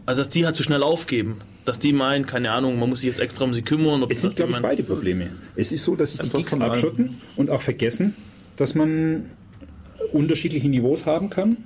[0.05, 1.37] dass die halt zu schnell aufgeben?
[1.65, 4.03] Dass die meinen, keine Ahnung, man muss sich jetzt extra um sie kümmern.
[4.03, 5.31] Oder Es sind, glaube ich, beide Probleme.
[5.55, 8.13] Es ist so, dass sich die Geeks von abschotten und auch vergessen,
[8.55, 9.31] dass man
[10.13, 11.57] unterschiedliche Niveaus haben kann.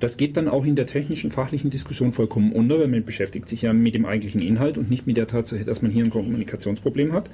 [0.00, 3.62] Das geht dann auch in der technischen, fachlichen Diskussion vollkommen unter, weil man beschäftigt sich
[3.62, 7.12] ja mit dem eigentlichen Inhalt und nicht mit der Tatsache, dass man hier ein Kommunikationsproblem
[7.12, 7.30] hat.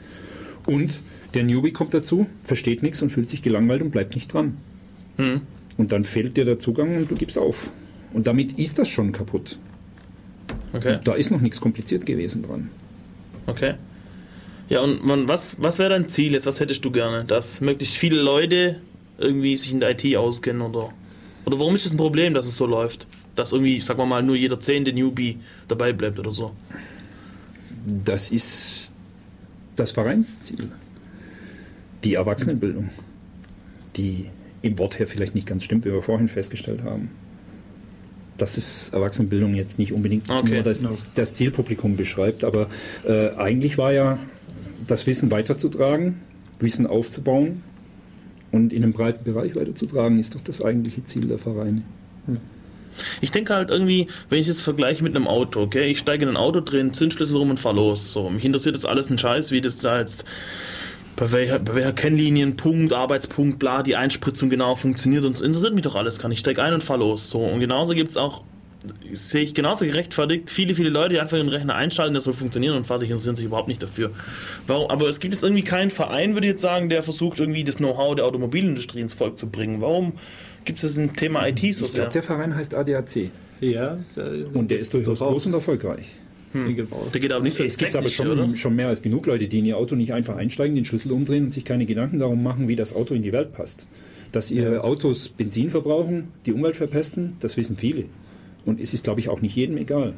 [0.66, 1.00] Und
[1.34, 4.56] der Newbie kommt dazu, versteht nichts und fühlt sich gelangweilt und bleibt nicht dran.
[5.16, 5.40] Hm.
[5.76, 7.72] Und dann fehlt dir der Zugang und du gibst auf.
[8.12, 9.58] Und damit ist das schon kaputt.
[10.72, 12.70] Okay, Da ist noch nichts kompliziert gewesen dran.
[13.46, 13.74] okay.
[14.68, 16.46] Ja, und man, was, was wäre dein Ziel jetzt?
[16.46, 17.24] Was hättest du gerne?
[17.24, 18.80] Dass möglichst viele Leute
[19.18, 20.90] irgendwie sich in der IT auskennen oder.
[21.44, 23.06] Oder warum ist es ein Problem, dass es so läuft?
[23.34, 25.38] Dass irgendwie, sagen wir mal, nur jeder zehnte Newbie
[25.68, 26.52] dabei bleibt oder so.
[28.04, 28.92] Das ist
[29.76, 30.70] das Vereinsziel.
[32.04, 32.90] Die Erwachsenenbildung,
[33.96, 34.28] die
[34.62, 37.10] im Wort her vielleicht nicht ganz stimmt, wie wir vorhin festgestellt haben.
[38.36, 40.54] Dass es Erwachsenenbildung jetzt nicht unbedingt Okay.
[40.54, 42.68] nur das, das Zielpublikum beschreibt, aber
[43.06, 44.18] äh, eigentlich war ja
[44.86, 46.20] das Wissen weiterzutragen,
[46.58, 47.62] Wissen aufzubauen
[48.52, 51.82] und in einem breiten Bereich weiterzutragen, ist doch das eigentliche Ziel der Vereine.
[53.20, 56.28] Ich denke halt irgendwie, wenn ich das vergleiche mit einem Auto, okay, ich steige in
[56.28, 58.12] ein Auto, drehe Zündschlüssel rum und fahr los.
[58.12, 60.24] So, mich interessiert das alles ein Scheiß, wie das da jetzt
[61.16, 65.74] bei welcher, bei welcher Kennlinien, Punkt, Arbeitspunkt, bla, die Einspritzung genau funktioniert und es interessiert
[65.74, 67.30] mich doch alles, kann ich steig ein und fahr los.
[67.30, 68.44] So, und genauso gibt es auch,
[69.12, 72.76] sehe ich genauso gerechtfertigt, viele, viele Leute, die einfach ihren Rechner einschalten, der soll funktionieren
[72.76, 74.10] und fertig interessieren sich überhaupt nicht dafür.
[74.66, 77.64] Warum, aber es gibt jetzt irgendwie keinen Verein, würde ich jetzt sagen, der versucht irgendwie
[77.64, 79.80] das Know-how der Automobilindustrie ins Volk zu bringen.
[79.80, 80.12] Warum
[80.64, 82.02] gibt es ein Thema IT so Ich sehr?
[82.02, 83.30] glaube, der Verein heißt ADAC.
[83.60, 83.98] Ja,
[84.54, 86.06] Und der ist durchaus groß und erfolgreich.
[86.54, 89.60] Der geht aber nicht so Es gibt aber schon, schon mehr als genug Leute, die
[89.60, 92.68] in ihr Auto nicht einfach einsteigen, den Schlüssel umdrehen und sich keine Gedanken darum machen,
[92.68, 93.86] wie das Auto in die Welt passt.
[94.32, 98.04] Dass ihre Autos Benzin verbrauchen, die Umwelt verpesten, das wissen viele.
[98.64, 100.14] Und es ist, glaube ich, auch nicht jedem egal.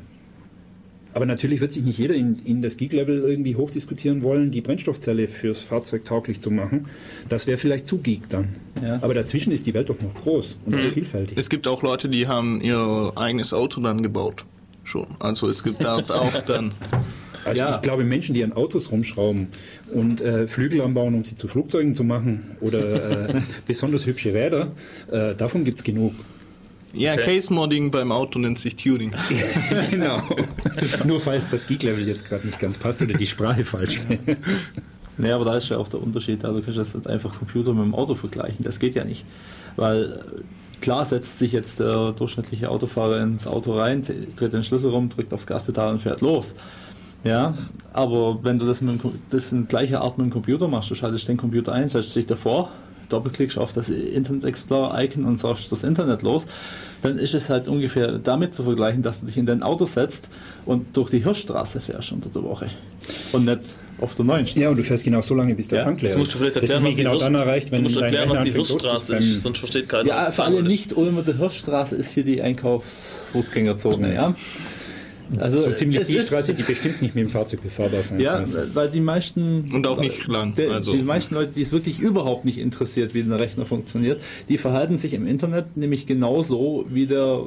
[1.14, 5.28] Aber natürlich wird sich nicht jeder in, in das Geek-Level irgendwie hochdiskutieren wollen, die Brennstoffzelle
[5.28, 6.88] fürs Fahrzeug tauglich zu machen.
[7.28, 8.48] Das wäre vielleicht zu geek dann.
[8.82, 8.98] Ja.
[9.00, 10.90] Aber dazwischen ist die Welt doch noch groß und Mhm.
[10.90, 11.38] vielfältig.
[11.38, 14.44] Es gibt auch Leute, die haben ihr eigenes Auto dann gebaut.
[14.82, 15.06] Schon.
[15.20, 16.72] Also es gibt dort auch dann.
[17.44, 17.76] Also Ja.
[17.76, 19.46] ich glaube, Menschen, die an Autos rumschrauben
[19.92, 24.72] und äh, Flügel anbauen, um sie zu Flugzeugen zu machen oder äh, besonders hübsche Räder,
[25.12, 26.12] äh, davon gibt es genug.
[26.94, 29.12] Ja, Case Modding beim Auto nennt sich Tuning.
[29.90, 30.22] genau.
[31.04, 34.00] Nur falls das Geek-Level jetzt gerade nicht ganz passt oder die Sprache falsch.
[35.16, 36.42] Nee, aber da ist ja auch der Unterschied.
[36.42, 36.48] da.
[36.48, 38.64] Du kannst jetzt nicht einfach Computer mit dem Auto vergleichen.
[38.64, 39.24] Das geht ja nicht.
[39.76, 44.02] Weil äh, klar setzt sich jetzt der durchschnittliche Autofahrer ins Auto rein,
[44.34, 46.56] dreht den Schlüssel rum, drückt aufs Gaspedal und fährt los.
[47.22, 47.54] Ja,
[47.92, 50.94] aber wenn du das, mit dem, das in gleicher Art mit dem Computer machst, du
[50.94, 52.70] schaltest den Computer ein, setzt dich davor,
[53.14, 56.46] doppelklickst auf das Internet Explorer Icon und sagst das Internet los,
[57.02, 60.28] dann ist es halt ungefähr damit zu vergleichen, dass du dich in dein Auto setzt
[60.66, 62.70] und durch die Hirschstraße fährst unter der Woche
[63.32, 63.60] und nicht
[64.00, 64.60] auf der neuen Straße.
[64.60, 66.38] Ja, und du fährst genau so lange, bis der Ja, Tank leer Jetzt musst du
[66.38, 68.50] vielleicht Das ist erklären, was genau Hirsch- dann erreicht, wenn du musst erklären, was die
[68.50, 70.08] Hirschstraße ist, sonst versteht keiner.
[70.08, 74.34] Ja, für alle sagen nicht Ulmer Hirschstraße ist hier die Einkaufsfußgängerzone, ja.
[75.38, 78.44] Also So ziemlich es die Straße, die bestimmt nicht mit dem Fahrzeug befahrbar sein Ja,
[78.74, 80.92] weil die meisten Und auch nicht lang, Der, also.
[80.92, 84.96] Die meisten Leute, die es wirklich überhaupt nicht interessiert, wie der Rechner funktioniert, die verhalten
[84.96, 87.42] sich im Internet nämlich genauso wie der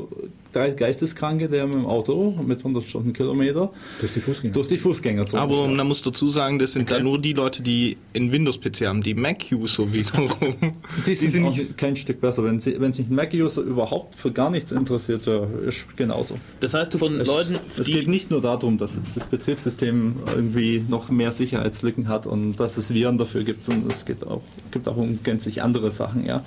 [0.75, 4.53] Geisteskranke, der mit dem Auto mit 100 Stundenkilometer Durch die Fußgänger.
[4.53, 5.77] durch die Fußgängerzone Aber fährt.
[5.77, 9.03] man muss dazu sagen, das sind dann nur die Leute, die in Windows-PC haben.
[9.03, 10.29] Die Mac-User wiederum.
[11.05, 12.43] Die sind, auch kein Stück besser.
[12.43, 16.37] Wenn, sie, wenn sich ein Mac-User überhaupt für gar nichts interessiert, ist genauso.
[16.59, 20.15] Das heißt, du von Es, Leuten, es geht nicht nur darum, dass jetzt das Betriebssystem
[20.27, 24.41] irgendwie noch mehr Sicherheitslücken hat und dass es Viren dafür gibt, sondern es geht auch,
[24.71, 26.43] gibt auch um gänzlich andere Sachen, ja.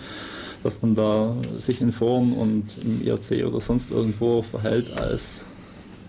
[0.62, 5.46] Dass man da sich in Foren und im IRC oder sonst irgendwo verhält, als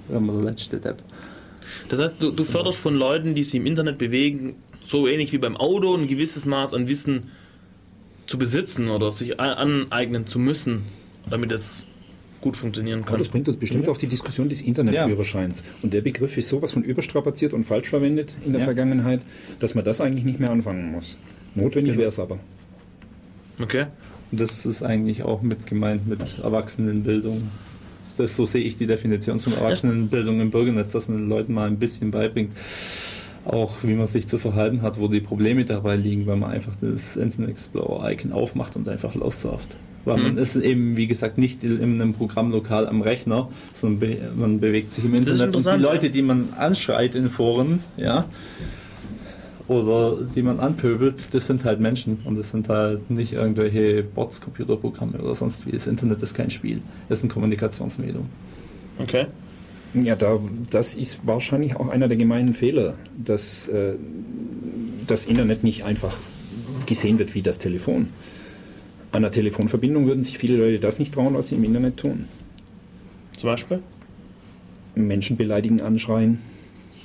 [0.09, 0.97] wenn man der letzte Depp.
[1.89, 5.37] das heißt, du, du förderst von Leuten, die sich im Internet bewegen, so ähnlich wie
[5.37, 7.29] beim Auto, ein gewisses Maß an Wissen
[8.25, 10.83] zu besitzen oder sich aneignen zu müssen,
[11.29, 11.85] damit es
[12.41, 13.19] gut funktionieren Aber kann.
[13.19, 15.63] das bringt uns bestimmt auf die Diskussion des Internetführerscheins.
[15.83, 18.65] Und der Begriff ist sowas von überstrapaziert und falsch verwendet in der Ja.
[18.65, 19.21] Vergangenheit,
[19.59, 21.17] dass man das eigentlich nicht mehr anfangen muss.
[21.55, 22.39] Notwendig wäre es aber.
[23.61, 23.85] Okay.
[24.31, 27.43] Und das ist eigentlich auch mit gemeint mit Erwachsenenbildung.
[28.17, 31.67] Das, so sehe ich die Definition von Erwachsenenbildung im Bürgernetz, dass man den Leuten mal
[31.67, 32.51] ein bisschen beibringt,
[33.45, 36.75] auch wie man sich zu verhalten hat, wo die Probleme dabei liegen, wenn man einfach
[36.75, 39.75] das Internet Explorer Icon aufmacht und einfach lossurft.
[40.03, 44.17] Weil man ist eben, wie gesagt, nicht in einem Programm lokal am Rechner, sondern be
[44.35, 48.25] man bewegt sich im Internet und die Leute, die man anschreit in Foren, ja,
[49.67, 54.41] oder die man anpöbelt, das sind halt Menschen und das sind halt nicht irgendwelche Bots,
[54.41, 55.71] Computerprogramme oder sonst wie.
[55.71, 58.25] Das Internet ist kein Spiel, es ist ein Kommunikationsmedium.
[58.97, 59.27] Okay.
[59.93, 63.95] Ja, da, das ist wahrscheinlich auch einer der gemeinen Fehler, dass äh,
[65.07, 66.15] das Internet nicht einfach
[66.85, 68.07] gesehen wird wie das Telefon.
[69.11, 72.25] An der Telefonverbindung würden sich viele Leute das nicht trauen, was sie im Internet tun.
[73.35, 73.79] Zum Beispiel?
[74.95, 76.39] Menschen beleidigen, anschreien.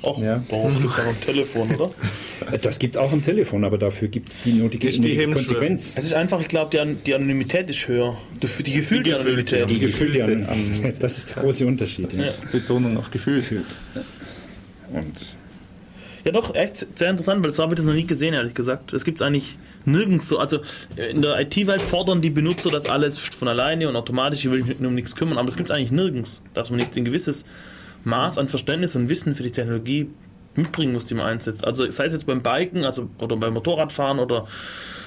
[0.03, 0.43] Och, Ja.
[0.49, 1.91] darauf gibt es auch am Telefon, oder?
[2.63, 5.25] Das gibt es auch am Telefon, aber dafür gibt es die nötige, die.
[5.27, 5.95] Konsequenz.
[5.97, 8.17] Es ist einfach, ich glaube, die, An die Anonymität ist höher.
[8.43, 9.69] Die, die gefühlte Anonymität.
[9.71, 12.13] Die Gefühlte, an, das ist der große Unterschied.
[12.13, 12.27] Ja.
[12.27, 12.33] Ja.
[12.53, 13.43] Betonung auf Gefühl.
[14.93, 15.15] Und
[16.25, 18.93] Ja, doch, echt sehr interessant, weil so habe ich das noch nie gesehen, ehrlich gesagt.
[18.93, 20.39] Das gibt es eigentlich nirgends so.
[20.39, 20.61] Also
[20.97, 24.79] in der IT-Welt fordern die Benutzer das alles von alleine und automatisch, ich will mich
[24.79, 27.47] um nichts kümmern, aber das gibt es eigentlich nirgends, dass man nicht ein gewisses
[28.05, 30.11] Maß an Verständnis und Wissen für die Technologie
[30.55, 31.67] mitbringen muss, die man einsetzt.
[31.67, 34.47] Also sei es jetzt beim Biken, also oder beim Motorradfahren oder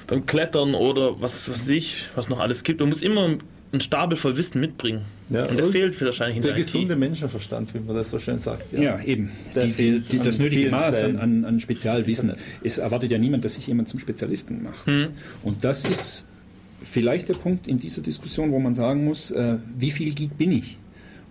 [0.07, 2.79] beim Klettern oder was weiß ich, was noch alles gibt.
[2.79, 3.37] Man muss immer
[3.71, 5.01] einen Stapel voll Wissen mitbringen.
[5.29, 6.99] Ja, und der und fehlt wahrscheinlich in Der der, gesunde IT.
[6.99, 8.73] Menschenverstand, wie man das so schön sagt.
[8.73, 9.31] ja, eben.
[9.55, 12.33] Der Die, die, fehlt die, das an nötige Maß an, an, an Spezialwissen.
[12.63, 14.87] Es erwartet ja niemand, dass sich jemand zum Spezialisten macht.
[15.43, 16.25] Und das ist
[16.81, 20.51] vielleicht der Punkt in dieser Diskussion, wo man sagen muss, äh, wie viel Geek bin
[20.51, 20.77] ich?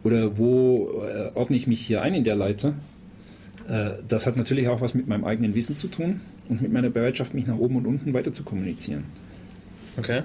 [0.04, 2.74] Oder wo äh, ordne ich mich hier ein in der Leiter?
[3.68, 6.90] Äh, das hat natürlich auch was mit meinem eigenen Wissen zu tun und mit meiner
[6.90, 9.04] Bereitschaft, mich nach oben und unten weiter zu kommunizieren.
[9.96, 10.22] Okay.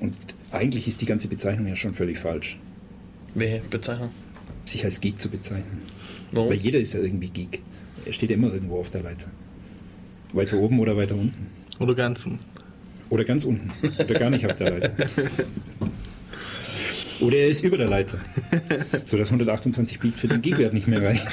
[0.00, 0.14] Und
[0.52, 2.58] eigentlich ist die ganze Bezeichnung ja schon völlig falsch,
[3.34, 4.10] Welche Bezeichnung?
[4.64, 5.78] sich als Geek zu bezeichnen.
[6.32, 6.50] Warum?
[6.50, 7.62] Weil jeder ist ja irgendwie Geek.
[8.04, 9.30] Er steht ja immer irgendwo auf der Leiter.
[10.32, 11.46] Weiter oben oder weiter unten.
[11.78, 12.38] Oder ganzen.
[13.08, 13.70] Oder ganz unten.
[13.98, 14.92] Oder gar nicht auf der Leiter.
[17.20, 18.18] Oder er ist über der Leiter.
[19.04, 21.26] Sodass 128 Beat für den Geekwert nicht mehr reichen.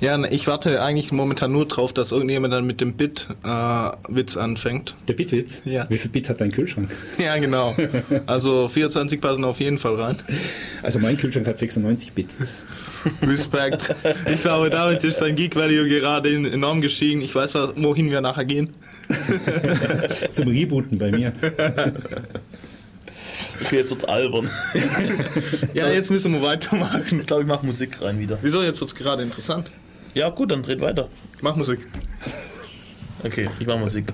[0.00, 4.94] Ja, na, ich warte eigentlich momentan nur drauf, dass irgendjemand dann mit dem Bit-Witz anfängt.
[5.08, 5.60] Der Bitwitz?
[5.64, 5.88] Ja.
[5.90, 6.90] Wie viel Bit hat dein Kühlschrank?
[7.18, 7.76] Ja, genau.
[8.26, 10.16] Also 24 passen auf jeden Fall rein.
[10.82, 12.28] Also mein Kühlschrank hat 96 Bit.
[13.22, 13.94] Respekt.
[14.32, 17.20] Ich glaube, damit ist sein Geek Value gerade enorm gestiegen.
[17.20, 18.70] Ich weiß, wohin wir nachher gehen.
[20.32, 21.32] Zum Rebooten bei mir.
[23.62, 24.48] Okay, jetzt wird's albern.
[25.74, 27.20] Ja, jetzt müssen wir weitermachen.
[27.20, 28.38] Ich glaube, ich mache Musik rein wieder.
[28.42, 28.62] Wieso?
[28.62, 29.70] Jetzt wird's gerade interessant.
[30.14, 31.08] Ja, gut, dann red weiter.
[31.40, 31.80] Mach Musik.
[33.22, 34.12] Okay, ich mache Musik.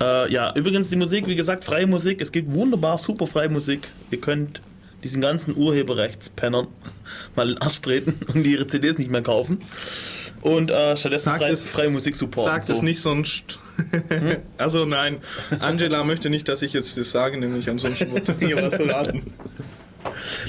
[0.00, 2.20] Äh, ja, übrigens die Musik, wie gesagt, freie Musik.
[2.20, 3.88] Es gibt wunderbar super freie Musik.
[4.10, 4.60] Ihr könnt
[5.02, 6.66] diesen ganzen Urheberrechtspennern
[7.36, 9.58] mal in den Arsch treten und ihre CDs nicht mehr kaufen.
[10.42, 12.52] Und äh, stattdessen frei, es- freie Musik supporten.
[12.52, 13.58] Sag das nicht, sonst.
[14.58, 15.18] also nein,
[15.60, 19.22] Angela möchte nicht, dass ich jetzt das sage, nämlich ansonsten wird hier was verraten.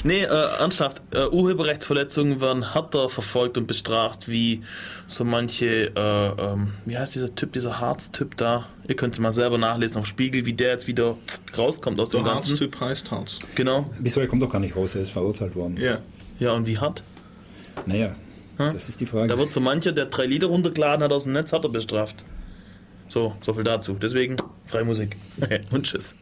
[0.04, 4.62] Nee, äh, ernsthaft, äh, Urheberrechtsverletzungen werden härter verfolgt und bestraft, wie
[5.06, 8.66] so manche, äh, ähm, wie heißt dieser Typ, dieser Harz-Typ da?
[8.88, 11.16] Ihr könnt es mal selber nachlesen auf Spiegel, wie der jetzt wieder
[11.56, 12.50] rauskommt aus dem Der Ganzen.
[12.50, 13.38] Harztyp heißt Harz.
[13.54, 13.90] Genau.
[13.98, 15.76] Wieso, er kommt doch gar nicht raus, er ist verurteilt worden.
[15.78, 15.98] Ja.
[16.38, 17.02] Ja, und wie hart?
[17.86, 18.12] Naja,
[18.58, 19.28] das ist die Frage.
[19.28, 22.24] Da wird so mancher, der drei Lieder runtergeladen hat aus dem Netz, hat er bestraft.
[23.08, 23.94] So, so viel dazu.
[23.94, 25.16] Deswegen freie Musik.
[25.70, 26.16] und tschüss.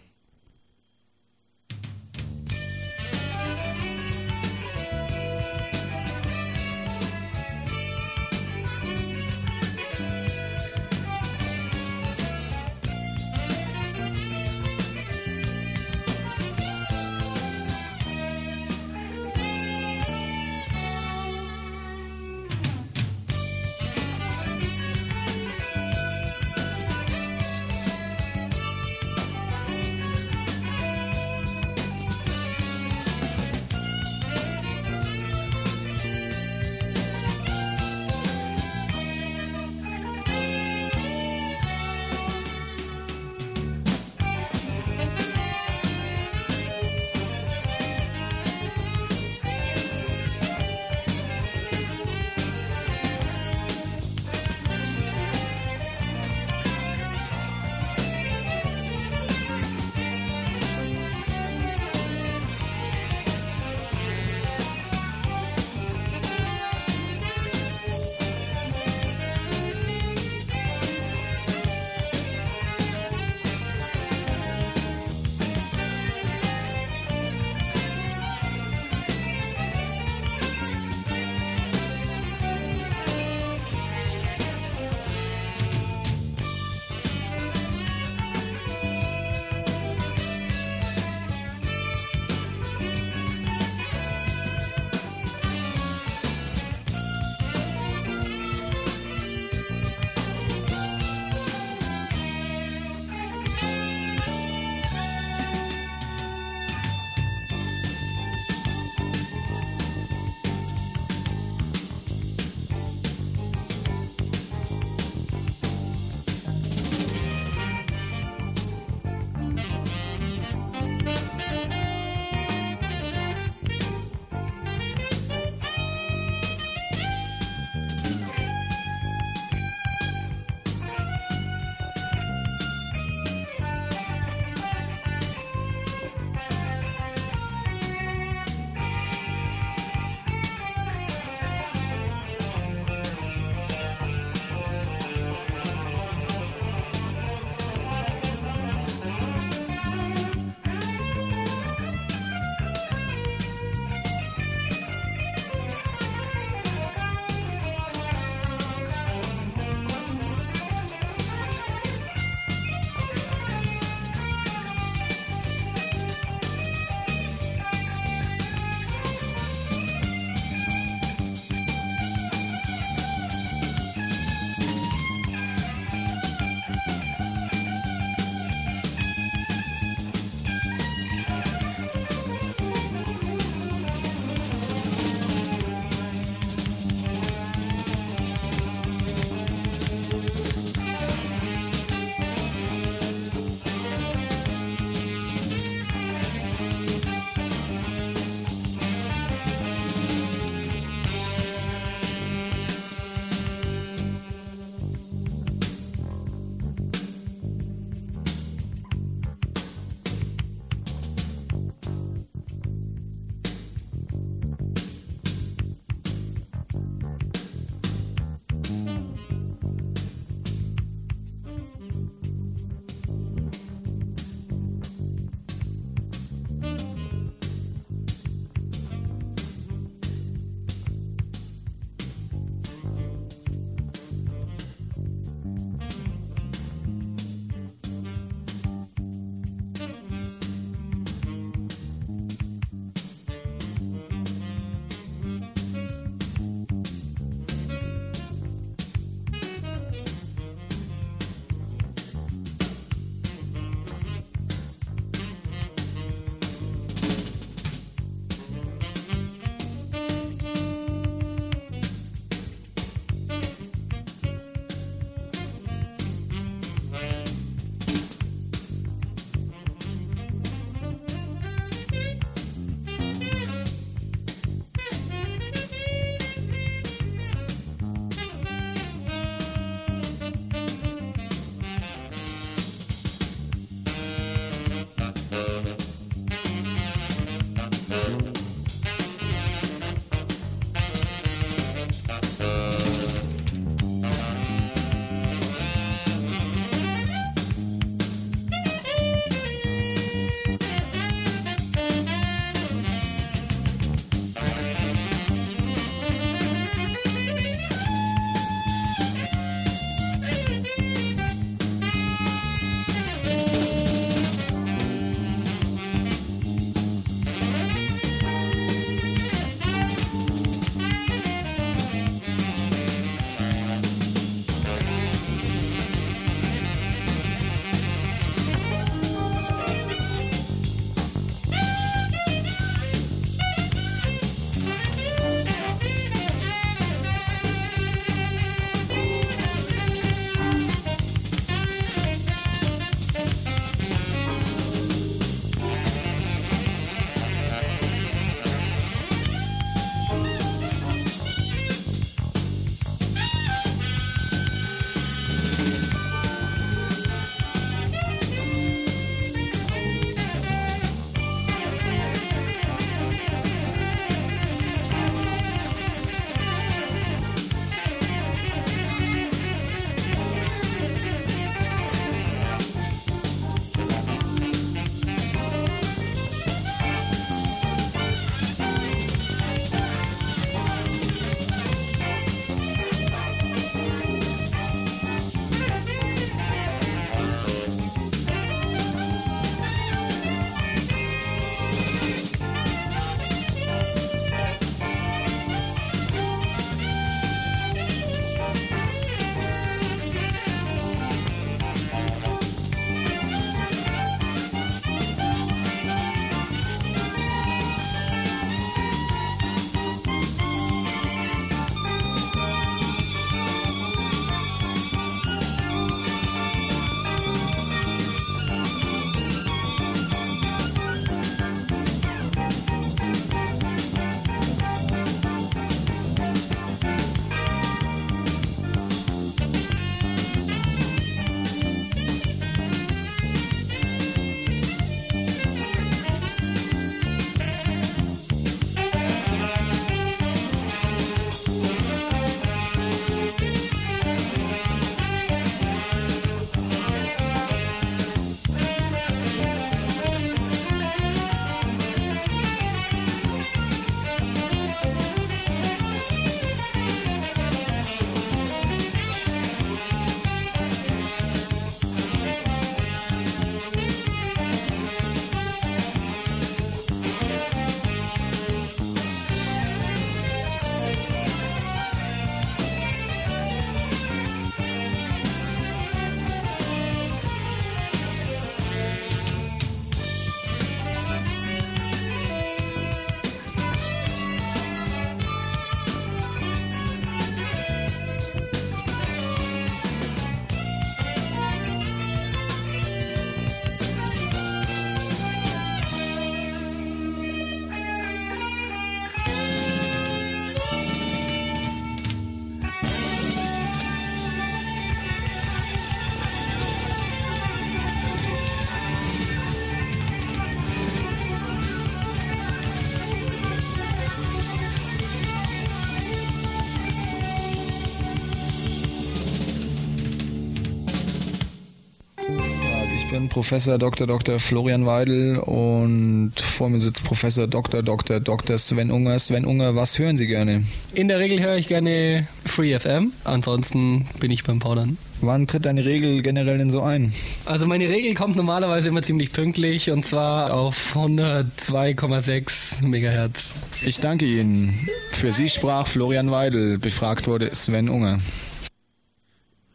[523.24, 524.06] Bin Professor Dr.
[524.06, 524.38] Dr.
[524.38, 527.82] Florian Weidel und vor mir sitzt Professor Dr.
[527.82, 528.20] Dr.
[528.20, 528.59] Dr.
[528.59, 529.18] Sven Unger.
[529.18, 530.64] Sven Unger, was hören Sie gerne?
[530.92, 534.98] In der Regel höre ich gerne Free FM, ansonsten bin ich beim Powdern.
[535.22, 537.14] Wann tritt deine Regel generell denn so ein?
[537.46, 543.44] Also meine Regel kommt normalerweise immer ziemlich pünktlich und zwar auf 102,6 Megahertz.
[543.86, 544.86] Ich danke Ihnen.
[545.12, 546.78] Für Sie sprach Florian Weidel.
[546.78, 548.18] Befragt wurde Sven Unger.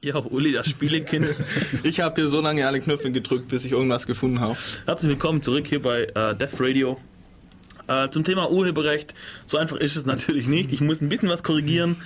[0.01, 1.35] Ja, Uli, das Spielekind.
[1.83, 4.57] Ich habe hier so lange alle Knöpfe gedrückt, bis ich irgendwas gefunden habe.
[4.85, 6.97] Herzlich willkommen zurück hier bei äh, Def Radio.
[7.87, 9.13] Äh, zum Thema Urheberrecht.
[9.45, 10.71] So einfach ist es natürlich nicht.
[10.71, 11.97] Ich muss ein bisschen was korrigieren.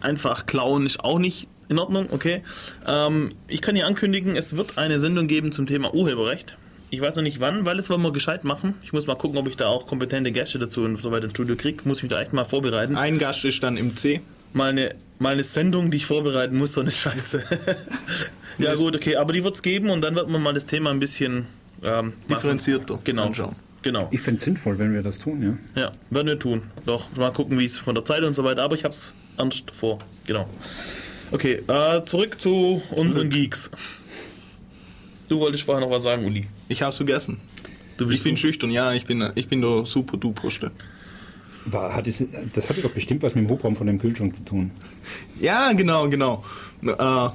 [0.00, 2.42] Einfach klauen ist auch nicht in Ordnung, okay.
[2.86, 6.58] Ähm, ich kann hier ankündigen, es wird eine Sendung geben zum Thema Urheberrecht.
[6.90, 8.74] Ich weiß noch nicht wann, weil das wollen wir gescheit machen.
[8.82, 11.32] Ich muss mal gucken, ob ich da auch kompetente Gäste dazu und so weiter ins
[11.32, 11.88] Studio kriege.
[11.88, 12.96] Muss mich da echt mal vorbereiten.
[12.96, 14.20] Ein Gast ist dann im C.
[14.52, 17.42] Mal eine, mal eine Sendung, die ich vorbereiten muss, so eine Scheiße.
[18.58, 20.90] ja gut, okay, aber die wird es geben und dann wird man mal das Thema
[20.90, 21.46] ein bisschen
[21.82, 23.26] ähm, Differenzierter Genau.
[23.26, 23.56] anschauen.
[23.82, 24.08] Genau.
[24.10, 25.82] Ich fände es sinnvoll, wenn wir das tun, ja.
[25.82, 26.62] Ja, werden wir tun.
[26.84, 29.70] Doch, mal gucken, wie es von der Zeit und so weiter, aber ich hab's ernst
[29.72, 29.98] vor.
[30.26, 30.48] Genau.
[31.30, 33.70] Okay, äh, zurück zu unseren Geeks.
[35.28, 36.46] Du wolltest vorher noch was sagen, Uli.
[36.68, 37.40] Ich hab's vergessen.
[37.98, 40.72] Du Ich bist bin schüchtern, ja, ich bin, ich bin der super duperste.
[41.72, 42.24] War, hat es,
[42.54, 44.70] das hatte doch bestimmt was mit dem Hubraum von dem Kühlschrank zu tun.
[45.40, 46.44] Ja, genau, genau.
[46.82, 47.28] Äh,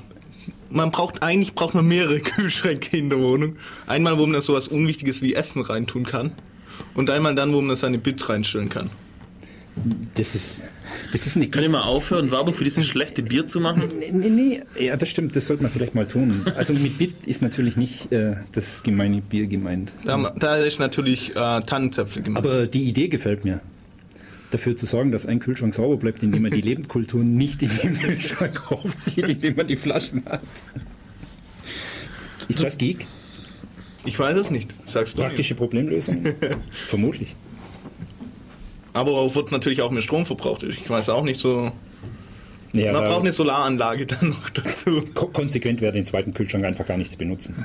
[0.69, 3.55] man braucht, eigentlich braucht man mehrere Kühlschränke in der Wohnung.
[3.87, 6.31] Einmal, wo man da sowas Unwichtiges wie Essen reintun kann.
[6.95, 8.89] Und einmal dann, wo man da seine Bit reinstellen kann.
[10.15, 10.61] Das ist,
[11.11, 13.83] das ist eine Kann ich mal aufhören, Werbung für dieses schlechte Bier zu machen?
[13.97, 16.45] Nee, nee, nee, ja, das stimmt, das sollte man vielleicht mal tun.
[16.55, 19.93] Also mit Bit ist natürlich nicht äh, das gemeine Bier gemeint.
[20.05, 22.45] Da, da ist natürlich äh, Tannenzäpfle gemacht.
[22.45, 23.61] Aber die Idee gefällt mir.
[24.53, 27.97] Dafür zu sorgen, dass ein Kühlschrank sauber bleibt, indem man die Lebendkultur nicht in den
[27.97, 30.43] Kühlschrank aufzieht, indem man die Flaschen hat.
[32.47, 33.07] Ist das Geek?
[34.05, 35.23] Ich weiß es nicht, sagst du.
[35.23, 36.23] Praktische Problemlösung?
[36.71, 37.35] Vermutlich.
[38.93, 40.61] Aber wird natürlich auch mehr Strom verbraucht.
[40.61, 41.71] Ich weiß auch nicht so.
[42.73, 45.01] Ja, Man braucht eine Solaranlage dann noch dazu.
[45.15, 47.55] ko- konsequent wäre, den zweiten Kühlschrank einfach gar nicht zu benutzen.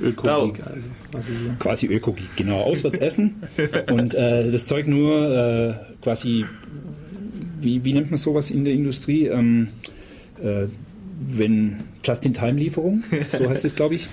[0.00, 2.60] Ökogeek, also quasi Öko-Geek, genau.
[2.62, 3.42] Auswärts essen
[3.92, 6.44] und äh, das Zeug nur äh, quasi,
[7.60, 9.26] wie, wie nennt man sowas in der Industrie?
[9.26, 9.68] Ähm,
[10.42, 10.66] äh,
[11.28, 13.02] wenn Just-in-Time-Lieferung,
[13.32, 14.08] so heißt es, glaube ich.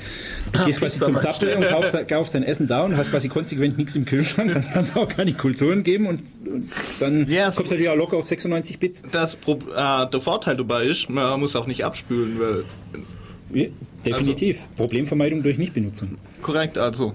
[0.53, 1.17] Du gehst quasi zum?
[1.17, 4.63] Subway und kaufst, kaufst dein Essen da und hast quasi konsequent nichts im Kühlschrank, dann
[4.63, 6.69] kannst du auch keine Kulturen geben und, und
[7.01, 9.01] dann Ja, kommst du natürlich auch locker auf 96 Bit.
[9.11, 13.71] Das Pro äh, der Vorteil dabei ist, man muss auch nicht abspülen, weil.
[14.05, 14.67] Definitiv.
[14.75, 16.15] Problemvermeidung durch Nichtbenutzung.
[16.41, 17.13] Korrekt, also.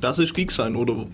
[0.00, 1.06] Das ist Geek sein, oder?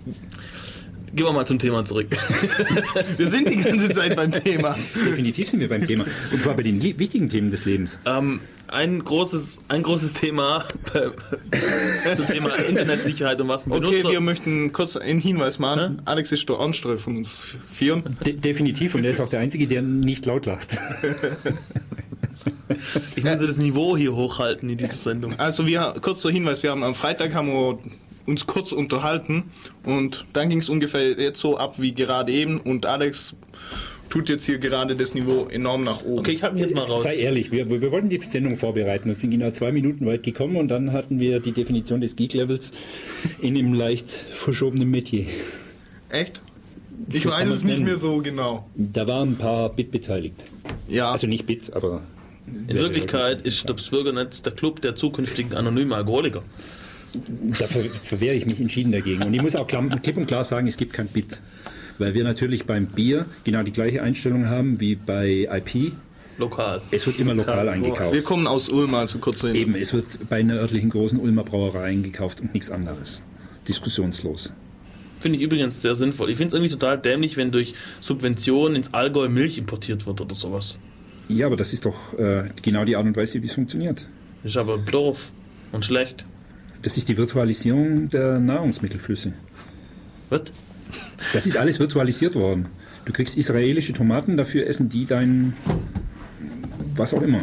[1.15, 2.07] Gehen wir mal zum Thema zurück.
[3.17, 4.77] Wir sind die ganze Zeit beim Thema.
[4.95, 6.05] Definitiv sind wir beim Thema.
[6.31, 7.99] Und zwar bei den wichtigen Themen des Lebens.
[8.05, 8.41] ähm,
[8.71, 10.65] ein, großes, ein großes Thema
[12.17, 14.11] zum Thema Internetsicherheit und was ein Okay, Benutzer...
[14.11, 16.03] wir möchten kurz einen Hinweis machen.
[16.05, 18.03] Alex ist der Ansteuer von uns Vieren.
[18.27, 18.95] De definitiv.
[18.95, 20.77] Und er ist auch der Einzige, der nicht laut lacht.
[23.17, 25.39] ich muss das Niveau hier hochhalten in dieser Sendung.
[25.39, 27.79] Also wir, kurzer Hinweis, wir haben am Freitag haben wir
[28.27, 29.45] uns kurz unterhalten
[29.85, 33.35] und dann ging es ungefähr jetzt so ab wie gerade eben und Alex
[34.11, 36.21] tut jetzt hier gerade das Niveau enorm nach oben.
[36.21, 37.03] Okay, ich halte mich jetzt mal raus.
[37.03, 40.57] Sei ehrlich, wir, wir wollten die Sendung vorbereiten und sind genau zwei Minuten weit gekommen
[40.57, 42.73] und dann hatten wir die Definition des Geek-Levels
[43.41, 45.27] in einem leicht verschobenen Metier.
[46.11, 46.41] Echt?
[47.13, 47.85] Ich kann weiß es nicht nennen.
[47.87, 48.67] mehr so genau.
[48.77, 50.37] Da waren ein paar Bit beteiligt.
[50.89, 52.03] Ja, Also nicht Bit, aber...
[52.69, 56.43] In Wirklichkeit ist das Bürgernetz der Club der zukünftigen anonymen Alkoholiker.
[57.59, 59.23] Da ver verwehre ich mich entschieden dagegen.
[59.23, 61.41] Und ich muss auch klipp und klar sagen, es gibt kein Bit.
[61.99, 65.93] Weil wir natürlich beim Bier genau die gleiche Einstellung haben wie bei IP.
[66.39, 66.81] Lokal.
[66.93, 68.25] Es wird immer lokal wir eingekauft.
[68.25, 69.55] kommen aus Ulm, also kurz hin.
[69.55, 73.23] Eben, es wird bei einer örtlichen großen Ulmer Brauerei eingekauft und nichts anderes.
[73.67, 74.53] Diskussionslos.
[75.19, 76.31] Finde ich übrigens sehr sinnvoll.
[76.31, 80.35] Ich finde es irgendwie total dämlich, wenn durch Subventionen ins Allgäu Milch importiert wird oder
[80.37, 80.79] sowas.
[81.29, 84.07] Ja, aber das ist doch äh, genau die Art und Weise, wie es funktioniert.
[84.43, 85.31] Das ist aber doof
[85.73, 86.25] und schlecht.
[86.83, 89.33] Das ist die Virtualisierung der Nahrungsmittelflüsse.
[90.31, 90.43] Was?
[91.33, 92.69] Das ist alles virtualisiert worden.
[93.05, 95.55] Du kriegst israelische Tomaten, dafür essen die dein
[96.99, 97.43] was auch immer.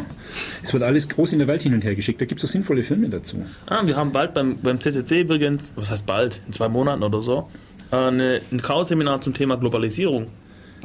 [0.62, 2.20] Es wird alles groß in der Welt hin und her geschickt.
[2.20, 3.44] Da gibt es auch sinnvolle Filme dazu.
[3.66, 7.22] Ah, wir haben bald beim, beim CCC übrigens, was heißt bald, in zwei Monaten oder
[7.22, 7.48] so,
[7.90, 10.28] äh, eine, ein Chaos-Seminar zum Thema Globalisierung.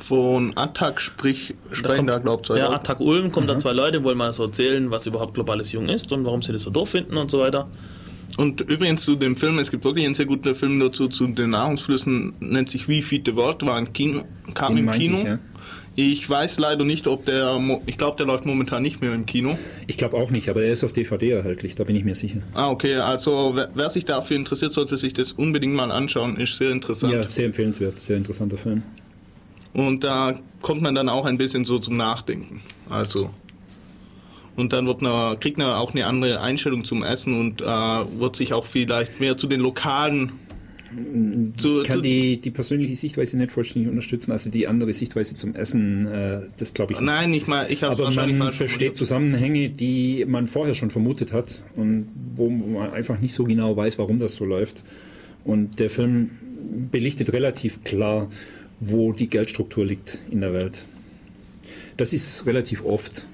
[0.02, 2.58] Von Attack sprich, sprechen da, glaubt ihr.
[2.58, 6.12] Ja, Attac Ulm kommen da zwei Leute, wollen mal so erzählen, was überhaupt Globalisierung ist
[6.12, 7.68] und warum sie das so doof finden und so weiter.
[8.38, 11.52] Und übrigens zu dem Film, es gibt wirklich einen sehr guten Film dazu, zu den
[11.52, 14.24] Nahrungsflüssen, nennt sich We Feed the World, war ein Kino,
[14.54, 15.18] kam Den im Kino.
[15.18, 15.40] ich, ja.
[15.94, 19.58] Ich weiß leider nicht, ob der, ich glaube, der läuft momentan nicht mehr im Kino.
[19.88, 22.40] Ich glaube auch nicht, aber er ist auf DVD erhältlich, da bin ich mir sicher.
[22.54, 26.58] Ah, okay, also wer, wer sich dafür interessiert, sollte sich das unbedingt mal anschauen, ist
[26.58, 27.12] sehr interessant.
[27.12, 28.84] Ja, sehr empfehlenswert, sehr interessanter Film.
[29.74, 32.62] Und da kommt man dann auch ein bisschen so zum Nachdenken.
[32.90, 33.30] Also.
[34.56, 38.36] Und dann wird man, kriegt man auch eine andere Einstellung zum Essen und äh, wird
[38.36, 40.34] sich auch vielleicht mehr zu den lokalen.
[41.56, 45.56] Zu, Ich kann die, die persönliche Sichtweise nicht vollständig unterstützen, also die andere Sichtweise zum
[45.56, 47.06] Essen, äh, das glaube ich nicht.
[47.06, 48.98] nein, nicht mal, ich habe Aber wahrscheinlich man falsch versteht.
[48.98, 54.00] Zusammenhänge, die man vorher schon vermutet hat und wo man einfach nicht so genau weiß,
[54.00, 54.84] warum das so läuft.
[55.46, 56.32] Und der Film
[56.92, 58.28] belichtet relativ klar,
[58.82, 60.84] wo die Geldstruktur liegt in der Welt.
[61.98, 63.28] Das ist relativ oft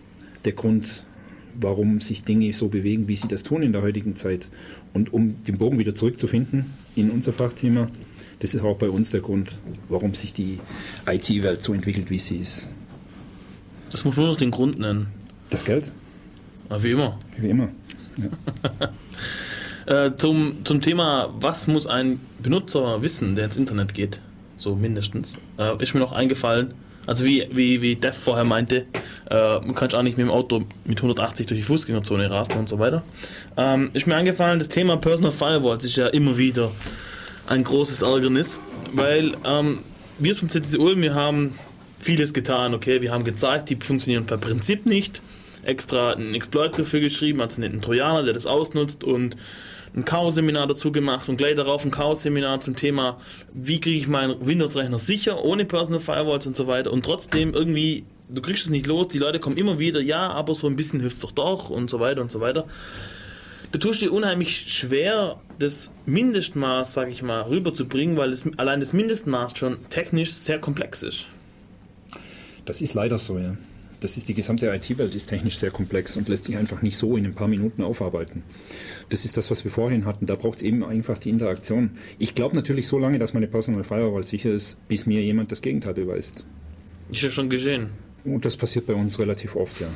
[0.45, 1.03] der Grund,
[1.60, 4.49] warum sich Dinge so bewegen, wie sie das tun in der heutigen Zeit.
[4.94, 6.65] Und um den Bogen wieder zurückzufinden
[6.95, 7.90] in unser Fachthema,
[8.40, 9.56] das ist auch bei uns der Grund,
[9.88, 10.60] warum sich die
[11.07, 12.69] IT-Welt so entwickelt, wie sie ist.
[13.90, 15.07] Das muss nur noch den Grund nennen.
[15.49, 15.94] Das Geld,
[16.80, 17.18] wie immer.
[17.40, 17.69] wie immer.
[19.88, 24.19] Äh, zum, zum Thema, was muss ein Benutzer wissen, der ins Internet geht?
[24.58, 25.40] So mindestens.
[25.58, 26.74] Äh, ist mir noch eingefallen,
[27.08, 28.86] also wie, wie, wie Dev vorher meinte,
[29.32, 32.68] äh, man kann auch nicht mit dem Auto mit 180 durch die Fußgängerzone rasen und
[32.68, 33.02] so weiter.
[33.56, 36.70] Ähm, ist mir eingefallen, das Thema Personal Firewalls ist ja immer wieder
[37.48, 38.60] ein großes Ärgernis,
[38.94, 39.80] weil ähm,
[40.20, 41.58] wir vom CCC Ulm, wir haben
[41.98, 45.22] vieles getan, okay, wir haben gezeigt, die funktionieren per Prinzip nicht,
[45.64, 49.38] extra einen Exploit dafür geschrieben, also einen Trojaner, der das ausnutzt und
[49.98, 53.18] ein Chaos-Seminar dazu gemacht und gleich darauf ein Chaos-Seminar zum Thema,
[53.52, 58.06] wie kriege ich meinen Windows-Rechner sicher, ohne Personal Firewalls und so weiter und trotzdem irgendwie,
[58.30, 60.99] du kriegst es nicht los, die Leute kommen immer wieder, ja, aber so ein bisschen
[60.99, 62.68] hilft doch doch und so weiter und so weiter.
[63.72, 68.94] Du tust dir unheimlich schwer, das Mindestmaß, sag ich mal, rüberzubringen, weil es, allein das
[68.94, 71.28] Mindestmaß schon technisch sehr komplex ist.
[72.65, 73.57] Das ist leider so, ja.
[74.02, 77.18] Das ist die gesamte IT-Welt ist technisch sehr komplex und lässt sich einfach nicht so
[77.18, 78.44] in ein paar Minuten aufarbeiten.
[79.10, 80.28] Das ist das, was wir vorhin hatten.
[80.28, 81.91] Da braucht es eben einfach die Interaktion.
[82.19, 85.61] Ich glaube natürlich so lange, dass meine Personal Firewall sicher ist, bis mir jemand das
[85.61, 86.45] Gegenteil beweist.
[87.11, 87.90] Ist ja schon geschehen.
[88.24, 89.88] Und das passiert bei uns relativ oft, ja.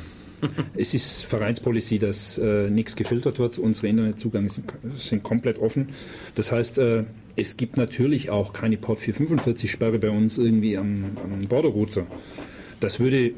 [0.76, 3.58] es ist Vereinspolicy, dass äh, nichts gefiltert wird.
[3.58, 5.90] Unsere Internetzugänge sind, sind komplett offen.
[6.34, 7.04] Das heißt, äh,
[7.36, 12.06] es gibt natürlich auch keine Port 445-Sperre bei uns irgendwie am, am Borderrouter.
[12.80, 13.32] Das würde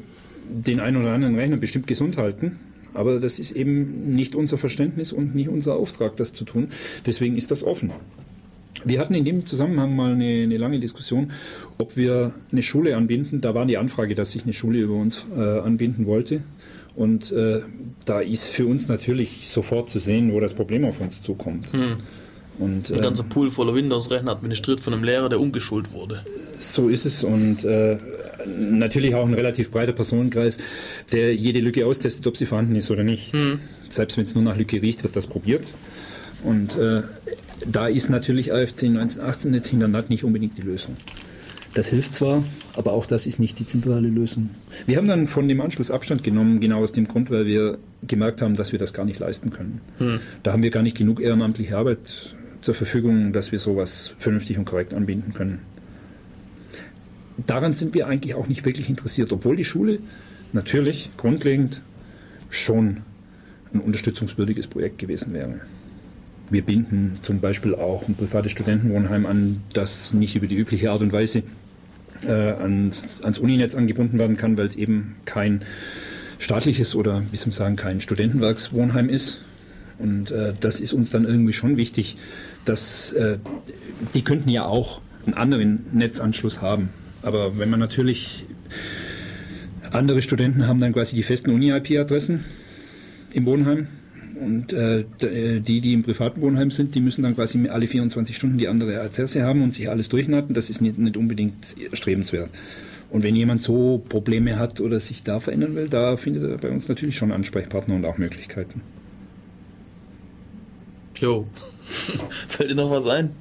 [0.49, 2.59] den einen oder anderen Rechner bestimmt gesund halten.
[2.93, 6.69] Aber das ist eben nicht unser Verständnis und nicht unser Auftrag, das zu tun.
[7.05, 7.91] Deswegen ist das offen.
[8.83, 11.31] Wir hatten in dem Zusammenhang mal eine, eine, lange Diskussion,
[11.77, 13.41] ob wir eine Schule anbinden.
[13.41, 16.41] Da war die Anfrage, dass sich eine Schule über uns äh, anbinden wollte.
[16.95, 17.61] Und äh,
[18.05, 21.73] da ist für uns natürlich sofort zu sehen, wo das Problem auf uns zukommt.
[21.73, 21.97] Hm.
[22.57, 26.25] Und, Ein ganzer Pool voller Windows-Rechner administriert von einem Lehrer, der ungeschult wurde.
[26.57, 27.23] So ist es.
[27.23, 27.97] Und äh,
[28.45, 30.57] natürlich auch ein relativ breiter Personenkreis,
[31.11, 33.33] der jede Lücke austestet, ob sie vorhanden ist oder nicht.
[33.33, 33.59] Hm.
[33.79, 35.73] Selbst wenn es nur nach Lücke riecht, wird das probiert.
[36.43, 37.01] Und äh,
[37.65, 40.95] da ist natürlich AFC 1918 jetzt hinter NAT nicht unbedingt die Lösung.
[41.73, 42.41] Das hilft zwar,
[42.75, 44.49] aber auch das ist nicht die zentrale Lösung.
[44.85, 47.77] Wir haben dann von dem Anschluss Abstand genommen, genau aus dem Grund, weil wir
[48.07, 49.81] gemerkt haben, dass wir das gar nicht leisten können.
[49.97, 50.19] Hm.
[50.43, 54.65] Da haben wir gar nicht genug ehrenamtliche Arbeit zur Verfügung, dass wir sowas vernünftig und
[54.65, 55.59] korrekt anbinden können.
[57.37, 59.99] Daran sind wir eigentlich auch nicht wirklich interessiert, obwohl die Schule
[60.53, 61.81] natürlich grundlegend
[62.49, 63.01] schon
[63.73, 65.61] ein unterstützungswürdiges Projekt gewesen wäre.
[66.49, 71.01] Wir binden zum Beispiel auch ein privates Studentenwohnheim an, das nicht über die übliche Art
[71.01, 71.43] und Weise
[72.23, 75.63] äh, ans, ans Uninetz angebunden werden kann, weil es eben kein
[76.37, 79.41] staatliches oder, wie soll man sagen, kein Studentenwerkswohnheim ist.
[79.97, 82.17] Und äh, das ist uns dann irgendwie schon wichtig,
[82.65, 83.39] dass äh,
[84.13, 86.89] die könnten ja auch einen anderen Netzanschluss haben.
[87.25, 88.45] Aber wenn man natürlich
[89.91, 92.45] andere Studenten haben dann quasi die festen Uni-IP-Adressen
[93.33, 93.87] im Wohnheim
[94.39, 95.05] und äh,
[95.59, 99.01] die, die im privaten Wohnheim sind, die müssen dann quasi alle 24 Stunden die andere
[99.01, 100.53] Adresse haben und sich alles durchnatten.
[100.53, 102.51] Das ist nicht, nicht unbedingt strebenswert.
[103.09, 106.69] Und wenn jemand so Probleme hat oder sich da verändern will, da findet er bei
[106.69, 108.81] uns natürlich schon Ansprechpartner und auch Möglichkeiten.
[111.17, 111.47] Jo.
[112.47, 113.31] Fällt dir noch was ein?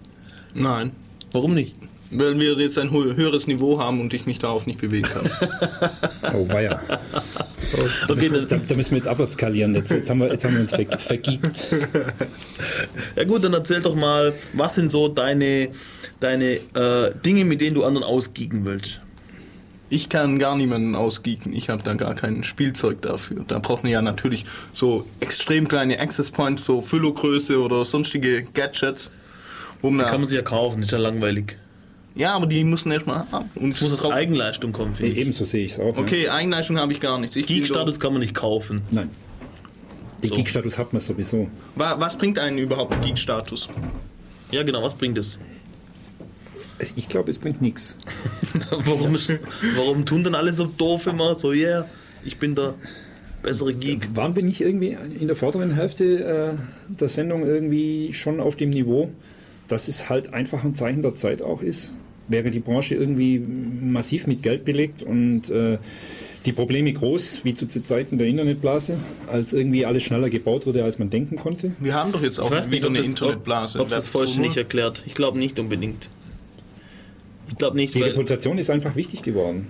[0.54, 0.92] Nein.
[1.32, 1.76] Warum nicht?
[2.16, 5.90] Weil wir jetzt ein höheres Niveau haben und ich mich darauf nicht bewegt habe.
[6.34, 6.80] oh, weia.
[8.08, 9.74] Okay, da, da, müssen wir jetzt abwärts skalieren.
[9.74, 11.44] Jetzt, jetzt, haben, wir, jetzt haben wir uns ver, vergiegt.
[13.16, 15.70] Ja gut, dann erzähl doch mal, was sind so deine,
[16.20, 19.00] deine äh, Dinge, mit denen du anderen ausgiegen willst?
[19.90, 21.52] Ich kann gar niemanden ausgeeken.
[21.52, 23.44] Ich habe da gar kein Spielzeug dafür.
[23.46, 29.10] Da braucht man ja natürlich so extrem kleine Access Points, so Füllogröße oder sonstige Gadgets.
[29.82, 31.58] Um da kann man sich ja kaufen, ist ja langweilig.
[32.16, 33.50] Ja, aber die müssen erstmal haben.
[33.56, 35.18] Und Es muss aus Eigenleistung kommen, finde ich.
[35.18, 35.96] Ebenso sehe ich es auch.
[35.96, 37.34] Okay, Eigenleistung habe ich gar nicht.
[37.34, 38.82] Ich Geek-Status kann man nicht kaufen.
[38.90, 39.00] Ja.
[39.00, 39.10] Nein.
[40.22, 40.36] Den So.
[40.36, 41.48] Geek-Status hat man sowieso.
[41.74, 43.68] Wa- Was bringt einen überhaupt Geek-Status?
[44.52, 45.38] Ja, genau, was bringt es?
[46.78, 47.96] Es- Ich glaube, es bringt nichts.
[48.70, 49.16] warum,
[49.76, 51.36] warum tun denn alle so doof immer?
[51.38, 51.86] So, yeah,
[52.24, 52.74] ich bin der
[53.42, 54.14] bessere Geek.
[54.14, 58.70] Waren wir nicht irgendwie in der vorderen Hälfte äh, der Sendung irgendwie schon auf dem
[58.70, 59.10] Niveau,
[59.68, 61.92] dass es halt einfach ein Zeichen der Zeit auch ist?
[62.28, 65.78] Wäre die Branche irgendwie massiv mit Geld belegt und äh,
[66.46, 68.96] die Probleme groß, wie zu Zeiten der Internetblase,
[69.30, 71.72] als irgendwie alles schneller gebaut wurde, als man denken konnte?
[71.80, 73.78] Wir haben doch jetzt auch Ich weiß nicht, wieder ob eine das, Internetblase.
[73.78, 75.02] ob, ob das vollständig erklärt.
[75.06, 76.08] Ich glaube nicht unbedingt.
[77.48, 79.66] Ich glaube nicht, Die weil Reputation ist einfach wichtig geworden.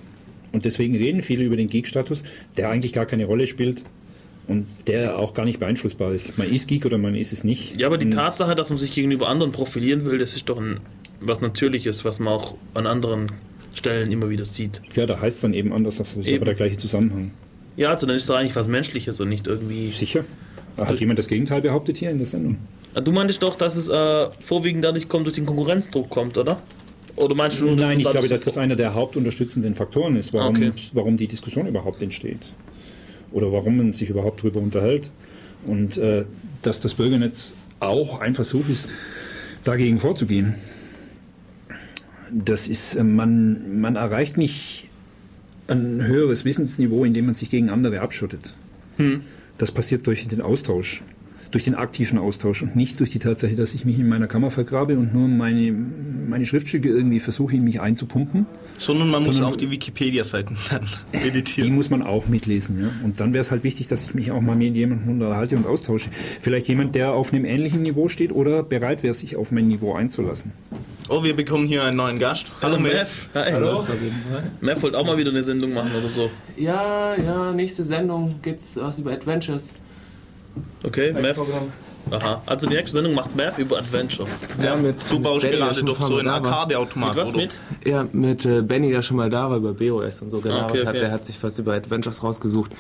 [0.53, 2.23] Und deswegen reden viele über den Geek-Status,
[2.57, 3.83] der eigentlich gar keine Rolle spielt
[4.47, 6.39] und der auch gar nicht beeinflussbar ist.
[6.39, 7.79] Man ist Geek oder man ist es nicht.
[7.81, 10.59] Ja, aber die Und Tatsache, dass man sich gegenüber anderen profilieren will, das ist doch
[10.61, 10.79] ein,
[11.27, 13.33] was Natürliches, was man auch an anderen
[13.75, 14.81] Stellen immer wieder sieht.
[14.95, 16.37] Ja, da heißt es dann eben anders, das ist Eben.
[16.39, 17.33] aber der gleiche Zusammenhang.
[17.77, 19.91] Ja, also dann ist doch eigentlich was Menschliches und nicht irgendwie.
[19.91, 20.25] Sicher?
[20.77, 22.59] Hat jemand das Gegenteil behauptet hier in der Sendung?
[22.95, 26.61] Ah, Du meintest doch, dass es äh, vorwiegend dadurch kommt, durch den Konkurrenzdruck kommt, oder?
[27.17, 30.57] Oder meinst du nur, Nein, ich glaube, dass das einer der hauptunterstützenden Faktoren ist, warum,
[30.57, 30.73] Okay.
[30.93, 32.41] warum die Diskussion überhaupt entsteht.
[33.33, 35.11] Oder warum man sich überhaupt darüber unterhält.
[35.67, 36.25] Und äh,
[36.63, 38.89] dass das Bürgernetz auch ein Versuch ist,
[39.65, 40.57] dagegen vorzugehen.
[42.35, 44.89] Das ist, äh, man, man erreicht nicht
[45.69, 48.55] ein höheres Wissensniveau, indem man sich gegen andere abschottet.
[49.57, 51.03] Das passiert durch den Austausch,
[51.55, 54.51] durch den aktiven Austausch und nicht durch die Tatsache, dass ich mich in meiner Kammer
[54.51, 55.71] vergrabe und nur meine,
[56.29, 58.47] meine Schriftstücke irgendwie versuche, in mich einzupumpen.
[58.77, 60.81] Sondern man muss Sondern- auch die Wikipedia-Seiten dann
[61.15, 61.73] Die editieren.
[61.77, 62.81] muss man auch mitlesen.
[62.83, 62.91] Ja?
[63.05, 65.65] Und dann wäre es halt wichtig, dass ich mich auch mal mit jemandem unterhalte und
[65.65, 66.11] austausche.
[66.41, 69.95] Vielleicht jemand, der auf einem ähnlichen Niveau steht oder bereit wäre, sich auf mein Niveau
[69.95, 70.51] einzulassen.
[71.09, 72.51] Oh, wir bekommen hier einen neuen Gast.
[72.63, 72.95] Hallo Matt.
[72.95, 73.29] Mev.
[73.35, 73.53] Hi.
[73.53, 73.87] Hallo.
[74.61, 76.31] Mev wollte auch mal wieder eine Sendung machen oder so.
[76.57, 79.75] Ja, ja, nächste Sendung geht's was über Adventures.
[80.83, 81.13] Okay.
[81.13, 81.73] Programm.
[82.11, 82.43] Aha.
[82.47, 84.47] Also die nächste Sendung macht Mev über Adventures.
[84.63, 86.29] Ja, mit baust du Benny, der gerade doch so einen.
[86.29, 87.59] Arcade-Automat, Mit was mit?
[87.85, 90.81] Ja, mit äh, Benny, der schon mal da war, über BOS und so gelabert okay,
[90.81, 90.89] hat.
[90.89, 91.01] okay.
[91.01, 92.73] Der hat sich was über Adventures rausgesucht.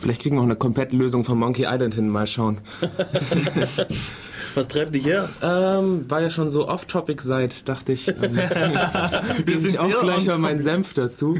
[0.00, 2.58] Vielleicht kriegen wir auch eine komplette Lösung von Monkey Island hin, mal schauen.
[4.54, 5.28] Was treibt dich her?
[5.42, 8.08] Ähm, war ja schon so off-topic seit, dachte ich.
[8.08, 8.16] Ähm,
[9.44, 11.38] Wir sind ich auch gleich mal meinen Senf dazu.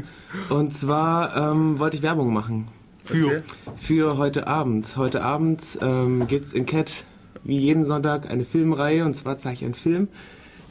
[0.49, 2.67] Und zwar ähm, wollte ich Werbung machen.
[3.03, 3.43] Für.
[3.75, 4.95] Für heute Abend.
[4.97, 7.05] Heute Abend ähm, gibt's in Cat
[7.43, 10.07] wie jeden Sonntag eine Filmreihe und zwar zeige ich einen Film,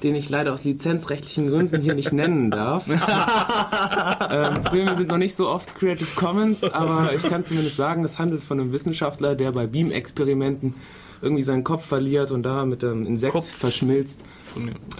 [0.02, 2.86] den ich leider aus lizenzrechtlichen Gründen hier nicht nennen darf.
[4.30, 8.18] ähm, Filme sind noch nicht so oft Creative Commons, aber ich kann zumindest sagen, es
[8.18, 10.74] handelt von einem Wissenschaftler, der bei Beam-Experimenten
[11.22, 13.46] irgendwie seinen Kopf verliert und da mit dem Insekt Kopf.
[13.48, 14.20] verschmilzt.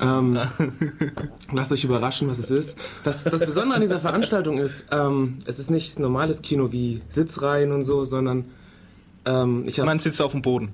[0.01, 0.38] Ähm,
[1.52, 2.78] lasst euch überraschen, was es ist.
[3.05, 7.72] Das, das Besondere an dieser Veranstaltung ist, ähm, es ist nicht normales Kino wie Sitzreihen
[7.72, 8.44] und so, sondern
[9.24, 10.70] ähm, ich habe Man sitzt auf dem Boden.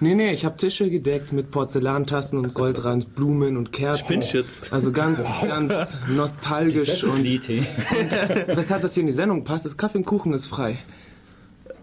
[0.00, 4.04] nee nee, ich habe Tische gedeckt mit Porzellantassen und Goldrand, Blumen und Kerzen.
[4.04, 4.72] Spinnst jetzt?
[4.72, 7.66] Also ganz ganz nostalgisch und die Idee.
[8.46, 10.78] weshalb das hier in die Sendung passt, ist Kaffee und Kuchen ist frei.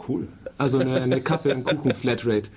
[0.07, 0.27] Cool.
[0.57, 2.49] Also eine, eine Kaffee und Kuchen Flatrate.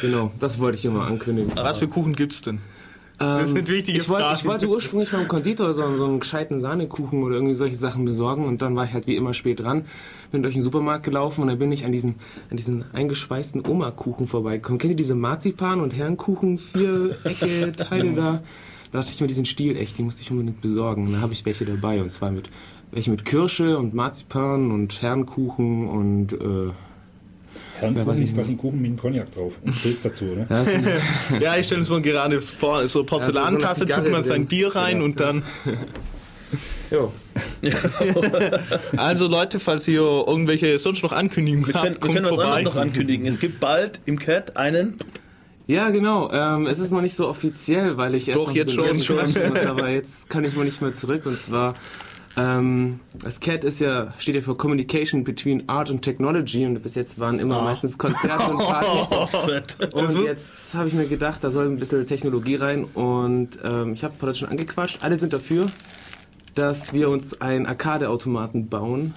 [0.00, 1.52] Genau, das wollte ich immer ankündigen.
[1.56, 2.60] Was für Kuchen gibt's denn?
[3.18, 4.38] Das sind wichtige ich wollte, Fragen.
[4.38, 8.44] ich wollte ursprünglich beim Konditor so, so einen gescheiten Sahnekuchen oder irgendwie solche Sachen besorgen
[8.44, 9.86] und dann war ich halt wie immer spät dran,
[10.30, 12.14] bin durch den Supermarkt gelaufen und dann bin ich an diesen,
[12.48, 14.78] an diesen eingeschweißten Oma-Kuchen vorbeigekommen.
[14.78, 18.42] Kennt ihr diese Marzipan- und Herrenkuchen, vierecke Teile da?
[18.92, 21.06] Da dachte ich mir, die sind stilecht, die musste ich unbedingt besorgen.
[21.06, 22.48] Und da habe ich welche dabei und zwar mit
[22.90, 26.70] welche mit Kirsche und Marzipan und Herrenkuchen und äh,
[27.80, 29.54] Ich ist quasi ein Kuchen mit einem Cognac drauf.
[29.62, 30.46] Und Pilz dazu, oder?
[30.48, 30.86] ja, sind,
[31.40, 34.74] Ja, ich stelle es mir gerade vor, so Porzellantasse, Ja, so tut man sein Bier
[34.74, 35.02] rein drin.
[35.02, 35.42] und dann...
[36.90, 37.12] jo.
[38.96, 42.34] Also Leute, falls ihr irgendwelche sonst noch Ankündigungen Wir können, habt, wir kommt können was
[42.34, 42.50] vorbei.
[42.58, 43.26] anderes noch ankündigen.
[43.26, 44.96] Es gibt bald im Cat einen.
[45.66, 46.30] Ja, genau.
[46.32, 49.16] Ähm, es ist noch nicht so offiziell, weil ich erst Doch, jetzt schon, schon.
[49.16, 51.26] muss, aber jetzt kann ich mal nicht mehr zurück.
[51.26, 51.74] Und zwar,
[52.38, 56.94] ähm, das CAT ist ja, steht ja für Communication Between Art and Technology und bis
[56.94, 59.30] jetzt waren immer meistens Konzerte und Partys.
[59.46, 59.94] Fett.
[59.94, 64.04] Und jetzt habe ich mir gedacht, da soll ein bisschen Technologie rein und ähm, ich
[64.04, 65.02] habe ein paar Leute schon angequatscht.
[65.02, 65.66] Alle sind dafür,
[66.54, 69.14] dass wir uns einen Arcade-Automaten bauen.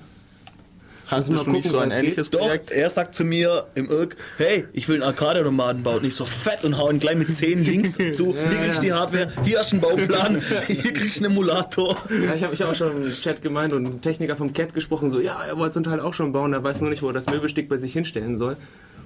[1.12, 2.72] Hast Müssen du nicht gucken, so ein ähnliches Doch, Projekt?
[2.72, 6.02] er sagt zu mir im Irk, hey, ich will einen Arcade-Automaten bauen.
[6.02, 8.34] Nicht so fett und hau ihn gleich mit 10 Links zu.
[8.34, 11.98] Hier kriegst du die Hardware, hier hast du einen Bauplan, hier kriegst du einen Emulator.
[12.10, 14.74] Ja, ich habe ich hab auch schon im Chat gemeint und ein Techniker vom CAT
[14.74, 17.02] gesprochen, so, ja, er wollte so ein Teil auch schon bauen, er weiß nur nicht,
[17.02, 18.56] wo er das Möbelstück bei sich hinstellen soll.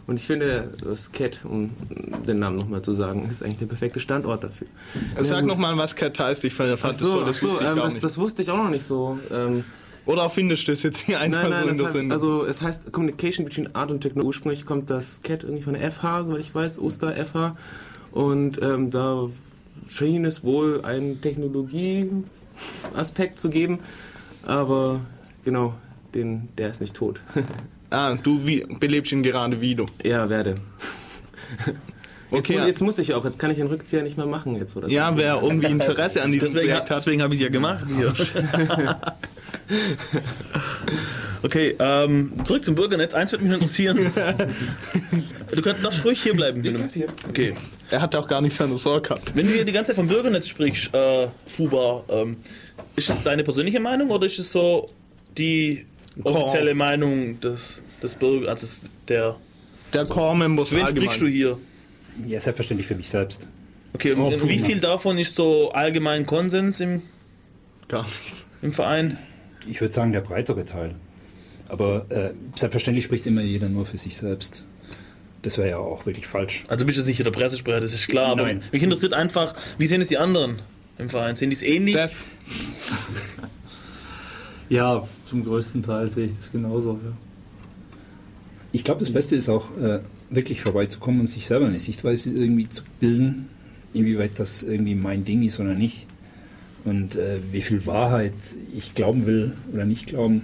[0.08, 1.72] Und ich finde, das Cat, um
[2.28, 4.68] den Namen nochmal zu sagen, ist eigentlich der perfekte Standort dafür.
[5.20, 6.44] Sag nochmal, was Cat heißt.
[6.44, 8.04] Ich fand, so, das, ach toll, das so wusste ich ähm, gar das, nicht.
[8.04, 9.18] das wusste ich auch noch nicht so.
[9.32, 9.64] Ähm,
[10.06, 12.12] Oder findest du das jetzt hier einfach nein, so nein, in das der Sendung?
[12.12, 14.28] also es heißt Communication between Art und Technology.
[14.28, 17.56] Ursprünglich kommt das Cat irgendwie von der FH, soweit ich weiß, Oster FH.
[18.12, 19.28] Und ähm, da
[19.88, 23.80] schien es wohl einen Technologie-Aspekt zu geben.
[24.46, 25.00] Aber
[25.44, 25.74] genau,
[26.14, 27.20] den, der ist nicht tot.
[27.90, 29.86] ah, du wie, belebst ihn gerade wieder.
[30.04, 30.56] ja, werde.
[32.32, 32.62] Okay, jetzt, ja.
[32.62, 34.56] mu- jetzt muss ich auch, jetzt kann ich den Rückzieher nicht mehr machen.
[34.56, 36.98] Jetzt, das Ja, wer irgendwie Interesse an diesem Deswegen, Projekt hat.
[36.98, 38.12] deswegen habe ich es ja gemacht hier.
[41.44, 43.14] okay, ähm, zurück zum Bürgernetz.
[43.14, 43.98] Eins wird mich noch interessieren.
[45.56, 46.64] du könnt darfst ruhig hier bleiben.
[46.64, 46.90] wenn du-
[47.30, 47.54] Okay.
[47.92, 49.36] Er hat auch gar nichts an der Sorge gehabt.
[49.36, 52.38] Wenn du hier die ganze Zeit vom Bürgernetz sprichst, äh, Fuba, ähm,
[52.96, 54.90] ist das deine persönliche Meinung oder ist es so
[55.38, 55.86] die
[56.24, 59.36] offizielle Meinung des, des Bürgers, also der...
[59.94, 61.58] Der Core-Members Wen sprichst du hier?
[62.26, 63.48] Ja, selbstverständlich für mich selbst.
[63.94, 67.02] Okay, und, Oh, wie viel davon ist so allgemein Konsens im,
[67.88, 68.48] Gar nichts.
[68.62, 69.18] im Verein?
[69.68, 70.96] Ich würde sagen, der breitere Teil.
[71.68, 74.66] Aber äh, selbstverständlich spricht immer jeder nur für sich selbst.
[75.42, 76.66] Das wäre ja auch wirklich falsch.
[76.68, 78.28] Also bist du sicher der Pressesprecher, das ist klar.
[78.28, 78.64] Aber Nein.
[78.72, 80.58] mich interessiert einfach, wie sehen es die anderen
[80.98, 81.36] im Verein?
[81.36, 81.96] Sehen die es ähnlich?
[81.96, 82.26] Def,
[84.70, 87.00] Ja, zum größten Teil sehe ich das genauso.
[87.04, 87.12] Ja.
[88.72, 92.68] Ich glaube, das Beste ist auch, äh, wirklich vorbeizukommen und sich selber eine Sichtweise irgendwie
[92.68, 93.48] zu bilden,
[93.94, 96.08] inwieweit das irgendwie mein Ding ist oder nicht.
[96.86, 98.34] Und äh, wie viel Wahrheit
[98.76, 100.42] ich glauben will oder nicht glauben.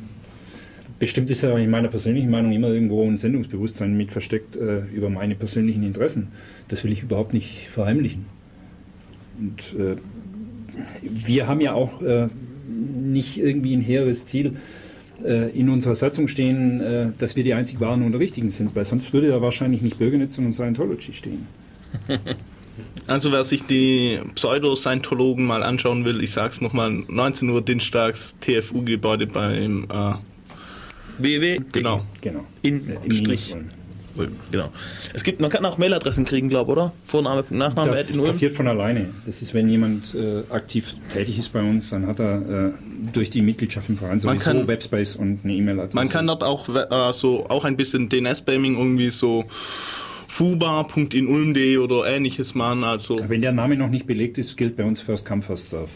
[0.99, 5.09] Bestimmt ist ja in meiner persönlichen Meinung immer irgendwo ein Sendungsbewusstsein mit versteckt äh, über
[5.09, 6.27] meine persönlichen Interessen.
[6.68, 8.26] Das will ich überhaupt nicht verheimlichen.
[9.39, 9.95] Und äh,
[11.01, 12.27] wir haben ja auch äh,
[12.68, 14.53] nicht irgendwie ein hehres Ziel,
[15.23, 18.85] äh, in unserer Satzung stehen, äh, dass wir die einzig wahren und richtigen sind, weil
[18.85, 21.47] sonst würde da wahrscheinlich nicht Bürgernetz, sondern Scientology stehen.
[23.11, 29.27] also wer sich die Pseudo-Scientologen mal anschauen will, ich sag's nochmal, 19 Uhr Dienstags TFU-Gebäude
[29.27, 30.13] beim, äh,
[31.17, 31.59] WW.
[31.71, 32.03] genau.
[32.21, 32.45] Genau.
[32.61, 33.55] In Äh, im Strich.
[34.17, 34.69] Ulm, Genau.
[35.13, 36.91] Es gibt, man kann auch Mailadressen kriegen, glaube oder?
[37.05, 39.09] Vorname, Nachname, Das in passiert von alleine.
[39.25, 42.71] Das ist, wenn jemand äh, aktiv tätig ist bei uns, dann hat er äh,
[43.13, 45.95] durch die Mitgliedschaft im Verein Man sowieso kann- Webspace und eine E-Mail-Adresse.
[45.95, 49.45] Man kann dort auch äh, so auch ein bisschen DNS-Spamming irgendwie so
[50.31, 52.85] fuba.inulm.de oder ähnliches machen.
[52.85, 55.89] Also Wenn der Name noch nicht belegt ist, gilt bei uns First Come, First Serve.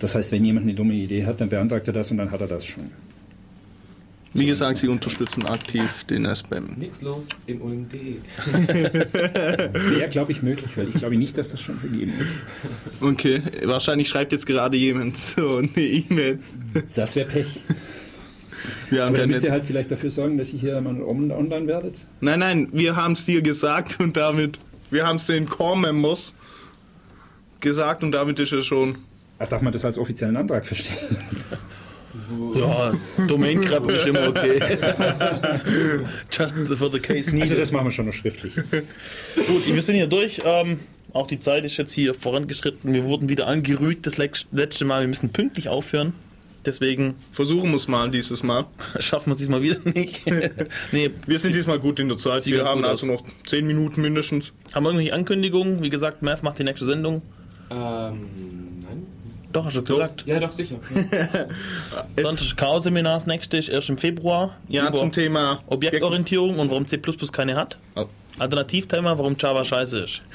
[0.00, 2.40] Das heißt, wenn jemand eine dumme Idee hat, dann beantragt er das und dann hat
[2.40, 2.90] er das schon.
[4.32, 6.74] wie gesagt, sie unterstützen aktiv DNS-Spam.
[6.76, 8.16] Nix los in Ulm.de.
[9.98, 12.40] Wäre, glaube ich, möglich, weil ich glaube nicht, dass das schon vergeben ist.
[13.00, 16.40] Okay, wahrscheinlich schreibt jetzt gerade jemand so eine E-Mail.
[16.96, 17.46] Das wäre Pech.
[18.90, 21.00] Wir haben Aber ja dann müsst ihr halt vielleicht dafür sorgen, dass ihr hier mal
[21.02, 21.96] on- online werdet.
[22.20, 24.58] Nein, nein, wir haben es dir gesagt und damit,
[24.90, 26.34] wir haben es den Core-Members
[27.60, 28.96] gesagt und damit ist es schon.
[29.38, 31.16] Ach, darf man das als offiziellen Antrag verstehen?
[32.54, 32.92] Ja,
[33.26, 34.58] Domain-Krabbe ist immer okay.
[36.30, 37.58] Just for the case Also needed.
[37.58, 38.54] das machen wir schon noch schriftlich.
[39.46, 40.40] Gut, wir sind hier durch.
[40.44, 40.78] Ähm,
[41.12, 42.92] auch die Zeit ist jetzt hier vorangeschritten.
[42.94, 45.00] Wir wurden wieder angerügt das letzte Mal.
[45.02, 46.14] Wir müssen pünktlich aufhören.
[46.66, 48.66] Deswegen Versuchen wir es mal dieses Mal.
[48.98, 50.24] schaffen wir es diesmal wieder nicht.
[50.92, 52.46] nee, Wir sind diesmal gut in der Zeit.
[52.46, 53.22] Wir haben also aus.
[53.22, 54.52] noch 10 Minuten mindestens.
[54.72, 55.82] haben wir irgendwelche Ankündigungen?
[55.82, 57.22] Wie gesagt, Mav macht die nächste Sendung.
[57.70, 58.28] Ähm,
[58.82, 59.06] nein?
[59.52, 60.24] Doch, hast du gesagt.
[60.26, 60.80] Ja, doch, sicher.
[62.20, 64.56] Sonst ist Chaos-Seminar das nächste ist erst im Februar.
[64.68, 67.00] Ja, zum Thema Objektorientierung und warum C
[67.32, 67.78] keine hat.
[67.94, 68.06] Oh.
[68.38, 70.22] Alternativthema, warum Java scheiße ist.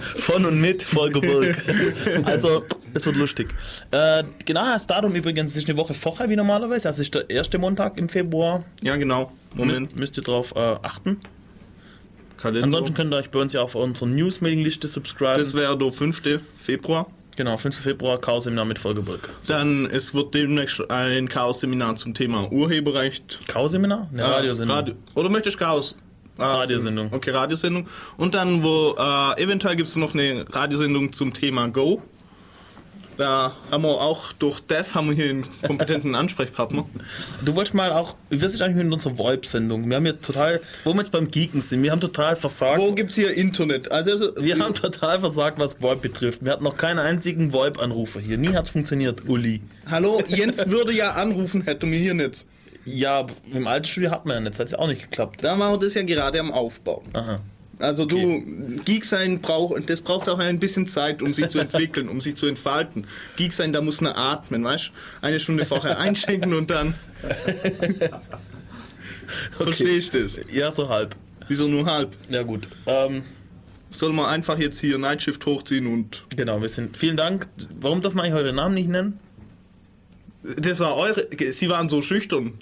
[0.00, 1.56] Von und mit Volker Burg.
[2.24, 2.64] Also,
[2.94, 3.48] es wird lustig.
[3.90, 6.88] Äh, genau, das Datum übrigens ist eine Woche vorher wie normalerweise.
[6.88, 8.64] Also ist der erste Montag im Februar.
[8.82, 9.32] Ja, genau.
[9.54, 9.80] Moment.
[9.80, 11.18] Müsst, müsst ihr drauf äh, achten.
[12.36, 12.64] Kalender.
[12.64, 15.38] Ansonsten könnt ihr euch bei uns ja auf unsere News-Mailing-Liste subscriben.
[15.38, 16.22] das wäre der 5.
[16.56, 17.08] Februar.
[17.38, 17.74] Genau, 5.
[17.74, 19.30] Februar, Chaos-Seminar mit Volker Burg.
[19.46, 23.40] Dann es wird demnächst ein Chaos-Seminar zum Thema Urheberrecht.
[23.48, 24.08] Chaos-Seminar?
[24.12, 24.76] Eine Äh, Radiosendung.
[24.76, 25.96] Radio, oder möchtest du Chaos?
[26.36, 27.08] Ah, Radiosendung.
[27.12, 27.86] Okay, Radiosendung.
[28.16, 32.02] Und dann, wo äh, eventuell gibt es noch eine Radiosendung zum Thema Go.
[33.18, 36.86] Da haben wir auch durch Dev haben wir hier einen kompetenten Ansprechpartner.
[37.44, 39.90] Du wolltest mal auch, ist es eigentlich mit unserer VoIP-Sendung?
[39.90, 42.78] Wir haben ja total, wo wir jetzt beim Geeken sind, wir haben total versagt.
[42.80, 43.90] Wo gibt's hier Internet?
[43.90, 46.44] Also, also Wir haben total versagt, was VoIP betrifft.
[46.44, 48.38] Wir hatten noch keinen einzigen VoIP-Anrufer hier.
[48.38, 49.62] Nie hat's funktioniert, Uli.
[49.90, 52.46] Hallo, Jens würde ja anrufen, hätte mir hier nicht.
[52.84, 55.42] Ja, im alten Studio hat man ja nicht, das hat ja auch nicht geklappt.
[55.42, 57.02] Da waren wir das ja gerade am Aufbau.
[57.14, 57.40] Aha.
[57.80, 58.42] Also du,
[58.84, 62.34] Geek sein braucht, das braucht auch ein bisschen Zeit, um sich zu entwickeln, um sich
[62.34, 63.06] zu entfalten.
[63.36, 64.90] Geek sein, da muss man atmen, weißt?
[65.20, 66.94] Eine Stunde vorher einschenken und dann.
[69.52, 70.40] Verstehst du das?
[70.52, 71.14] Ja, so halb.
[71.48, 72.16] Wieso nur halb?
[72.28, 72.66] Ja, gut.
[72.86, 73.22] Ähm,
[73.90, 76.24] Soll man einfach jetzt hier Nightshift hochziehen und.
[76.36, 76.96] genau, wir sind.
[76.96, 77.48] Vielen Dank.
[77.80, 79.18] Warum darf man eigentlich eure Namen nicht nennen?
[80.42, 81.26] Das war eure.
[81.52, 82.54] Sie waren so schüchtern.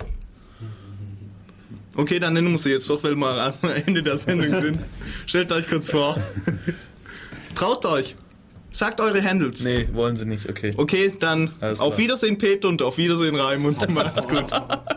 [1.97, 4.81] Okay, dann nennen wir sie jetzt doch, weil wir am Ende der Sendung sind.
[5.27, 6.17] Stellt euch kurz vor.
[7.55, 8.17] Traut euch.
[8.71, 9.65] Sagt eure Handles.
[9.65, 10.75] Nee, wollen sie nicht, okay.
[10.77, 12.05] Okay, dann Alles auf klar.
[12.05, 13.89] Wiedersehen, Peter, und auf Wiedersehen, Raimund.
[13.95, 14.51] Macht's gut.